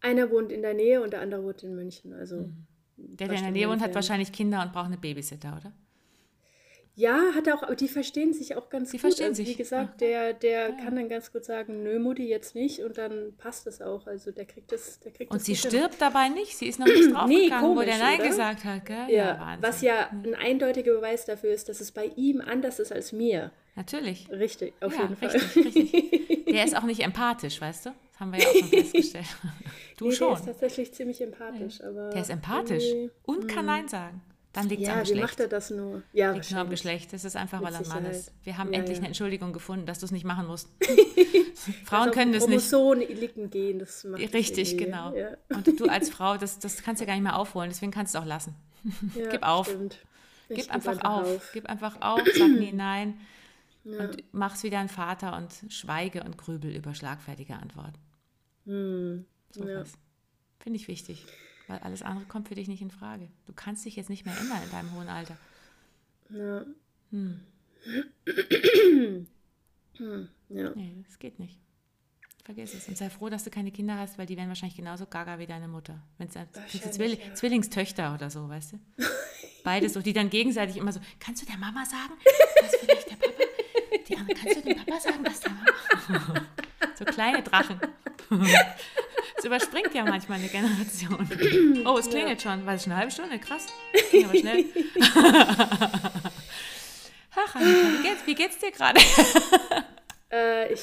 Einer 0.02 0.30
wohnt 0.30 0.52
in 0.52 0.62
der 0.62 0.74
Nähe 0.74 1.02
und 1.02 1.14
der 1.14 1.22
andere 1.22 1.44
wohnt 1.44 1.64
in 1.64 1.76
München. 1.76 2.14
Also 2.14 2.38
mhm. 2.38 2.66
Der, 2.98 3.28
der 3.28 3.38
in 3.38 3.44
der 3.44 3.52
Nähe 3.52 3.70
wohnt, 3.70 3.82
hat 3.82 3.96
wahrscheinlich 3.96 4.32
Kinder 4.32 4.62
und 4.62 4.72
braucht 4.72 4.86
eine 4.86 4.98
Babysitter, 4.98 5.58
oder? 5.60 5.74
Ja, 6.96 7.34
hat 7.34 7.48
er 7.48 7.56
auch, 7.56 7.74
die 7.74 7.88
verstehen 7.88 8.34
sich 8.34 8.56
auch 8.56 8.70
ganz 8.70 8.92
die 8.92 8.98
gut. 8.98 9.02
Verstehen 9.02 9.30
also, 9.30 9.44
sich. 9.44 9.50
Wie 9.50 9.56
gesagt, 9.56 10.00
der, 10.02 10.34
der 10.34 10.70
ja. 10.70 10.76
kann 10.76 10.96
dann 10.96 11.10
ganz 11.10 11.32
gut 11.32 11.44
sagen, 11.44 11.82
nö, 11.82 11.98
Mutti, 11.98 12.28
jetzt 12.28 12.54
nicht 12.54 12.84
und 12.84 13.00
dann 13.00 13.34
passt 13.38 13.66
es 13.66 13.82
auch. 13.82 14.06
Also 14.06 14.32
der 14.32 14.46
kriegt 14.46 14.72
das, 14.72 15.00
der 15.00 15.12
kriegt 15.12 15.32
Und 15.32 15.40
das 15.40 15.46
sie 15.46 15.56
stirbt 15.56 15.96
hin. 15.96 16.00
dabei 16.00 16.30
nicht, 16.30 16.56
sie 16.56 16.68
ist 16.68 16.80
noch 16.80 16.86
nicht 16.86 17.06
draufgegangen, 17.14 17.30
nee, 17.30 17.50
komisch, 17.50 17.78
wo 17.78 17.90
der 17.90 17.98
Nein 17.98 18.20
oder? 18.20 18.30
gesagt 18.30 18.64
hat, 18.64 18.86
gell? 18.86 19.06
Ja, 19.10 19.26
ja 19.26 19.58
was 19.60 19.82
ja 19.82 20.10
ein 20.12 20.36
eindeutiger 20.36 20.94
Beweis 20.94 21.26
dafür 21.26 21.52
ist, 21.52 21.68
dass 21.68 21.82
es 21.82 21.92
bei 21.92 22.12
ihm 22.16 22.42
anders 22.42 22.80
ist 22.80 22.92
als 22.92 23.12
mir. 23.12 23.52
Natürlich. 23.76 24.30
Richtig, 24.30 24.76
auf 24.80 24.94
ja, 24.94 25.02
jeden 25.02 25.18
Fall. 25.18 25.30
Richtig, 25.30 25.66
richtig. 25.66 26.46
Der 26.46 26.64
ist 26.64 26.78
auch 26.78 26.84
nicht 26.84 27.00
empathisch, 27.04 27.60
weißt 27.60 27.88
du? 27.88 27.90
Das 28.12 28.20
haben 28.20 28.32
wir 28.34 28.40
ja 28.40 28.48
auch 28.48 28.54
schon 28.54 28.70
festgestellt. 28.70 29.26
Du 29.96 30.06
nee, 30.06 30.16
schon. 30.16 30.30
Der 30.30 30.40
ist 30.40 30.46
tatsächlich 30.46 30.92
ziemlich 30.92 31.22
empathisch. 31.22 31.82
Aber 31.82 32.10
der 32.10 32.22
ist 32.22 32.32
empathisch 32.32 32.84
und 33.26 33.48
kann 33.48 33.68
Nein 33.68 33.88
sagen. 33.88 34.22
Dann 34.54 34.70
liegt 34.70 34.84
es 34.84 34.88
ja, 34.88 34.94
am 34.94 35.00
Geschlecht. 35.00 35.18
wie 35.18 35.22
macht 35.22 35.40
er 35.40 35.48
das 35.48 35.70
nur? 35.72 36.04
Ja, 36.14 36.32
liegt 36.32 36.52
nur 36.52 36.60
am 36.60 36.70
Geschlecht. 36.70 37.12
Das 37.12 37.26
ist 37.26 37.36
einfach, 37.36 37.62
weil 37.64 37.74
er 37.74 37.80
ein 37.80 37.88
Mann 37.88 38.06
ist. 38.06 38.32
Wir 38.44 38.60
haben 38.60 38.72
ja, 38.72 38.80
endlich 38.80 38.98
ja. 38.98 39.02
eine 39.02 39.08
Entschuldigung 39.08 39.52
gefunden, 39.52 39.88
dass 39.88 39.98
du 40.00 40.06
es 40.06 40.12
nicht 40.12 40.26
machen 40.26 40.46
musst. 40.46 40.70
Frauen 41.86 42.12
können 42.12 42.34
das 42.34 42.48
nicht. 42.48 42.72
liegen 42.72 43.50
gehen, 43.50 43.80
das 43.80 44.04
macht 44.04 44.22
Richtig, 44.34 44.78
genau. 44.78 45.16
Ja. 45.16 45.30
Und 45.50 45.80
du 45.80 45.86
als 45.88 46.12
Frau, 46.12 46.38
das, 46.38 46.60
das 46.60 46.84
kannst 46.84 47.02
du 47.02 47.08
gar 47.08 47.14
nicht 47.14 47.24
mehr 47.24 47.38
aufholen, 47.38 47.70
deswegen 47.72 47.92
kannst 47.92 48.14
du 48.14 48.20
auch 48.20 48.26
lassen. 48.26 48.56
Gib 49.16 49.42
auf. 49.42 49.76
Gib 50.50 50.72
einfach, 50.72 50.92
einfach 50.92 51.10
auf. 51.10 51.36
auf. 51.36 51.50
Gib 51.54 51.66
einfach 51.68 52.02
auf, 52.02 52.22
sag 52.38 52.50
nie 52.50 52.72
nein. 52.72 53.20
Und 53.86 54.24
mach's 54.32 54.64
wieder 54.64 54.80
ein 54.80 54.88
Vater 54.88 55.36
und 55.36 55.74
schweige 55.74 56.24
und 56.24 56.38
grübel 56.38 56.74
über 56.76 56.94
schlagfertige 56.94 57.56
Antworten. 57.56 58.00
Hm. 58.66 59.26
So 59.50 59.64
Finde 60.60 60.80
ich 60.80 60.88
wichtig. 60.88 61.26
Weil 61.68 61.80
alles 61.80 62.02
andere 62.02 62.26
kommt 62.26 62.48
für 62.48 62.56
dich 62.56 62.68
nicht 62.68 62.82
in 62.82 62.92
Frage. 62.92 63.30
Du 63.46 63.54
kannst 63.54 63.86
dich 63.86 63.96
jetzt 63.96 64.10
nicht 64.10 64.26
mehr 64.26 64.38
ändern 64.38 64.64
in 64.64 64.72
deinem 64.72 64.92
hohen 64.94 65.08
Alter. 65.08 65.38
Ja. 66.30 66.66
Hm. 67.12 67.40
Hm. 69.98 70.30
Ja. 70.50 70.72
Nee, 70.76 71.04
das 71.08 71.20
geht 71.20 71.40
nicht. 71.40 71.60
Vergiss 72.44 72.74
es. 72.74 72.88
Und 72.90 72.98
sei 72.98 73.10
froh, 73.10 73.30
dass 73.30 73.46
du 73.46 73.50
keine 73.50 73.72
Kinder 73.72 73.98
hast, 73.98 74.18
weil 74.18 74.26
die 74.26 74.36
wären 74.36 74.50
wahrscheinlich 74.50 74.76
genauso 74.76 75.06
gaga 75.06 75.40
wie 75.40 75.46
deine 75.46 75.70
Mutter. 75.70 76.02
Wenn 76.18 76.28
es 76.28 76.92
Zwill 76.92 77.18
ja. 77.18 77.34
Zwillingstöchter 77.34 78.14
oder 78.14 78.30
so, 78.30 78.50
weißt 78.50 78.74
du? 78.74 78.80
Beides 79.64 79.94
so, 79.94 80.02
die 80.02 80.12
dann 80.12 80.30
gegenseitig 80.30 80.76
immer 80.76 80.92
so, 80.92 81.00
kannst 81.20 81.42
du 81.42 81.46
der 81.46 81.58
Mama 81.58 81.86
sagen, 81.86 82.14
dass 82.62 82.76
vielleicht 82.76 83.12
der 83.12 83.16
Papa, 83.16 83.44
die 84.08 84.18
andere, 84.18 84.38
kannst 84.38 84.58
du 84.58 84.62
dem 84.62 84.78
Papa 84.78 85.00
sagen, 85.00 85.24
dass 85.24 85.40
der 85.40 85.52
Mama. 85.52 86.46
so 86.98 87.06
kleine 87.06 87.44
Drachen. 87.44 87.80
Es 89.38 89.46
überspringt 89.46 89.94
ja 89.94 90.04
manchmal 90.06 90.40
eine 90.40 90.48
Generation. 90.48 91.84
Oh, 91.86 91.98
es 91.98 92.10
klingelt 92.10 92.42
ja. 92.44 92.52
schon. 92.52 92.66
War 92.66 92.76
es 92.76 92.84
schon 92.84 92.94
eine 92.94 93.00
halbe 93.00 93.12
Stunde? 93.12 93.38
Krass. 93.40 93.68
Ging 94.12 94.26
aber 94.26 94.38
schnell. 94.38 94.64
Ach, 97.36 97.56
Annika, 97.56 97.88
wie 97.90 98.04
geht's, 98.04 98.26
wie 98.28 98.36
geht's 98.36 98.60
dir 98.60 98.72
gerade? 98.72 99.02
äh, 100.32 100.72
ich. 100.72 100.82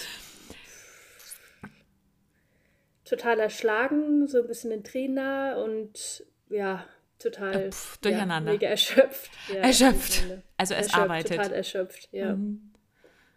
Total 3.05 3.41
erschlagen, 3.41 4.27
so 4.29 4.43
ein 4.43 4.47
bisschen 4.47 4.73
in 4.73 4.85
Trainer 4.85 5.63
und 5.65 6.25
ja, 6.49 6.85
total. 7.19 7.71
Pff, 7.73 7.97
durcheinander. 7.99 8.51
Ja, 8.51 8.57
mega 8.59 8.69
erschöpft. 8.69 9.31
Ja, 9.49 9.61
erschöpft. 9.61 10.25
Also 10.57 10.75
es 10.75 10.87
erschöpft, 10.87 10.99
arbeitet. 10.99 11.37
Total 11.39 11.53
erschöpft, 11.53 12.09
ja. 12.13 12.35
Mhm. 12.35 12.73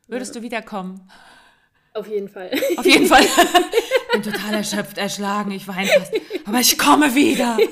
Würdest 0.07 0.35
du 0.35 0.41
wiederkommen? 0.41 1.09
Auf 1.93 2.07
jeden 2.07 2.27
Fall. 2.27 2.51
Auf 2.77 2.85
jeden 2.85 3.05
Fall. 3.05 3.23
Ich 3.23 4.11
bin 4.13 4.23
total 4.23 4.55
erschöpft, 4.55 4.97
erschlagen, 4.97 5.51
ich 5.51 5.67
weine 5.67 5.87
fast. 5.87 6.13
Aber 6.45 6.59
ich 6.59 6.77
komme 6.77 7.13
wieder. 7.15 7.57